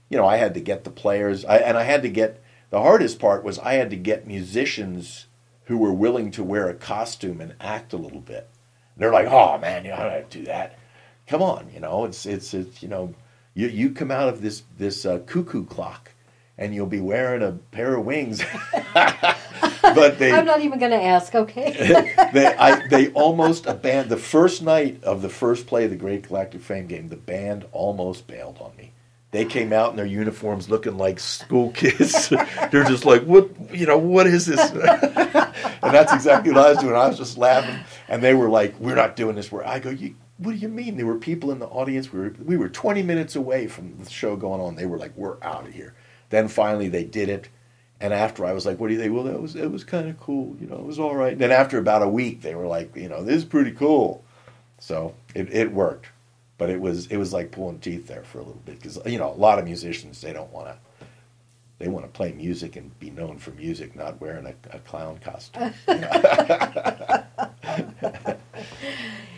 you 0.08 0.18
know 0.18 0.26
I 0.26 0.36
had 0.36 0.54
to 0.54 0.60
get 0.60 0.82
the 0.82 0.90
players, 0.90 1.44
I, 1.44 1.58
and 1.58 1.78
I 1.78 1.84
had 1.84 2.02
to 2.02 2.08
get 2.08 2.42
the 2.70 2.82
hardest 2.82 3.20
part 3.20 3.44
was 3.44 3.60
I 3.60 3.74
had 3.74 3.90
to 3.90 3.96
get 3.96 4.26
musicians 4.26 5.26
who 5.66 5.78
were 5.78 5.92
willing 5.92 6.32
to 6.32 6.42
wear 6.42 6.68
a 6.68 6.74
costume 6.74 7.40
and 7.40 7.54
act 7.60 7.92
a 7.92 7.96
little 7.96 8.20
bit. 8.20 8.48
They're 8.96 9.12
like, 9.12 9.26
"Oh 9.26 9.58
man, 9.58 9.84
you 9.84 9.90
know 9.90 9.96
how 9.96 10.04
to 10.04 10.24
do 10.30 10.44
that? 10.44 10.78
Come 11.26 11.42
on, 11.42 11.70
you 11.72 11.80
know, 11.80 12.04
it's 12.04 12.26
it's 12.26 12.54
it's 12.54 12.82
you 12.82 12.88
know, 12.88 13.14
you 13.54 13.68
you 13.68 13.90
come 13.90 14.10
out 14.10 14.28
of 14.28 14.42
this 14.42 14.62
this 14.78 15.04
uh, 15.04 15.18
cuckoo 15.26 15.64
clock, 15.64 16.12
and 16.58 16.74
you'll 16.74 16.86
be 16.86 17.00
wearing 17.00 17.42
a 17.42 17.52
pair 17.52 17.94
of 17.96 18.04
wings." 18.04 18.42
but 18.94 20.18
they 20.18 20.32
I'm 20.32 20.46
not 20.46 20.60
even 20.60 20.78
going 20.78 20.92
to 20.92 21.02
ask. 21.02 21.34
Okay. 21.34 21.72
they 22.32 22.46
I, 22.46 22.86
they 22.88 23.08
almost 23.10 23.66
abandoned 23.66 24.10
the 24.10 24.16
first 24.16 24.62
night 24.62 25.02
of 25.04 25.22
the 25.22 25.28
first 25.28 25.66
play 25.66 25.84
of 25.84 25.90
the 25.90 25.96
Great 25.96 26.28
Galactic 26.28 26.62
Fame 26.62 26.86
game. 26.86 27.08
The 27.08 27.16
band 27.16 27.66
almost 27.72 28.26
bailed 28.26 28.58
on 28.60 28.76
me. 28.76 28.92
They 29.34 29.44
came 29.44 29.72
out 29.72 29.90
in 29.90 29.96
their 29.96 30.06
uniforms 30.06 30.70
looking 30.70 30.96
like 30.96 31.18
school 31.18 31.72
kids. 31.72 32.28
They're 32.70 32.84
just 32.84 33.04
like, 33.04 33.24
what, 33.24 33.50
you 33.74 33.84
know, 33.84 33.98
what 33.98 34.28
is 34.28 34.46
this? 34.46 34.70
And 35.82 35.94
that's 35.94 36.12
exactly 36.12 36.52
what 36.52 36.66
I 36.66 36.70
was 36.70 36.78
doing. 36.78 36.94
I 36.94 37.08
was 37.08 37.18
just 37.18 37.38
laughing, 37.38 37.78
and 38.08 38.22
they 38.22 38.34
were 38.34 38.48
like, 38.48 38.78
"We're 38.78 38.94
not 38.94 39.16
doing 39.16 39.36
this." 39.36 39.50
Where 39.52 39.66
I 39.66 39.78
go, 39.78 39.90
you, 39.90 40.14
what 40.38 40.52
do 40.52 40.58
you 40.58 40.68
mean? 40.68 40.96
There 40.96 41.06
were 41.06 41.18
people 41.18 41.50
in 41.50 41.58
the 41.58 41.66
audience. 41.66 42.12
We 42.12 42.20
were 42.20 42.34
we 42.44 42.56
were 42.56 42.68
20 42.68 43.02
minutes 43.02 43.36
away 43.36 43.66
from 43.66 43.96
the 44.02 44.10
show 44.10 44.36
going 44.36 44.60
on. 44.60 44.76
They 44.76 44.86
were 44.86 44.98
like, 44.98 45.12
"We're 45.16 45.42
out 45.42 45.66
of 45.66 45.74
here." 45.74 45.94
Then 46.30 46.48
finally 46.48 46.88
they 46.88 47.04
did 47.04 47.28
it. 47.28 47.48
And 48.00 48.12
after 48.12 48.44
I 48.44 48.52
was 48.52 48.66
like, 48.66 48.80
"What 48.80 48.88
do 48.88 48.94
you 48.94 49.00
think?" 49.00 49.14
Well, 49.14 49.24
that 49.24 49.40
was 49.40 49.56
it 49.56 49.70
was 49.70 49.84
kind 49.84 50.08
of 50.08 50.18
cool, 50.18 50.56
you 50.60 50.66
know. 50.66 50.76
It 50.76 50.84
was 50.84 50.98
all 50.98 51.14
right. 51.14 51.38
then 51.38 51.52
after 51.52 51.78
about 51.78 52.02
a 52.02 52.08
week, 52.08 52.42
they 52.42 52.54
were 52.54 52.66
like, 52.66 52.94
"You 52.96 53.08
know, 53.08 53.22
this 53.22 53.36
is 53.36 53.44
pretty 53.44 53.70
cool." 53.72 54.24
So 54.78 55.14
it, 55.34 55.52
it 55.54 55.72
worked, 55.72 56.08
but 56.58 56.68
it 56.68 56.80
was 56.80 57.06
it 57.06 57.16
was 57.16 57.32
like 57.32 57.52
pulling 57.52 57.78
teeth 57.78 58.06
there 58.06 58.24
for 58.24 58.38
a 58.38 58.42
little 58.42 58.60
bit 58.66 58.76
because 58.76 58.98
you 59.06 59.18
know 59.18 59.30
a 59.32 59.34
lot 59.34 59.58
of 59.58 59.64
musicians 59.64 60.20
they 60.20 60.32
don't 60.32 60.52
want 60.52 60.66
to 60.66 60.76
they 61.84 61.90
want 61.90 62.06
to 62.06 62.10
play 62.10 62.32
music 62.32 62.76
and 62.76 62.98
be 62.98 63.10
known 63.10 63.36
for 63.36 63.50
music, 63.50 63.94
not 63.94 64.18
wearing 64.18 64.46
a, 64.46 64.54
a 64.74 64.78
clown 64.78 65.18
costume. 65.22 65.74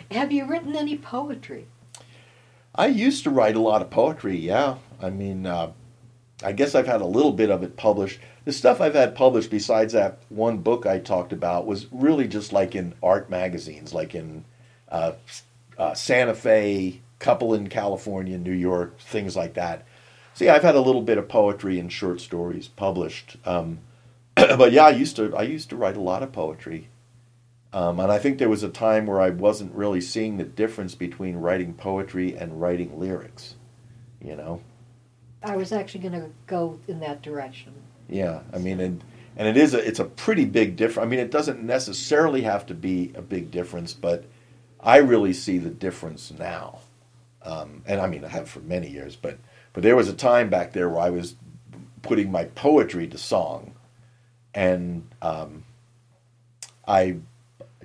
Have 0.09 0.31
you 0.31 0.45
written 0.45 0.73
any 0.73 0.97
poetry? 0.97 1.67
I 2.73 2.87
used 2.87 3.25
to 3.25 3.29
write 3.29 3.57
a 3.57 3.59
lot 3.59 3.81
of 3.81 3.89
poetry. 3.89 4.37
Yeah, 4.37 4.75
I 5.01 5.09
mean, 5.09 5.45
uh, 5.45 5.73
I 6.41 6.53
guess 6.53 6.73
I've 6.73 6.87
had 6.87 7.01
a 7.01 7.05
little 7.05 7.33
bit 7.33 7.49
of 7.51 7.63
it 7.63 7.75
published. 7.75 8.21
The 8.45 8.53
stuff 8.53 8.79
I've 8.79 8.95
had 8.95 9.13
published, 9.13 9.51
besides 9.51 9.91
that 9.91 10.19
one 10.29 10.59
book 10.59 10.85
I 10.85 10.99
talked 10.99 11.33
about, 11.33 11.65
was 11.65 11.87
really 11.91 12.29
just 12.29 12.53
like 12.53 12.75
in 12.75 12.93
art 13.03 13.29
magazines, 13.29 13.93
like 13.93 14.15
in 14.15 14.45
uh, 14.87 15.11
uh, 15.77 15.95
Santa 15.95 16.33
Fe, 16.33 17.01
couple 17.19 17.53
in 17.53 17.67
California, 17.67 18.37
New 18.37 18.53
York, 18.53 18.97
things 18.99 19.35
like 19.35 19.55
that. 19.55 19.85
See, 20.37 20.49
I've 20.49 20.61
had 20.61 20.75
a 20.75 20.81
little 20.81 21.01
bit 21.01 21.17
of 21.17 21.27
poetry 21.27 21.79
and 21.79 21.91
short 21.91 22.21
stories 22.21 22.67
published, 22.67 23.37
um, 23.43 23.79
but 24.35 24.71
yeah, 24.71 24.83
I 24.83 24.91
used 24.91 25.15
to 25.15 25.35
I 25.35 25.41
used 25.41 25.67
to 25.71 25.75
write 25.75 25.97
a 25.97 25.99
lot 25.99 26.21
of 26.21 26.31
poetry, 26.31 26.89
um, 27.73 27.99
and 27.99 28.11
I 28.11 28.19
think 28.19 28.37
there 28.37 28.47
was 28.47 28.61
a 28.61 28.69
time 28.69 29.07
where 29.07 29.19
I 29.19 29.31
wasn't 29.31 29.73
really 29.73 29.99
seeing 29.99 30.37
the 30.37 30.43
difference 30.43 30.93
between 30.93 31.37
writing 31.37 31.73
poetry 31.73 32.37
and 32.37 32.61
writing 32.61 32.99
lyrics. 32.99 33.55
You 34.21 34.35
know. 34.35 34.61
I 35.41 35.55
was 35.55 35.71
actually 35.71 36.01
going 36.01 36.21
to 36.21 36.29
go 36.45 36.79
in 36.87 36.99
that 36.99 37.23
direction. 37.23 37.73
Yeah, 38.07 38.41
I 38.53 38.59
mean, 38.59 38.79
and 38.79 39.03
and 39.37 39.47
it 39.47 39.57
is 39.57 39.73
a 39.73 39.79
it's 39.79 39.99
a 39.99 40.05
pretty 40.05 40.45
big 40.45 40.75
difference. 40.75 41.07
I 41.07 41.09
mean, 41.09 41.19
it 41.19 41.31
doesn't 41.31 41.63
necessarily 41.63 42.43
have 42.43 42.67
to 42.67 42.75
be 42.75 43.11
a 43.15 43.23
big 43.23 43.49
difference, 43.49 43.91
but 43.91 44.25
I 44.79 44.97
really 44.97 45.33
see 45.33 45.57
the 45.57 45.71
difference 45.71 46.31
now. 46.31 46.81
Um, 47.41 47.81
and 47.87 47.99
I 47.99 48.05
mean, 48.05 48.23
I 48.23 48.27
have 48.27 48.47
for 48.47 48.59
many 48.59 48.87
years, 48.87 49.15
but 49.15 49.39
but 49.77 49.83
there 49.83 49.95
was 49.95 50.09
a 50.09 50.13
time 50.13 50.49
back 50.49 50.73
there 50.73 50.89
where 50.89 51.01
I 51.01 51.11
was 51.11 51.35
putting 52.01 52.31
my 52.31 52.45
poetry 52.45 53.05
to 53.09 53.17
song, 53.19 53.75
and 54.55 55.07
um, 55.21 55.65
I, 56.87 57.17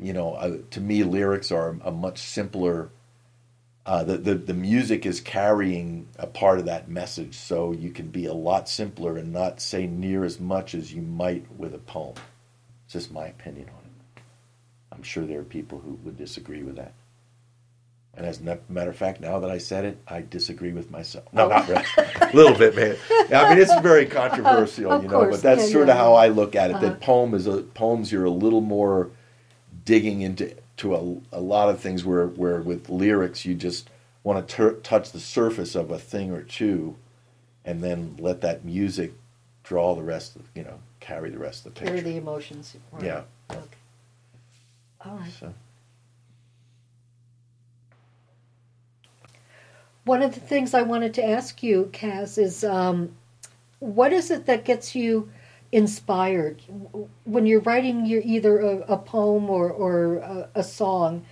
you 0.00 0.14
know, 0.14 0.32
uh, 0.32 0.56
to 0.70 0.80
me, 0.80 1.04
lyrics 1.04 1.52
are 1.52 1.76
a 1.84 1.90
much 1.90 2.16
simpler. 2.16 2.88
Uh, 3.84 4.04
the, 4.04 4.16
the 4.16 4.34
the 4.36 4.54
music 4.54 5.04
is 5.04 5.20
carrying 5.20 6.08
a 6.18 6.26
part 6.26 6.58
of 6.58 6.64
that 6.64 6.88
message, 6.88 7.34
so 7.34 7.72
you 7.72 7.90
can 7.90 8.08
be 8.08 8.24
a 8.24 8.32
lot 8.32 8.70
simpler 8.70 9.18
and 9.18 9.30
not 9.30 9.60
say 9.60 9.86
near 9.86 10.24
as 10.24 10.40
much 10.40 10.74
as 10.74 10.94
you 10.94 11.02
might 11.02 11.44
with 11.58 11.74
a 11.74 11.78
poem. 11.78 12.14
It's 12.86 12.94
just 12.94 13.12
my 13.12 13.26
opinion 13.26 13.68
on 13.68 13.84
it. 13.84 14.22
I'm 14.90 15.02
sure 15.02 15.26
there 15.26 15.40
are 15.40 15.44
people 15.44 15.78
who 15.80 15.98
would 16.04 16.16
disagree 16.16 16.62
with 16.62 16.76
that. 16.76 16.94
And 18.14 18.26
as 18.26 18.40
a 18.40 18.58
matter 18.68 18.90
of 18.90 18.96
fact, 18.96 19.20
now 19.22 19.38
that 19.38 19.50
I 19.50 19.56
said 19.56 19.86
it, 19.86 19.98
I 20.06 20.20
disagree 20.20 20.72
with 20.72 20.90
myself. 20.90 21.24
No, 21.32 21.48
not 21.48 21.66
really. 21.66 21.84
a 22.20 22.30
little 22.34 22.56
bit, 22.56 22.76
man. 22.76 22.96
I 23.34 23.48
mean, 23.50 23.58
it's 23.62 23.74
very 23.80 24.04
controversial, 24.04 25.00
you 25.02 25.08
know, 25.08 25.20
course. 25.20 25.36
but 25.36 25.42
that's 25.42 25.62
Yeah, 25.68 25.72
sort 25.72 25.86
yeah, 25.88 25.94
of 25.94 25.98
how. 25.98 26.14
I 26.14 26.28
look 26.28 26.54
at 26.54 26.70
it. 26.70 26.76
Uh-huh. 26.76 26.86
That 26.90 27.00
poem 27.00 27.32
is 27.32 27.46
a 27.46 27.62
poems. 27.62 28.12
You're 28.12 28.26
a 28.26 28.30
little 28.30 28.60
more 28.60 29.10
digging 29.86 30.20
into 30.20 30.54
to 30.78 30.94
a, 30.94 31.38
a 31.38 31.40
lot 31.40 31.70
of 31.70 31.80
things 31.80 32.04
where 32.04 32.26
where 32.26 32.60
with 32.60 32.90
lyrics 32.90 33.44
you 33.46 33.54
just 33.54 33.88
want 34.24 34.46
to 34.46 34.54
tur 34.56 34.72
touch 34.74 35.12
the 35.12 35.20
surface 35.20 35.74
of 35.74 35.90
a 35.90 35.98
thing 35.98 36.30
or 36.32 36.42
two, 36.42 36.96
and 37.64 37.82
then 37.82 38.16
let 38.18 38.42
that 38.42 38.62
music 38.62 39.14
draw 39.64 39.94
the 39.94 40.02
rest 40.02 40.36
of 40.36 40.42
you 40.54 40.62
know 40.64 40.78
carry 41.00 41.30
the 41.30 41.38
rest 41.38 41.64
of 41.64 41.72
the 41.74 41.80
Carry 41.80 41.96
picture. 41.96 42.10
the 42.10 42.16
emotions. 42.18 42.76
Right. 42.92 43.04
Yeah. 43.04 43.22
Okay. 43.50 43.60
All 45.06 45.16
right. 45.16 45.32
So. 45.40 45.54
One 50.04 50.22
of 50.22 50.34
the 50.34 50.40
things 50.40 50.74
I 50.74 50.82
wanted 50.82 51.14
to 51.14 51.24
ask 51.24 51.62
you, 51.62 51.88
Kaz, 51.92 52.36
is 52.36 52.64
um, 52.64 53.14
what 53.78 54.12
is 54.12 54.30
it 54.30 54.46
that 54.46 54.64
gets 54.64 54.94
you 54.94 55.30
inspired 55.70 56.62
when 57.24 57.46
you're 57.46 57.60
writing 57.60 58.04
your 58.04 58.20
either 58.24 58.60
a, 58.60 58.78
a 58.92 58.96
poem 58.96 59.48
or, 59.48 59.70
or 59.70 60.16
a, 60.16 60.48
a 60.56 60.62
song? 60.62 61.24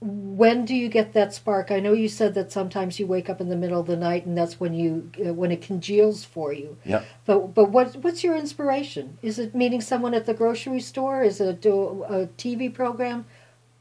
When 0.00 0.66
do 0.66 0.74
you 0.74 0.88
get 0.88 1.14
that 1.14 1.32
spark? 1.32 1.70
I 1.70 1.80
know 1.80 1.94
you 1.94 2.08
said 2.08 2.34
that 2.34 2.52
sometimes 2.52 3.00
you 3.00 3.06
wake 3.06 3.30
up 3.30 3.40
in 3.40 3.48
the 3.48 3.56
middle 3.56 3.80
of 3.80 3.86
the 3.86 3.96
night 3.96 4.26
and 4.26 4.36
that's 4.36 4.60
when 4.60 4.74
you 4.74 5.10
uh, 5.26 5.32
when 5.32 5.50
it 5.50 5.62
congeals 5.62 6.22
for 6.22 6.52
you. 6.52 6.76
Yeah. 6.84 7.02
But 7.24 7.54
but 7.54 7.70
what 7.70 7.96
what's 7.96 8.22
your 8.22 8.36
inspiration? 8.36 9.16
Is 9.22 9.38
it 9.38 9.54
meeting 9.54 9.80
someone 9.80 10.12
at 10.12 10.26
the 10.26 10.34
grocery 10.34 10.80
store? 10.80 11.22
Is 11.22 11.40
it 11.40 11.64
a, 11.64 11.70
a 11.70 12.26
TV 12.36 12.72
program? 12.72 13.24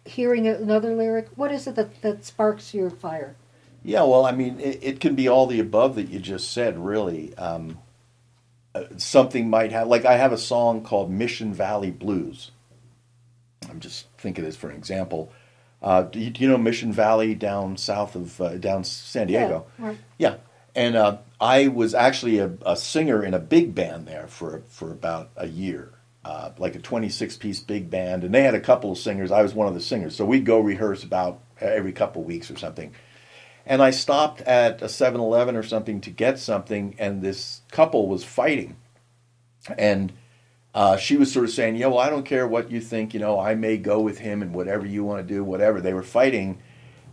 Hearing 0.05 0.47
another 0.47 0.95
lyric? 0.95 1.27
What 1.35 1.51
is 1.51 1.67
it 1.67 1.75
that, 1.75 2.01
that 2.01 2.23
sparks 2.23 2.73
your 2.73 2.89
fire? 2.89 3.35
Yeah, 3.85 4.01
well, 4.01 4.25
I 4.25 4.31
mean, 4.31 4.59
it, 4.59 4.79
it 4.81 4.99
can 4.99 5.13
be 5.13 5.27
all 5.27 5.45
the 5.45 5.59
above 5.59 5.93
that 5.95 6.09
you 6.09 6.19
just 6.19 6.51
said, 6.51 6.83
really. 6.83 7.37
Um, 7.37 7.77
uh, 8.73 8.85
something 8.97 9.47
might 9.47 9.71
have, 9.71 9.87
like, 9.87 10.05
I 10.05 10.17
have 10.17 10.33
a 10.33 10.39
song 10.39 10.83
called 10.83 11.11
Mission 11.11 11.53
Valley 11.53 11.91
Blues. 11.91 12.49
I'm 13.69 13.79
just 13.79 14.07
thinking 14.17 14.43
this 14.43 14.55
for 14.55 14.71
an 14.71 14.75
example. 14.75 15.31
Uh, 15.83 16.01
do, 16.01 16.19
you, 16.19 16.31
do 16.31 16.41
you 16.41 16.49
know 16.49 16.57
Mission 16.57 16.91
Valley 16.91 17.35
down 17.35 17.77
south 17.77 18.15
of, 18.15 18.41
uh, 18.41 18.57
down 18.57 18.83
San 18.83 19.27
Diego? 19.27 19.67
Yeah. 19.79 19.93
Yeah, 20.17 20.35
and 20.73 20.95
uh, 20.95 21.17
I 21.39 21.67
was 21.67 21.93
actually 21.93 22.39
a, 22.39 22.53
a 22.65 22.75
singer 22.75 23.23
in 23.23 23.35
a 23.35 23.39
big 23.39 23.75
band 23.75 24.07
there 24.07 24.27
for 24.27 24.63
for 24.67 24.91
about 24.91 25.29
a 25.37 25.47
year, 25.47 25.91
uh, 26.23 26.51
like 26.57 26.73
a 26.73 26.79
26 26.79 27.37
piece 27.37 27.59
big 27.59 27.91
band, 27.91 28.23
and 28.23 28.33
they 28.33 28.41
had 28.41 28.55
a 28.55 28.59
couple 28.59 28.91
of 28.91 28.97
singers. 28.97 29.31
I 29.31 29.43
was 29.43 29.53
one 29.53 29.67
of 29.67 29.75
the 29.75 29.81
singers, 29.81 30.15
so 30.15 30.25
we'd 30.25 30.45
go 30.45 30.59
rehearse 30.59 31.03
about 31.03 31.41
every 31.61 31.91
couple 31.91 32.23
of 32.23 32.27
weeks 32.27 32.49
or 32.49 32.57
something. 32.57 32.91
And 33.65 33.81
I 33.81 33.89
stopped 33.89 34.41
at 34.41 34.81
a 34.81 34.85
7-Eleven 34.85 35.55
or 35.55 35.63
something 35.63 35.99
to 36.01 36.11
get 36.11 36.37
something, 36.37 36.95
and 36.99 37.21
this 37.21 37.61
couple 37.71 38.07
was 38.07 38.23
fighting, 38.23 38.75
and 39.77 40.13
uh, 40.75 40.97
she 40.97 41.15
was 41.15 41.31
sort 41.31 41.45
of 41.45 41.51
saying, 41.51 41.77
"Yeah, 41.77 41.87
well, 41.87 41.99
I 41.99 42.09
don't 42.09 42.25
care 42.25 42.45
what 42.45 42.69
you 42.69 42.81
think. 42.81 43.13
You 43.13 43.21
know, 43.21 43.39
I 43.39 43.55
may 43.55 43.77
go 43.77 44.01
with 44.01 44.19
him 44.19 44.41
and 44.41 44.53
whatever 44.53 44.85
you 44.85 45.05
want 45.05 45.25
to 45.25 45.33
do, 45.33 45.41
whatever." 45.41 45.79
They 45.79 45.93
were 45.93 46.03
fighting, 46.03 46.61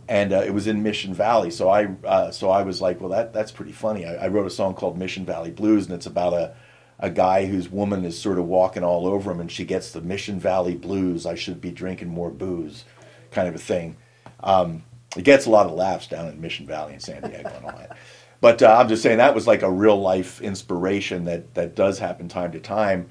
and 0.09 0.33
uh, 0.33 0.43
it 0.45 0.53
was 0.53 0.67
in 0.67 0.83
Mission 0.83 1.13
Valley. 1.13 1.49
So 1.49 1.69
I, 1.69 1.87
uh, 2.03 2.31
so 2.31 2.49
I 2.49 2.63
was 2.63 2.81
like, 2.81 2.99
"Well, 2.99 3.11
that 3.11 3.31
that's 3.31 3.53
pretty 3.53 3.71
funny." 3.71 4.05
I, 4.05 4.25
I 4.25 4.27
wrote 4.27 4.45
a 4.45 4.49
song 4.49 4.73
called 4.73 4.97
Mission 4.97 5.25
Valley 5.25 5.49
Blues, 5.49 5.85
and 5.85 5.95
it's 5.95 6.05
about 6.05 6.33
a 6.33 6.55
a 6.99 7.09
guy 7.09 7.45
whose 7.45 7.69
woman 7.69 8.03
is 8.03 8.19
sort 8.19 8.37
of 8.37 8.45
walking 8.45 8.83
all 8.83 9.07
over 9.07 9.31
him, 9.31 9.39
and 9.39 9.51
she 9.51 9.63
gets 9.63 9.91
the 9.91 10.01
Mission 10.01 10.41
Valley 10.41 10.75
Blues. 10.75 11.25
I 11.25 11.35
should 11.35 11.61
be 11.61 11.71
drinking 11.71 12.09
more 12.09 12.29
booze, 12.29 12.83
kind 13.31 13.47
of 13.47 13.55
a 13.55 13.59
thing. 13.59 13.95
Um, 14.41 14.83
it 15.15 15.23
gets 15.23 15.45
a 15.45 15.49
lot 15.49 15.65
of 15.65 15.73
laughs 15.73 16.07
down 16.07 16.27
in 16.27 16.41
Mission 16.41 16.65
Valley 16.65 16.93
in 16.93 16.99
San 16.99 17.21
Diego 17.21 17.51
and 17.55 17.65
all 17.65 17.77
that. 17.77 17.97
But 18.41 18.61
uh, 18.61 18.75
I'm 18.77 18.89
just 18.89 19.01
saying 19.03 19.19
that 19.19 19.35
was 19.35 19.47
like 19.47 19.61
a 19.61 19.71
real 19.71 19.99
life 19.99 20.41
inspiration 20.41 21.25
that 21.25 21.53
that 21.53 21.75
does 21.75 21.99
happen 21.99 22.27
time 22.27 22.51
to 22.51 22.59
time. 22.59 23.09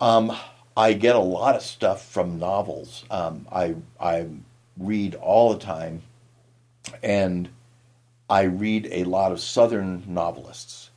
Um, 0.00 0.36
I 0.76 0.94
get 0.94 1.14
a 1.14 1.20
lot 1.20 1.54
of 1.54 1.62
stuff 1.62 2.04
from 2.04 2.38
novels. 2.38 3.04
Um, 3.10 3.46
I 3.52 3.76
I 4.00 4.26
read 4.76 5.14
all 5.14 5.52
the 5.52 5.60
time, 5.60 6.02
and 7.02 7.48
I 8.28 8.42
read 8.42 8.88
a 8.90 9.04
lot 9.04 9.30
of 9.30 9.40
Southern 9.40 10.02
novelists, 10.08 10.90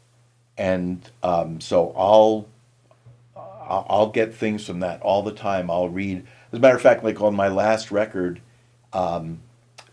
and 0.57 1.07
um, 1.21 1.61
so 1.61 1.93
I'll 1.97 2.47
I'll 3.36 3.86
I'll 3.89 4.09
get 4.09 4.34
things 4.34 4.65
from 4.65 4.80
that 4.80 5.01
all 5.01 5.21
the 5.21 5.32
time. 5.34 5.69
I'll 5.69 5.89
read. 5.89 6.26
As 6.51 6.57
a 6.57 6.61
matter 6.61 6.76
of 6.76 6.82
fact, 6.82 7.03
like 7.03 7.21
on 7.21 7.36
my 7.36 7.49
last 7.49 7.91
record, 7.91 8.41
um, 8.93 9.41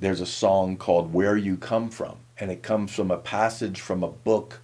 there's 0.00 0.20
a 0.20 0.26
song 0.26 0.76
called 0.76 1.12
"Where 1.12 1.36
You 1.36 1.56
Come 1.56 1.90
From," 1.90 2.16
and 2.38 2.50
it 2.50 2.62
comes 2.62 2.92
from 2.92 3.10
a 3.10 3.18
passage 3.18 3.80
from 3.80 4.02
a 4.02 4.08
book 4.08 4.60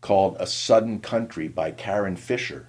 called 0.00 0.36
"A 0.38 0.46
Sudden 0.46 1.00
Country" 1.00 1.48
by 1.48 1.70
Karen 1.72 2.16
Fisher. 2.16 2.68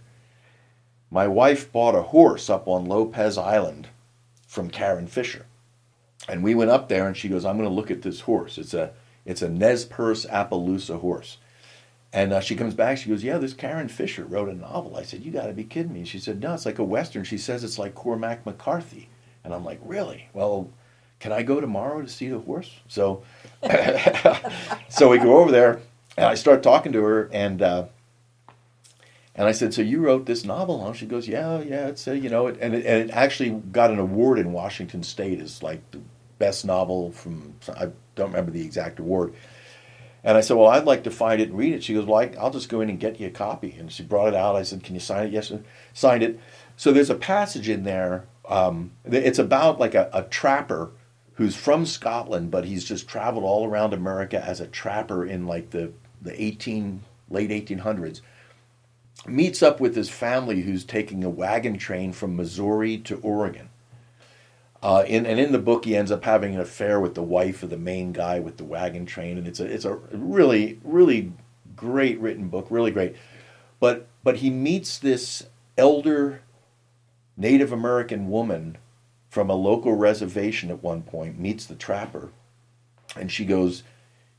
My 1.12 1.28
wife 1.28 1.72
bought 1.72 1.96
a 1.96 2.02
horse 2.02 2.50
up 2.50 2.68
on 2.68 2.86
Lopez 2.86 3.38
Island 3.38 3.88
from 4.46 4.70
Karen 4.70 5.08
Fisher. 5.08 5.46
And 6.28 6.44
we 6.44 6.56
went 6.56 6.72
up 6.72 6.90
there 6.90 7.08
and 7.08 7.16
she 7.16 7.30
goes, 7.30 7.46
I'm 7.46 7.58
going 7.58 7.70
to 7.70 7.74
look 7.74 7.92
at 7.92 8.02
this 8.02 8.22
horse. 8.22 8.58
It's 8.58 8.74
a 8.74 8.92
it's 9.26 9.42
a 9.42 9.50
Nez 9.50 9.86
Perce 9.86 10.26
Appaloosa 10.26 11.00
horse. 11.00 11.38
And 12.14 12.32
uh, 12.32 12.40
she 12.40 12.56
comes 12.56 12.74
back. 12.74 12.98
She 12.98 13.10
goes, 13.10 13.24
"Yeah, 13.24 13.38
this 13.38 13.54
Karen 13.54 13.90
Fisher 13.90 14.24
wrote 14.24 14.48
a 14.48 14.54
novel." 14.54 14.96
I 14.96 15.04
said, 15.04 15.24
"You 15.24 15.32
got 15.32 15.48
to 15.48 15.54
be 15.54 15.66
kidding 15.66 15.94
me." 15.94 16.06
She 16.06 16.20
said, 16.20 16.40
"No, 16.40 16.54
it's 16.54 16.66
like 16.66 16.80
a 16.80 16.84
western." 16.84 17.26
She 17.26 17.38
says 17.38 17.66
it's 17.66 17.78
like 17.78 17.96
Cormac 17.96 18.46
McCarthy, 18.46 19.10
and 19.44 19.54
I'm 19.54 19.66
like, 19.66 19.80
"Really? 19.84 20.30
Well, 20.32 20.70
can 21.20 21.32
I 21.32 21.44
go 21.44 21.60
tomorrow 21.60 22.02
to 22.02 22.08
see 22.08 22.28
the 22.28 22.40
horse?" 22.40 22.72
So, 22.88 23.24
so 24.90 25.10
we 25.10 25.18
go 25.18 25.38
over 25.38 25.52
there, 25.52 25.82
and 26.16 26.26
I 26.26 26.36
start 26.36 26.64
talking 26.64 26.92
to 26.94 27.04
her, 27.04 27.30
and 27.32 27.62
uh, 27.62 27.86
and 29.38 29.48
I 29.48 29.52
said, 29.52 29.74
"So 29.74 29.82
you 29.84 30.00
wrote 30.00 30.26
this 30.26 30.44
novel?" 30.44 30.92
She 30.94 31.06
goes, 31.06 31.28
"Yeah, 31.28 31.62
yeah." 31.62 31.88
It's 31.88 32.08
a, 32.08 32.18
you 32.18 32.30
know, 32.30 32.48
it, 32.48 32.58
and 32.60 32.74
it, 32.74 32.86
and 32.86 33.10
it 33.10 33.14
actually 33.14 33.52
got 33.52 33.92
an 33.92 34.00
award 34.00 34.40
in 34.40 34.52
Washington 34.52 35.04
State 35.04 35.40
as 35.40 35.62
like 35.62 35.80
the 35.92 36.02
best 36.40 36.66
novel 36.66 37.12
from 37.12 37.56
I 37.76 37.90
don't 38.16 38.30
remember 38.30 38.52
the 38.52 38.66
exact 38.66 39.00
award. 39.00 39.34
And 40.24 40.36
I 40.38 40.42
said, 40.42 40.58
"Well, 40.58 40.68
I'd 40.68 40.86
like 40.86 41.04
to 41.04 41.12
find 41.12 41.40
it 41.40 41.50
and 41.50 41.58
read 41.58 41.74
it." 41.74 41.84
She 41.84 41.94
goes, 41.94 42.06
"Well, 42.06 42.20
I, 42.20 42.32
I'll 42.40 42.50
just 42.50 42.68
go 42.68 42.82
in 42.82 42.90
and 42.90 43.00
get 43.00 43.20
you 43.20 43.28
a 43.28 43.32
copy." 43.32 43.76
And 43.78 43.92
she 43.92 44.02
brought 44.02 44.28
it 44.28 44.36
out. 44.36 44.56
I 44.56 44.64
said, 44.64 44.84
"Can 44.84 44.96
you 44.96 45.00
sign 45.00 45.28
it?" 45.28 45.34
Yes, 45.34 45.52
signed 45.94 46.24
it. 46.24 46.40
So 46.76 46.92
there's 46.92 47.12
a 47.12 47.16
passage 47.16 47.70
in 47.70 47.84
there. 47.84 48.26
Um, 48.50 48.92
it's 49.06 49.40
about 49.40 49.80
like 49.80 49.94
a, 49.94 50.10
a 50.14 50.24
trapper 50.24 50.92
who's 51.38 51.56
from 51.56 51.86
Scotland, 51.86 52.52
but 52.52 52.66
he's 52.66 52.84
just 52.84 53.08
traveled 53.08 53.44
all 53.44 53.68
around 53.68 53.94
America 53.94 54.44
as 54.44 54.60
a 54.60 54.68
trapper 54.68 55.26
in 55.26 55.48
like 55.48 55.70
the 55.70 55.92
the 56.22 56.42
18 56.42 57.04
late 57.30 57.50
1800s 57.52 58.22
meets 59.26 59.62
up 59.62 59.80
with 59.80 59.96
his 59.96 60.10
family 60.10 60.62
who's 60.62 60.84
taking 60.84 61.24
a 61.24 61.30
wagon 61.30 61.78
train 61.78 62.12
from 62.12 62.36
Missouri 62.36 62.98
to 62.98 63.18
Oregon. 63.18 63.70
Uh, 64.82 65.04
in, 65.08 65.26
and 65.26 65.40
in 65.40 65.52
the 65.52 65.60
book, 65.60 65.86
he 65.86 65.96
ends 65.96 66.12
up 66.12 66.24
having 66.24 66.54
an 66.56 66.62
affair 66.62 67.00
with 67.00 67.16
the 67.16 67.24
wife 67.24 67.64
of 67.64 67.70
the 67.70 67.78
main 67.78 68.14
guy 68.14 68.40
with 68.40 68.58
the 68.58 68.64
wagon 68.64 69.06
train, 69.06 69.38
and 69.38 69.48
it's 69.48 69.60
a 69.60 69.66
it's 69.66 69.86
a 69.86 69.96
really 70.12 70.80
really 70.84 71.34
great 71.76 72.20
written 72.20 72.48
book, 72.48 72.68
really 72.70 72.92
great. 72.92 73.16
But 73.80 74.08
but 74.24 74.38
he 74.38 74.50
meets 74.50 74.98
this 74.98 75.48
elder 75.78 76.42
Native 77.36 77.72
American 77.72 78.30
woman 78.30 78.78
from 79.38 79.52
a 79.52 79.54
local 79.54 79.94
reservation 79.94 80.72
at 80.72 80.82
one 80.82 81.04
point, 81.04 81.38
meets 81.38 81.68
the 81.68 81.76
trapper, 81.76 82.32
and 83.16 83.32
she 83.32 83.46
goes, 83.46 83.84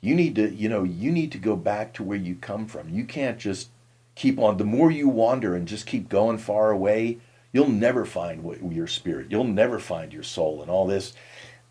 "You 0.01 0.12
need 0.16 0.34
to 0.34 0.53
you 0.53 0.68
know 0.68 0.82
you 0.82 1.12
need 1.12 1.30
to 1.30 1.38
go 1.38 1.55
back 1.55 1.94
to 1.94 2.03
where 2.03 2.18
you 2.18 2.34
come 2.34 2.66
from. 2.66 2.88
You 2.88 3.05
can't 3.05 3.38
just 3.38 3.68
keep 4.16 4.40
on. 4.40 4.57
The 4.57 4.64
more 4.64 4.90
you 4.90 5.09
wander 5.09 5.55
and 5.55 5.68
just 5.68 5.86
keep 5.86 6.09
going 6.09 6.38
far 6.38 6.72
away." 6.72 7.18
You'll 7.53 7.68
never 7.68 8.05
find 8.05 8.42
what, 8.42 8.61
your 8.72 8.88
spirit. 8.88 9.28
You'll 9.30 9.44
never 9.44 9.78
find 9.78 10.12
your 10.12 10.24
soul 10.24 10.62
and 10.62 10.70
all 10.70 10.86
this. 10.86 11.14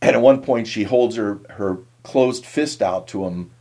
And 0.02 0.16
at 0.16 0.22
one 0.22 0.42
point, 0.42 0.68
she 0.68 0.84
holds 0.84 1.18
her, 1.18 1.42
her 1.50 1.80
closed 2.04 2.46
fist 2.46 2.82
out 2.82 3.08
to 3.10 3.26
him, 3.26 3.52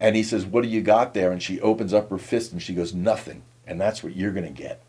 and 0.00 0.14
he 0.14 0.22
says, 0.22 0.46
What 0.46 0.62
do 0.62 0.68
you 0.68 0.80
got 0.80 1.12
there? 1.12 1.32
And 1.32 1.42
she 1.42 1.60
opens 1.60 1.92
up 1.92 2.08
her 2.08 2.18
fist 2.18 2.52
and 2.52 2.62
she 2.62 2.72
goes, 2.72 2.94
Nothing. 2.94 3.42
And 3.66 3.80
that's 3.80 4.02
what 4.02 4.16
you're 4.16 4.32
going 4.32 4.46
to 4.46 4.62
get 4.62 4.80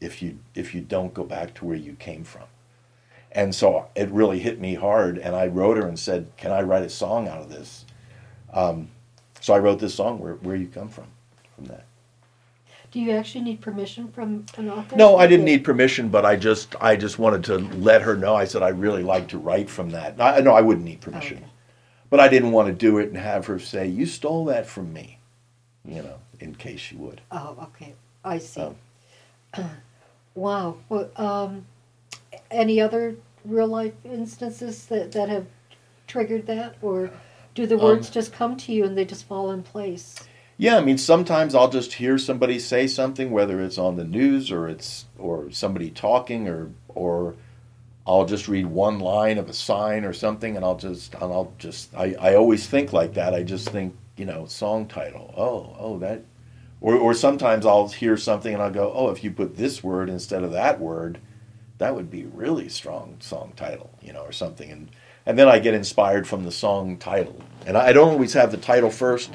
if 0.00 0.22
you, 0.22 0.38
if 0.54 0.74
you 0.74 0.82
don't 0.82 1.14
go 1.14 1.24
back 1.24 1.54
to 1.54 1.64
where 1.64 1.76
you 1.76 1.94
came 1.94 2.22
from. 2.22 2.44
And 3.34 3.54
so 3.54 3.88
it 3.94 4.10
really 4.10 4.38
hit 4.38 4.60
me 4.60 4.74
hard, 4.74 5.18
and 5.18 5.34
I 5.34 5.46
wrote 5.46 5.78
her 5.78 5.86
and 5.86 5.98
said, 5.98 6.30
Can 6.36 6.52
I 6.52 6.62
write 6.62 6.82
a 6.82 6.90
song 6.90 7.28
out 7.28 7.40
of 7.40 7.48
this? 7.48 7.86
Um, 8.52 8.88
so 9.40 9.54
I 9.54 9.58
wrote 9.58 9.78
this 9.78 9.94
song, 9.94 10.18
Where, 10.18 10.34
Where 10.34 10.54
You 10.54 10.68
Come 10.68 10.88
From, 10.88 11.06
from 11.56 11.64
that. 11.66 11.86
Do 12.92 13.00
you 13.00 13.10
actually 13.12 13.40
need 13.40 13.62
permission 13.62 14.08
from 14.08 14.44
an 14.58 14.68
author? 14.68 14.96
No, 14.96 15.16
I 15.16 15.26
didn't 15.26 15.46
need 15.46 15.64
permission, 15.64 16.10
but 16.10 16.26
I 16.26 16.36
just 16.36 16.76
I 16.78 16.94
just 16.94 17.18
wanted 17.18 17.42
to 17.44 17.56
let 17.78 18.02
her 18.02 18.18
know. 18.18 18.34
I 18.34 18.44
said 18.44 18.62
I 18.62 18.68
really 18.68 19.02
like 19.02 19.28
to 19.28 19.38
write 19.38 19.70
from 19.70 19.90
that. 19.90 20.20
I 20.20 20.40
no, 20.40 20.52
I 20.52 20.60
wouldn't 20.60 20.84
need 20.84 21.00
permission, 21.00 21.38
okay. 21.38 21.46
but 22.10 22.20
I 22.20 22.28
didn't 22.28 22.52
want 22.52 22.68
to 22.68 22.74
do 22.74 22.98
it 22.98 23.08
and 23.08 23.16
have 23.16 23.46
her 23.46 23.58
say 23.58 23.86
you 23.88 24.04
stole 24.04 24.44
that 24.44 24.66
from 24.66 24.92
me, 24.92 25.18
you 25.86 26.02
know, 26.02 26.18
in 26.38 26.54
case 26.54 26.80
she 26.80 26.96
would. 26.96 27.22
Oh, 27.30 27.56
okay, 27.62 27.94
I 28.22 28.36
see. 28.36 28.60
Um, 28.60 28.76
wow. 30.34 30.76
Well, 30.90 31.10
um, 31.16 31.64
any 32.52 32.80
other 32.80 33.16
real 33.44 33.66
life 33.68 33.94
instances 34.04 34.86
that 34.86 35.12
that 35.12 35.28
have 35.28 35.46
triggered 36.06 36.46
that, 36.46 36.76
or 36.82 37.10
do 37.54 37.66
the 37.66 37.78
words 37.78 38.08
um, 38.08 38.12
just 38.12 38.32
come 38.32 38.56
to 38.56 38.72
you 38.72 38.84
and 38.84 38.96
they 38.96 39.04
just 39.04 39.26
fall 39.26 39.50
in 39.50 39.62
place? 39.62 40.16
Yeah, 40.58 40.76
I 40.76 40.80
mean 40.80 40.98
sometimes 40.98 41.54
I'll 41.54 41.70
just 41.70 41.94
hear 41.94 42.18
somebody 42.18 42.58
say 42.58 42.86
something, 42.86 43.30
whether 43.30 43.60
it's 43.60 43.78
on 43.78 43.96
the 43.96 44.04
news 44.04 44.50
or 44.50 44.68
it's 44.68 45.06
or 45.18 45.50
somebody 45.50 45.90
talking 45.90 46.48
or 46.48 46.70
or 46.88 47.34
I'll 48.06 48.26
just 48.26 48.48
read 48.48 48.66
one 48.66 48.98
line 48.98 49.38
of 49.38 49.48
a 49.48 49.52
sign 49.52 50.04
or 50.04 50.12
something, 50.12 50.56
and 50.56 50.64
I'll 50.64 50.76
just 50.76 51.14
and 51.14 51.24
I'll 51.24 51.52
just 51.58 51.94
I, 51.94 52.14
I 52.20 52.34
always 52.34 52.66
think 52.66 52.92
like 52.92 53.14
that. 53.14 53.34
I 53.34 53.42
just 53.42 53.68
think 53.70 53.96
you 54.16 54.24
know 54.24 54.46
song 54.46 54.86
title. 54.86 55.32
Oh 55.36 55.76
oh 55.78 55.98
that, 55.98 56.22
or 56.80 56.96
or 56.96 57.14
sometimes 57.14 57.64
I'll 57.64 57.88
hear 57.88 58.16
something 58.16 58.52
and 58.52 58.62
I'll 58.62 58.70
go 58.70 58.92
oh 58.94 59.10
if 59.10 59.24
you 59.24 59.30
put 59.30 59.56
this 59.56 59.82
word 59.84 60.08
instead 60.10 60.42
of 60.44 60.52
that 60.52 60.80
word, 60.80 61.18
that 61.82 61.94
would 61.94 62.10
be 62.10 62.24
really 62.24 62.68
strong 62.68 63.16
song 63.20 63.52
title 63.56 63.90
you 64.00 64.12
know 64.12 64.22
or 64.22 64.32
something 64.32 64.70
and 64.70 64.88
and 65.26 65.38
then 65.38 65.48
I 65.48 65.58
get 65.58 65.74
inspired 65.74 66.26
from 66.26 66.44
the 66.44 66.50
song 66.50 66.96
title 66.96 67.40
and 67.66 67.76
I 67.76 67.92
don't 67.92 68.10
always 68.10 68.32
have 68.32 68.50
the 68.50 68.56
title 68.56 68.90
first. 68.90 69.30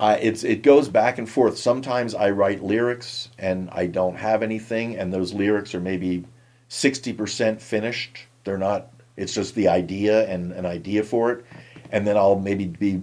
It's 0.00 0.44
it 0.44 0.62
goes 0.62 0.88
back 0.88 1.18
and 1.18 1.28
forth. 1.28 1.58
Sometimes 1.58 2.14
I 2.14 2.30
write 2.30 2.62
lyrics 2.62 3.28
and 3.38 3.70
I 3.70 3.86
don't 3.86 4.16
have 4.16 4.42
anything, 4.42 4.96
and 4.96 5.12
those 5.12 5.32
lyrics 5.32 5.74
are 5.74 5.80
maybe 5.80 6.24
sixty 6.68 7.12
percent 7.12 7.60
finished. 7.60 8.26
They're 8.44 8.58
not. 8.58 8.90
It's 9.16 9.34
just 9.34 9.54
the 9.54 9.68
idea 9.68 10.28
and 10.28 10.52
an 10.52 10.66
idea 10.66 11.02
for 11.02 11.32
it, 11.32 11.44
and 11.90 12.06
then 12.06 12.16
I'll 12.16 12.38
maybe 12.38 12.66
be 12.66 13.02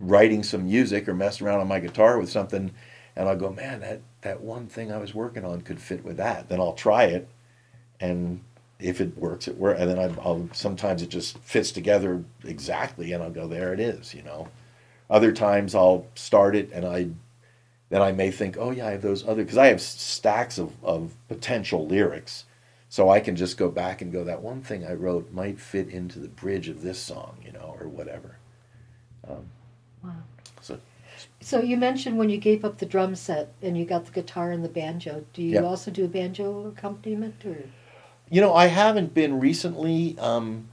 writing 0.00 0.42
some 0.42 0.64
music 0.64 1.08
or 1.08 1.14
messing 1.14 1.46
around 1.46 1.60
on 1.60 1.68
my 1.68 1.78
guitar 1.78 2.18
with 2.18 2.30
something, 2.30 2.72
and 3.14 3.28
I'll 3.28 3.36
go, 3.36 3.50
man, 3.50 3.80
that 3.80 4.00
that 4.22 4.40
one 4.40 4.66
thing 4.66 4.90
I 4.90 4.98
was 4.98 5.14
working 5.14 5.44
on 5.44 5.60
could 5.60 5.80
fit 5.80 6.04
with 6.04 6.16
that. 6.16 6.48
Then 6.48 6.60
I'll 6.60 6.72
try 6.72 7.04
it, 7.04 7.28
and 8.00 8.40
if 8.78 9.00
it 9.00 9.16
works, 9.16 9.46
it 9.48 9.56
works. 9.56 9.80
And 9.80 9.90
then 9.90 9.98
I, 9.98 10.04
I'll 10.22 10.48
sometimes 10.52 11.02
it 11.02 11.08
just 11.08 11.38
fits 11.38 11.72
together 11.72 12.24
exactly, 12.44 13.12
and 13.12 13.22
I'll 13.22 13.30
go, 13.30 13.46
there 13.46 13.72
it 13.72 13.80
is, 13.80 14.14
you 14.14 14.22
know. 14.22 14.48
Other 15.08 15.32
times 15.32 15.74
I'll 15.74 16.06
start 16.14 16.54
it 16.54 16.70
and 16.72 16.84
I 16.84 17.10
then 17.90 18.02
I 18.02 18.12
may 18.12 18.30
think, 18.30 18.56
oh 18.58 18.70
yeah, 18.70 18.86
I 18.86 18.92
have 18.92 19.02
those 19.02 19.26
other 19.26 19.42
because 19.42 19.58
I 19.58 19.66
have 19.66 19.82
stacks 19.82 20.58
of, 20.58 20.72
of 20.82 21.14
potential 21.28 21.86
lyrics. 21.86 22.44
So 22.88 23.08
I 23.08 23.20
can 23.20 23.36
just 23.36 23.56
go 23.56 23.70
back 23.70 24.02
and 24.02 24.12
go, 24.12 24.24
that 24.24 24.42
one 24.42 24.62
thing 24.62 24.84
I 24.84 24.94
wrote 24.94 25.32
might 25.32 25.60
fit 25.60 25.88
into 25.88 26.18
the 26.18 26.28
bridge 26.28 26.68
of 26.68 26.82
this 26.82 26.98
song, 26.98 27.36
you 27.44 27.52
know, 27.52 27.76
or 27.78 27.86
whatever. 27.86 28.36
Um, 29.28 29.46
wow. 30.02 30.10
So, 30.60 30.78
so 31.40 31.60
you 31.60 31.76
mentioned 31.76 32.18
when 32.18 32.30
you 32.30 32.38
gave 32.38 32.64
up 32.64 32.78
the 32.78 32.86
drum 32.86 33.14
set 33.14 33.52
and 33.62 33.78
you 33.78 33.84
got 33.84 34.06
the 34.06 34.12
guitar 34.12 34.50
and 34.50 34.64
the 34.64 34.68
banjo. 34.68 35.24
Do 35.34 35.42
you 35.42 35.64
also 35.64 35.92
do 35.92 36.04
a 36.04 36.08
banjo 36.08 36.66
accompaniment, 36.66 37.44
or? 37.44 37.58
You 38.30 38.40
know, 38.40 38.54
I 38.54 38.66
haven't 38.66 39.12
been 39.12 39.40
recently, 39.40 40.16
um, 40.18 40.68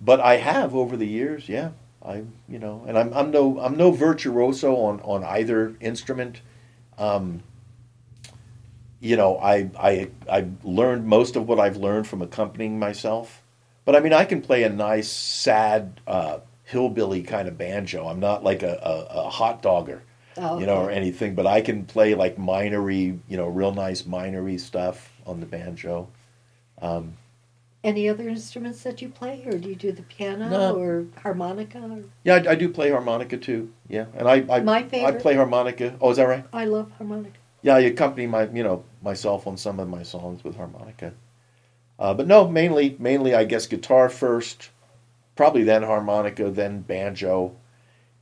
but 0.00 0.20
I 0.20 0.36
have 0.36 0.76
over 0.76 0.96
the 0.96 1.08
years. 1.08 1.48
Yeah, 1.48 1.70
I 2.04 2.22
you 2.48 2.58
know, 2.60 2.84
and 2.86 2.96
I'm 2.96 3.12
I'm 3.12 3.30
no 3.32 3.58
I'm 3.58 3.76
no 3.76 3.90
virtuoso 3.90 4.76
on 4.76 5.00
on 5.00 5.24
either 5.24 5.74
instrument. 5.80 6.40
Um, 6.96 7.42
you 9.00 9.16
know, 9.16 9.38
I 9.38 9.70
I 9.76 10.10
I 10.30 10.46
learned 10.62 11.06
most 11.06 11.34
of 11.34 11.48
what 11.48 11.58
I've 11.58 11.76
learned 11.76 12.06
from 12.06 12.22
accompanying 12.22 12.78
myself. 12.78 13.42
But 13.84 13.96
I 13.96 14.00
mean, 14.00 14.12
I 14.12 14.24
can 14.24 14.42
play 14.42 14.64
a 14.64 14.68
nice, 14.68 15.08
sad, 15.08 16.00
uh, 16.06 16.40
hillbilly 16.64 17.22
kind 17.22 17.48
of 17.48 17.56
banjo. 17.56 18.06
I'm 18.06 18.20
not 18.20 18.44
like 18.44 18.62
a, 18.62 18.74
a, 18.82 19.20
a 19.20 19.30
hot 19.30 19.62
dogger, 19.62 20.02
oh, 20.36 20.50
okay. 20.52 20.60
you 20.60 20.66
know, 20.66 20.82
or 20.82 20.90
anything. 20.90 21.34
But 21.34 21.46
I 21.46 21.62
can 21.62 21.86
play 21.86 22.14
like 22.14 22.38
minery, 22.38 23.18
you 23.26 23.36
know, 23.38 23.48
real 23.48 23.72
nice 23.72 24.04
minery 24.04 24.58
stuff 24.58 25.10
on 25.26 25.40
the 25.40 25.46
banjo. 25.46 26.08
Um, 26.80 27.14
any 27.84 28.08
other 28.08 28.28
instruments 28.28 28.82
that 28.82 29.00
you 29.00 29.08
play, 29.08 29.44
or 29.46 29.56
do 29.56 29.68
you 29.68 29.76
do 29.76 29.92
the 29.92 30.02
piano 30.02 30.48
no. 30.48 30.76
or 30.76 31.06
harmonica? 31.22 31.78
Or? 31.78 32.02
Yeah, 32.24 32.34
I, 32.34 32.50
I, 32.50 32.54
do 32.56 32.68
play 32.68 32.90
harmonica 32.90 33.36
too. 33.36 33.72
Yeah, 33.88 34.06
and 34.14 34.28
I, 34.28 34.44
I 34.50 34.60
my 34.60 34.82
favorite. 34.82 35.14
I 35.14 35.18
play 35.18 35.34
harmonica. 35.34 35.96
Oh, 36.00 36.10
is 36.10 36.16
that 36.16 36.24
right? 36.24 36.44
I 36.52 36.64
love 36.64 36.90
harmonica. 36.98 37.38
Yeah, 37.62 37.76
I 37.76 37.80
accompany 37.80 38.26
my 38.26 38.48
you 38.48 38.62
know 38.62 38.84
myself 39.02 39.46
on 39.46 39.56
some 39.56 39.78
of 39.78 39.88
my 39.88 40.02
songs 40.02 40.42
with 40.42 40.56
harmonica. 40.56 41.14
Uh, 41.98 42.14
but 42.14 42.26
no, 42.26 42.48
mainly 42.48 42.96
mainly 42.98 43.34
I 43.34 43.44
guess 43.44 43.66
guitar 43.66 44.08
first, 44.08 44.70
probably 45.36 45.62
then 45.62 45.84
harmonica, 45.84 46.50
then 46.50 46.80
banjo, 46.80 47.56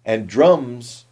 and 0.05 0.27
drums. 0.27 1.06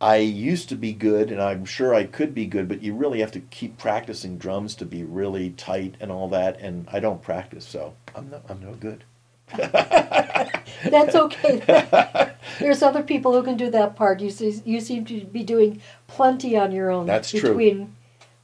I 0.00 0.16
used 0.18 0.68
to 0.68 0.76
be 0.76 0.92
good, 0.92 1.32
and 1.32 1.42
I'm 1.42 1.64
sure 1.64 1.92
I 1.92 2.04
could 2.04 2.32
be 2.32 2.46
good, 2.46 2.68
but 2.68 2.82
you 2.82 2.94
really 2.94 3.18
have 3.20 3.32
to 3.32 3.40
keep 3.40 3.78
practicing 3.78 4.38
drums 4.38 4.76
to 4.76 4.86
be 4.86 5.02
really 5.02 5.50
tight 5.50 5.96
and 6.00 6.12
all 6.12 6.28
that. 6.28 6.60
And 6.60 6.88
I 6.92 7.00
don't 7.00 7.20
practice, 7.20 7.66
so 7.66 7.94
I'm 8.14 8.30
no, 8.30 8.40
I'm 8.48 8.60
no 8.60 8.74
good. 8.74 9.02
That's 9.56 11.14
okay. 11.14 12.32
There's 12.60 12.82
other 12.82 13.02
people 13.02 13.32
who 13.32 13.42
can 13.42 13.56
do 13.56 13.70
that 13.70 13.96
part. 13.96 14.20
You 14.20 14.30
see, 14.30 14.60
you 14.64 14.80
seem 14.80 15.04
to 15.06 15.24
be 15.24 15.42
doing 15.42 15.80
plenty 16.06 16.56
on 16.56 16.70
your 16.70 16.90
own. 16.90 17.06
That's 17.06 17.32
between, 17.32 17.94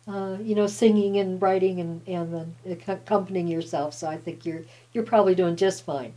true. 0.07 0.15
Uh, 0.15 0.37
you 0.43 0.57
know, 0.57 0.67
singing 0.67 1.19
and 1.19 1.41
writing 1.41 1.81
and 1.81 2.07
and 2.09 2.35
then 2.35 2.57
accompanying 2.89 3.47
yourself. 3.47 3.95
So 3.95 4.09
I 4.09 4.17
think 4.17 4.45
you're 4.45 4.63
you're 4.93 5.05
probably 5.05 5.37
doing 5.37 5.55
just 5.55 5.85
fine. 5.85 6.15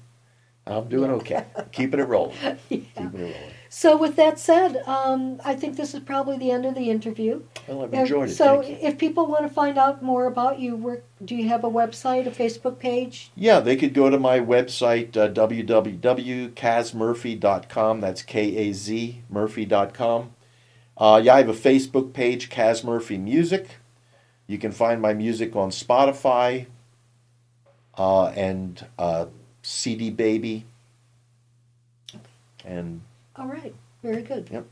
I'm 0.69 0.89
doing 0.89 1.11
okay. 1.11 1.45
Keeping 1.71 1.99
it 1.99 2.07
rolling. 2.07 2.35
Yeah. 2.41 2.55
Keeping 2.69 2.87
it 2.97 3.13
rolling. 3.13 3.35
So, 3.69 3.97
with 3.97 4.15
that 4.15 4.39
said, 4.39 4.77
um, 4.87 5.41
I 5.43 5.53
think 5.53 5.75
this 5.75 5.93
is 5.93 5.99
probably 5.99 6.37
the 6.37 6.51
end 6.51 6.65
of 6.65 6.73
the 6.73 6.89
interview. 6.89 7.41
Well, 7.67 7.83
I've 7.83 7.93
enjoyed 7.93 8.29
it. 8.29 8.33
So, 8.33 8.61
if 8.61 8.97
people 8.97 9.27
want 9.27 9.45
to 9.45 9.53
find 9.53 9.77
out 9.77 10.01
more 10.01 10.25
about 10.25 10.59
you, 10.59 10.77
where, 10.77 11.01
do 11.23 11.35
you 11.35 11.49
have 11.49 11.65
a 11.65 11.69
website, 11.69 12.25
a 12.27 12.31
Facebook 12.31 12.79
page? 12.79 13.29
Yeah, 13.35 13.59
they 13.59 13.75
could 13.75 13.93
go 13.93 14.09
to 14.09 14.17
my 14.17 14.39
website, 14.39 15.17
uh, 15.17 15.27
www.kazmurphy.com. 15.29 18.01
That's 18.01 18.21
K 18.21 18.55
A 18.55 18.71
Z 18.73 19.21
Murphy.com. 19.29 20.31
Uh, 20.97 21.21
yeah, 21.23 21.35
I 21.35 21.37
have 21.39 21.49
a 21.49 21.53
Facebook 21.53 22.13
page, 22.13 22.49
Kaz 22.49 22.83
Murphy 22.83 23.17
Music. 23.17 23.77
You 24.47 24.57
can 24.57 24.71
find 24.71 25.01
my 25.01 25.13
music 25.13 25.55
on 25.55 25.69
Spotify 25.69 26.67
uh, 27.97 28.27
and 28.27 28.85
uh, 28.97 29.27
CD 29.67 30.09
Baby. 30.09 30.65
And 32.63 33.01
all 33.35 33.47
right, 33.47 33.75
very 34.01 34.21
good. 34.21 34.47
Yep. 34.49 34.65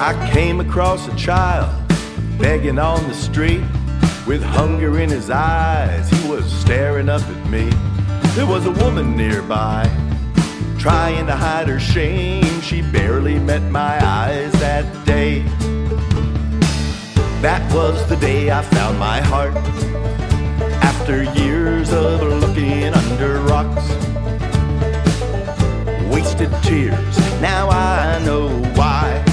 I 0.01 0.30
came 0.32 0.61
across 0.61 1.09
a 1.09 1.16
child 1.16 1.74
begging 2.38 2.78
on 2.78 3.03
the 3.09 3.14
street 3.14 3.64
with 4.28 4.40
hunger 4.44 5.01
in 5.01 5.11
his 5.11 5.28
eyes. 5.28 6.09
He 6.09 6.30
was 6.30 6.44
staring 6.61 7.09
up 7.09 7.22
at 7.22 7.51
me. 7.51 7.68
There 8.36 8.46
was 8.46 8.66
a 8.66 8.70
woman 8.70 9.16
nearby 9.16 9.90
trying 10.78 11.26
to 11.26 11.34
hide 11.34 11.66
her 11.66 11.80
shame. 11.80 12.61
She 12.61 12.80
barely 12.80 13.40
met 13.40 13.62
my 13.72 13.99
eyes 14.07 14.53
that 14.61 14.86
day. 15.05 15.40
That 17.42 17.61
was 17.74 18.09
the 18.09 18.16
day 18.16 18.53
I 18.53 18.62
found 18.62 19.01
my 19.01 19.20
heart. 19.20 19.57
After 20.80 21.24
years 21.24 21.92
of 21.92 22.22
looking 22.22 22.94
under 22.94 23.40
rocks, 23.40 23.88
wasted 26.14 26.53
tears. 26.62 27.18
Now 27.40 27.68
I 27.68 28.24
know 28.24 28.49
why. 28.76 29.27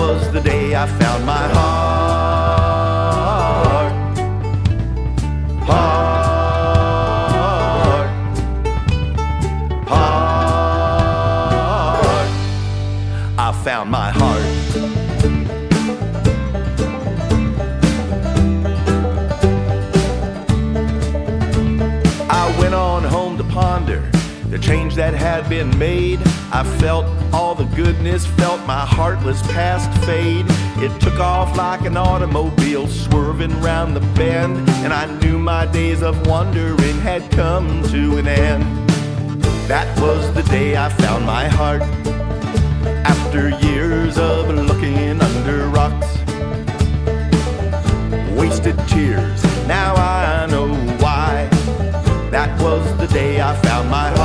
Was 0.00 0.32
the 0.32 0.40
day 0.40 0.74
I 0.74 0.86
found 0.86 1.26
my 1.26 1.46
heart. 1.54 2.80
Heart. 5.68 6.90
Heart. 9.88 10.50
I 13.38 13.52
found 13.62 13.90
my 13.90 14.10
heart. 14.10 14.44
I 22.30 22.58
went 22.58 22.74
on 22.74 23.04
home 23.04 23.36
to 23.36 23.44
ponder 23.44 24.00
the 24.48 24.58
change 24.58 24.94
that 24.94 25.12
had 25.12 25.46
been 25.50 25.78
made. 25.78 26.20
I 26.52 26.64
felt 26.78 27.19
all 27.32 27.54
the 27.54 27.64
goodness, 27.76 28.26
felt 28.26 28.60
my 28.66 28.80
heartless 28.80 29.42
past 29.42 29.90
fade. 30.04 30.46
It 30.78 31.00
took 31.00 31.18
off 31.18 31.56
like 31.56 31.82
an 31.82 31.96
automobile 31.96 32.86
swerving 32.86 33.58
round 33.60 33.94
the 33.94 34.00
bend, 34.14 34.68
and 34.84 34.92
I 34.92 35.06
knew 35.20 35.38
my 35.38 35.66
days 35.66 36.02
of 36.02 36.26
wandering 36.26 36.98
had 37.00 37.30
come 37.30 37.82
to 37.90 38.18
an 38.18 38.28
end. 38.28 38.64
That 39.68 39.88
was 40.00 40.32
the 40.34 40.42
day 40.44 40.76
I 40.76 40.88
found 40.88 41.24
my 41.24 41.48
heart. 41.48 41.82
After 43.04 43.50
years 43.66 44.18
of 44.18 44.48
looking 44.48 45.20
under 45.20 45.68
rocks, 45.68 46.08
wasted 48.36 48.76
tears. 48.88 49.42
Now 49.66 49.94
I 49.94 50.46
know 50.50 50.74
why. 50.98 51.48
That 52.30 52.60
was 52.60 52.84
the 52.98 53.06
day 53.06 53.40
I 53.40 53.54
found 53.62 53.90
my 53.90 54.08
heart. 54.08 54.19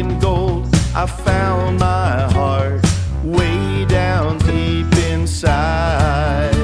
Striking 0.00 0.18
gold, 0.18 0.66
I 0.94 1.04
found 1.04 1.78
my 1.78 2.22
heart 2.32 2.82
way 3.22 3.84
down 3.84 4.38
deep 4.38 4.90
inside. 5.10 6.54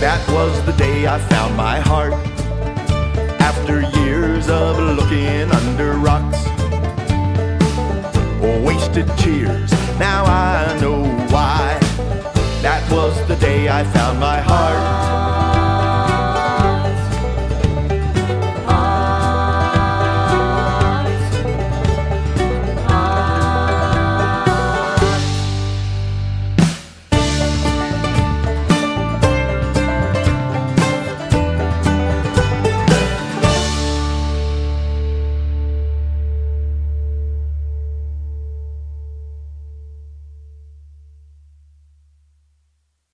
That 0.00 0.26
was 0.30 0.64
the 0.64 0.72
day 0.72 1.06
I 1.06 1.18
found 1.18 1.54
my 1.58 1.78
heart. 1.78 2.14
After 3.38 3.82
years 4.00 4.48
of 4.48 4.78
looking 4.78 5.50
under 5.50 5.92
rocks, 5.98 6.42
wasted 8.64 9.08
tears. 9.18 9.70
Now 9.98 10.24
I 10.24 10.78
know 10.80 11.04
why. 11.28 11.78
That 12.62 12.82
was 12.90 13.14
the 13.28 13.36
day 13.36 13.68
I 13.68 13.84
found 13.84 14.18
my 14.18 14.40